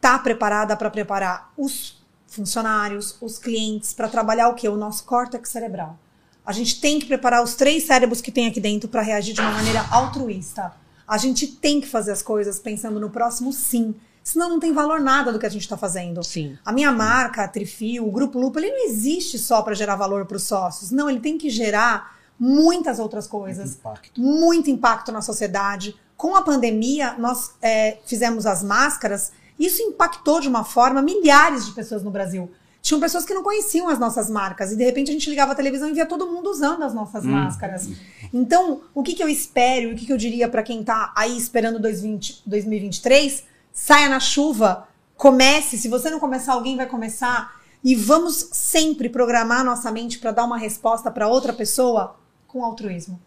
tá 0.01 0.17
preparada 0.19 0.75
para 0.75 0.89
preparar 0.89 1.51
os 1.57 1.98
funcionários, 2.29 3.17
os 3.21 3.37
clientes, 3.37 3.93
para 3.93 4.07
trabalhar 4.07 4.49
o 4.49 4.55
que? 4.55 4.67
O 4.67 4.77
nosso 4.77 5.03
córtex 5.03 5.49
cerebral. 5.49 5.97
A 6.45 6.51
gente 6.51 6.79
tem 6.79 6.99
que 6.99 7.05
preparar 7.05 7.43
os 7.43 7.55
três 7.55 7.85
cérebros 7.85 8.21
que 8.21 8.31
tem 8.31 8.47
aqui 8.47 8.59
dentro 8.59 8.89
para 8.89 9.01
reagir 9.01 9.33
de 9.33 9.41
uma 9.41 9.51
maneira 9.51 9.85
altruísta. 9.91 10.73
A 11.07 11.17
gente 11.17 11.47
tem 11.47 11.81
que 11.81 11.87
fazer 11.87 12.11
as 12.11 12.21
coisas 12.21 12.59
pensando 12.59 12.99
no 12.99 13.09
próximo, 13.09 13.51
sim. 13.51 13.95
Senão 14.23 14.49
não 14.49 14.59
tem 14.59 14.71
valor 14.71 14.99
nada 14.99 15.31
do 15.31 15.39
que 15.39 15.45
a 15.45 15.49
gente 15.49 15.63
está 15.63 15.77
fazendo. 15.77 16.23
Sim. 16.23 16.57
A 16.63 16.71
minha 16.71 16.91
marca, 16.91 17.43
a 17.43 17.47
Trifio, 17.47 18.07
o 18.07 18.11
Grupo 18.11 18.39
Lupo, 18.39 18.59
ele 18.59 18.69
não 18.69 18.85
existe 18.85 19.39
só 19.39 19.61
para 19.61 19.73
gerar 19.73 19.95
valor 19.95 20.25
para 20.25 20.37
os 20.37 20.43
sócios. 20.43 20.91
Não, 20.91 21.09
ele 21.09 21.19
tem 21.19 21.37
que 21.37 21.49
gerar 21.49 22.15
muitas 22.39 22.99
outras 22.99 23.27
coisas. 23.27 23.75
Impacto. 23.75 24.21
Muito 24.21 24.69
impacto 24.69 25.11
na 25.11 25.21
sociedade. 25.21 25.95
Com 26.15 26.35
a 26.35 26.41
pandemia, 26.41 27.15
nós 27.17 27.51
é, 27.61 27.97
fizemos 28.05 28.45
as 28.45 28.63
máscaras. 28.63 29.31
Isso 29.59 29.81
impactou 29.81 30.39
de 30.39 30.47
uma 30.47 30.63
forma 30.63 31.01
milhares 31.01 31.65
de 31.65 31.73
pessoas 31.73 32.01
no 32.01 32.09
Brasil. 32.09 32.49
Tinham 32.81 32.99
pessoas 32.99 33.25
que 33.25 33.33
não 33.33 33.43
conheciam 33.43 33.89
as 33.89 33.99
nossas 33.99 34.29
marcas 34.29 34.71
e 34.71 34.77
de 34.77 34.83
repente 34.85 35.09
a 35.09 35.13
gente 35.13 35.29
ligava 35.29 35.51
a 35.51 35.55
televisão 35.55 35.89
e 35.89 35.93
via 35.93 36.05
todo 36.05 36.25
mundo 36.25 36.49
usando 36.49 36.83
as 36.83 36.93
nossas 36.93 37.25
máscaras. 37.25 37.89
Então, 38.33 38.81
o 38.93 39.03
que, 39.03 39.13
que 39.13 39.21
eu 39.21 39.27
espero 39.27 39.89
e 39.89 39.93
o 39.93 39.95
que, 39.97 40.05
que 40.05 40.13
eu 40.13 40.17
diria 40.17 40.47
para 40.47 40.63
quem 40.63 40.81
tá 40.81 41.11
aí 41.15 41.37
esperando 41.37 41.77
2020, 41.77 42.43
2023? 42.45 43.43
Saia 43.73 44.07
na 44.07 44.19
chuva, 44.19 44.87
comece. 45.17 45.77
Se 45.77 45.89
você 45.89 46.09
não 46.09 46.19
começar, 46.19 46.53
alguém 46.53 46.77
vai 46.77 46.85
começar. 46.85 47.59
E 47.83 47.95
vamos 47.95 48.49
sempre 48.53 49.09
programar 49.09 49.63
nossa 49.63 49.91
mente 49.91 50.17
para 50.17 50.31
dar 50.31 50.45
uma 50.45 50.57
resposta 50.57 51.11
para 51.11 51.27
outra 51.27 51.51
pessoa 51.51 52.15
com 52.47 52.63
altruísmo. 52.63 53.19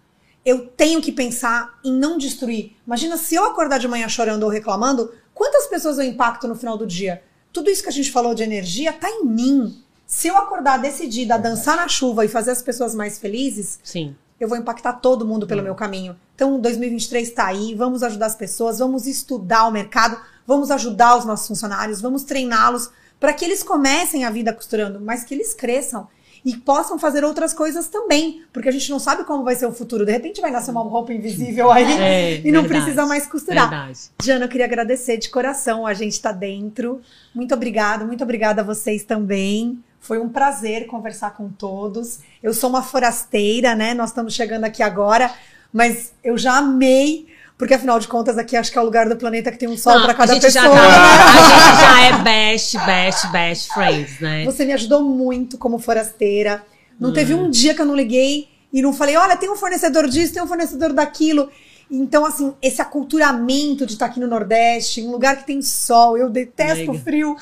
Eu 0.44 0.66
tenho 0.66 1.00
que 1.00 1.12
pensar 1.12 1.78
em 1.84 1.92
não 1.92 2.18
destruir. 2.18 2.76
Imagina 2.86 3.16
se 3.16 3.34
eu 3.34 3.44
acordar 3.44 3.78
de 3.78 3.86
manhã 3.86 4.08
chorando 4.08 4.42
ou 4.42 4.48
reclamando, 4.48 5.12
quantas 5.34 5.66
pessoas 5.66 5.98
eu 5.98 6.04
impacto 6.04 6.48
no 6.48 6.54
final 6.54 6.76
do 6.76 6.86
dia? 6.86 7.22
Tudo 7.52 7.70
isso 7.70 7.82
que 7.82 7.88
a 7.88 7.92
gente 7.92 8.10
falou 8.10 8.34
de 8.34 8.42
energia 8.42 8.92
tá 8.92 9.08
em 9.08 9.24
mim. 9.24 9.82
Se 10.06 10.28
eu 10.28 10.36
acordar 10.36 10.78
decidida 10.78 11.34
a 11.34 11.38
dançar 11.38 11.76
na 11.76 11.88
chuva 11.88 12.24
e 12.24 12.28
fazer 12.28 12.50
as 12.50 12.62
pessoas 12.62 12.94
mais 12.94 13.18
felizes, 13.18 13.78
Sim. 13.82 14.14
eu 14.38 14.48
vou 14.48 14.58
impactar 14.58 14.94
todo 14.94 15.26
mundo 15.26 15.46
pelo 15.46 15.62
meu 15.62 15.74
caminho. 15.74 16.16
Então, 16.34 16.60
2023 16.60 17.28
está 17.28 17.46
aí, 17.46 17.74
vamos 17.74 18.02
ajudar 18.02 18.26
as 18.26 18.34
pessoas, 18.34 18.78
vamos 18.78 19.06
estudar 19.06 19.66
o 19.66 19.70
mercado, 19.70 20.18
vamos 20.46 20.70
ajudar 20.70 21.16
os 21.16 21.24
nossos 21.24 21.46
funcionários, 21.46 22.00
vamos 22.00 22.24
treiná-los 22.24 22.90
para 23.18 23.32
que 23.32 23.44
eles 23.44 23.62
comecem 23.62 24.24
a 24.24 24.30
vida 24.30 24.52
costurando, 24.52 25.00
mas 25.00 25.24
que 25.24 25.32
eles 25.32 25.54
cresçam 25.54 26.08
e 26.44 26.56
possam 26.56 26.98
fazer 26.98 27.24
outras 27.24 27.52
coisas 27.52 27.86
também, 27.88 28.42
porque 28.52 28.68
a 28.68 28.72
gente 28.72 28.90
não 28.90 28.98
sabe 28.98 29.22
como 29.24 29.44
vai 29.44 29.54
ser 29.54 29.66
o 29.66 29.72
futuro. 29.72 30.04
De 30.04 30.10
repente 30.10 30.40
vai 30.40 30.50
nascer 30.50 30.72
uma 30.72 30.82
roupa 30.82 31.12
invisível 31.12 31.70
aí 31.70 31.84
É, 31.92 32.34
e 32.44 32.50
não 32.50 32.62
verdade. 32.62 32.68
precisa 32.68 33.06
mais 33.06 33.26
costurar. 33.26 33.68
Verdade. 33.70 33.98
Jana, 34.22 34.44
eu 34.46 34.48
queria 34.48 34.66
agradecer 34.66 35.16
de 35.18 35.28
coração, 35.30 35.86
a 35.86 35.94
gente 35.94 36.12
está 36.14 36.32
dentro. 36.32 37.00
Muito 37.34 37.54
obrigada, 37.54 38.04
muito 38.04 38.24
obrigada 38.24 38.60
a 38.60 38.64
vocês 38.64 39.04
também. 39.04 39.78
Foi 40.00 40.18
um 40.18 40.28
prazer 40.28 40.86
conversar 40.88 41.30
com 41.36 41.48
todos. 41.48 42.18
Eu 42.42 42.52
sou 42.52 42.68
uma 42.70 42.82
forasteira, 42.82 43.76
né? 43.76 43.94
Nós 43.94 44.10
estamos 44.10 44.34
chegando 44.34 44.64
aqui 44.64 44.82
agora, 44.82 45.32
mas 45.72 46.12
eu 46.24 46.36
já 46.36 46.56
amei, 46.56 47.28
porque 47.58 47.74
afinal 47.74 47.98
de 47.98 48.08
contas 48.08 48.36
aqui 48.38 48.56
acho 48.56 48.72
que 48.72 48.78
é 48.78 48.80
o 48.80 48.84
lugar 48.84 49.08
do 49.08 49.16
planeta 49.16 49.50
que 49.52 49.58
tem 49.58 49.68
um 49.68 49.76
sol 49.76 50.00
para 50.02 50.14
cada 50.14 50.32
a 50.32 50.34
gente 50.34 50.42
pessoa. 50.42 50.64
Já 50.64 50.70
tá, 50.70 50.76
né? 50.76 50.88
a 50.88 51.68
gente 51.68 51.80
já 51.80 52.00
é 52.00 52.22
best, 52.22 52.78
best, 52.78 53.26
best 53.32 53.72
friends, 53.72 54.20
né? 54.20 54.44
Você 54.44 54.64
me 54.64 54.72
ajudou 54.72 55.02
muito 55.02 55.56
como 55.58 55.78
forasteira. 55.78 56.64
Não 56.98 57.10
Hum. 57.10 57.12
teve 57.12 57.34
um 57.34 57.50
dia 57.50 57.74
que 57.74 57.80
eu 57.80 57.86
não 57.86 57.94
liguei 57.96 58.48
e 58.72 58.80
não 58.82 58.92
falei, 58.92 59.16
olha, 59.16 59.36
tem 59.36 59.50
um 59.50 59.56
fornecedor 59.56 60.08
disso, 60.08 60.32
tem 60.34 60.42
um 60.42 60.46
fornecedor 60.46 60.92
daquilo. 60.92 61.48
Então, 61.90 62.24
assim, 62.24 62.54
esse 62.62 62.80
aculturamento 62.80 63.84
de 63.84 63.92
estar 63.92 64.06
aqui 64.06 64.18
no 64.18 64.26
Nordeste, 64.26 65.02
um 65.02 65.10
lugar 65.10 65.36
que 65.36 65.44
tem 65.46 65.60
sol, 65.60 66.16
eu 66.16 66.30
detesto 66.30 66.90
o 66.90 66.98
frio. 66.98 67.36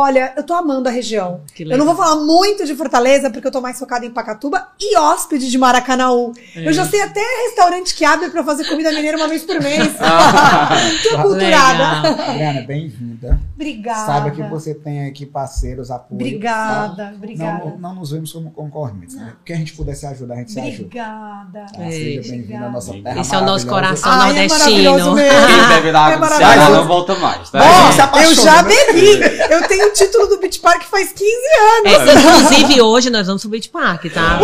Olha, 0.00 0.32
eu 0.36 0.44
tô 0.44 0.54
amando 0.54 0.88
a 0.88 0.92
região. 0.92 1.40
Que 1.52 1.64
Eu 1.64 1.76
não 1.76 1.84
vou 1.84 1.96
falar 1.96 2.14
muito 2.22 2.64
de 2.64 2.72
Fortaleza, 2.76 3.30
porque 3.30 3.48
eu 3.48 3.50
tô 3.50 3.60
mais 3.60 3.76
focada 3.76 4.06
em 4.06 4.10
Pacatuba 4.10 4.68
e 4.80 4.96
hóspede 4.96 5.50
de 5.50 5.58
Maracanaú. 5.58 6.32
É. 6.54 6.68
Eu 6.68 6.72
já 6.72 6.84
sei 6.84 7.00
até 7.00 7.20
restaurante 7.48 7.92
que 7.96 8.04
abre 8.04 8.30
pra 8.30 8.44
fazer 8.44 8.64
comida 8.68 8.92
mineira 8.92 9.16
uma 9.16 9.26
vez 9.26 9.42
por 9.42 9.60
mês. 9.60 9.88
Ah. 10.00 10.70
Tô 11.02 11.16
aculturada. 11.16 12.08
Legal. 12.10 12.28
Adriana, 12.30 12.60
bem-vinda. 12.62 13.40
Obrigada. 13.54 14.06
Saiba 14.06 14.30
que 14.30 14.42
você 14.42 14.74
tem 14.74 15.06
aqui 15.06 15.26
parceiros, 15.26 15.90
apoio. 15.90 16.20
Obrigada, 16.20 17.06
tá? 17.06 17.12
obrigada. 17.14 17.64
Não, 17.64 17.78
não 17.78 17.94
nos 17.96 18.10
vemos 18.12 18.32
como 18.32 18.50
concorrentes, 18.50 19.16
né? 19.16 19.34
O 19.40 19.44
que 19.44 19.52
a 19.52 19.56
gente 19.56 19.72
puder 19.74 19.94
se 19.94 20.06
ajudar, 20.06 20.34
a 20.34 20.36
gente 20.38 20.52
se 20.52 20.60
ajuda. 20.60 20.84
Obrigada. 20.84 21.66
Tá? 21.74 21.84
É. 21.84 21.90
Seja 21.90 22.30
bem-vindo 22.30 22.64
à 22.64 22.70
nossa 22.70 22.92
terra 22.92 23.20
Esse 23.20 23.34
é 23.34 23.38
o 23.38 23.44
nosso 23.44 23.66
coração 23.66 24.10
Ai, 24.10 24.30
é 24.30 24.34
nordestino. 24.34 24.58
maravilhoso 24.58 25.14
mesmo. 25.14 25.46
Quem 25.46 25.68
bebe 25.68 25.92
na 25.92 26.10
É 26.10 26.44
água 26.44 26.76
não 26.76 26.86
volta 26.86 27.14
mais, 27.16 27.50
tá? 27.50 27.58
Bom, 27.58 28.20
Eu 28.20 28.34
já 28.34 28.62
bebi. 28.62 29.20
Eu 29.50 29.68
tenho 29.68 29.87
o 29.88 29.92
título 29.92 30.26
do 30.26 30.38
Beach 30.38 30.60
Park 30.60 30.82
faz 30.84 31.12
15 31.12 31.30
anos. 31.78 31.92
É, 31.92 32.14
inclusive, 32.14 32.82
hoje 32.82 33.10
nós 33.10 33.26
vamos 33.26 33.42
pro 33.42 33.50
Beach 33.50 33.68
Park, 33.70 34.04
tá? 34.12 34.38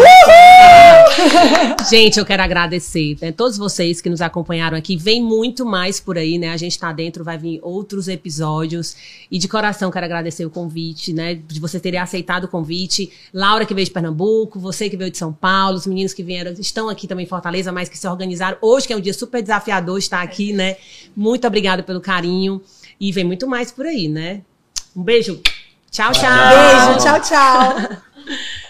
Gente, 1.88 2.18
eu 2.18 2.24
quero 2.24 2.42
agradecer, 2.42 3.16
né? 3.20 3.30
Todos 3.30 3.59
vocês 3.59 4.01
que 4.01 4.09
nos 4.09 4.22
acompanharam 4.22 4.76
aqui. 4.76 4.97
Vem 4.97 5.22
muito 5.22 5.66
mais 5.66 6.01
por 6.01 6.16
aí, 6.16 6.38
né? 6.38 6.51
A 6.51 6.57
gente 6.57 6.78
tá 6.78 6.92
dentro, 6.92 7.22
vai 7.22 7.36
vir 7.36 7.61
outros 7.62 8.09
episódios. 8.09 8.97
E 9.30 9.38
de 9.38 9.47
coração 9.47 9.90
quero 9.90 10.07
agradecer 10.07 10.47
o 10.47 10.51
convite, 10.51 11.12
né? 11.12 11.34
De 11.34 11.61
você 11.61 11.78
terem 11.78 12.01
aceitado 12.01 12.45
o 12.45 12.49
convite. 12.49 13.12
Laura, 13.32 13.66
que 13.66 13.74
veio 13.74 13.84
de 13.84 13.92
Pernambuco, 13.92 14.59
você 14.59 14.88
que 14.88 14.97
veio 14.97 15.11
de 15.11 15.18
São 15.18 15.32
Paulo, 15.32 15.76
os 15.76 15.86
meninos 15.86 16.14
que 16.14 16.22
vieram, 16.22 16.53
estão 16.53 16.88
aqui 16.88 17.07
também 17.07 17.26
em 17.26 17.28
Fortaleza, 17.28 17.70
mas 17.70 17.88
que 17.88 17.99
se 17.99 18.09
organizaram 18.09 18.57
hoje, 18.62 18.86
que 18.86 18.92
é 18.92 18.97
um 18.97 19.01
dia 19.01 19.14
super 19.14 19.42
desafiador 19.42 19.99
estar 19.99 20.22
aqui, 20.22 20.53
né? 20.53 20.76
Muito 21.14 21.47
obrigada 21.47 21.82
pelo 21.82 22.01
carinho. 22.01 22.62
E 22.99 23.12
vem 23.12 23.24
muito 23.24 23.47
mais 23.47 23.70
por 23.70 23.84
aí, 23.84 24.09
né? 24.09 24.42
Um 24.95 25.03
beijo. 25.03 25.40
Tchau, 25.90 26.12
tchau. 26.12 26.28
Beijo, 26.28 26.99
tchau, 26.99 27.20
tchau. 27.20 27.99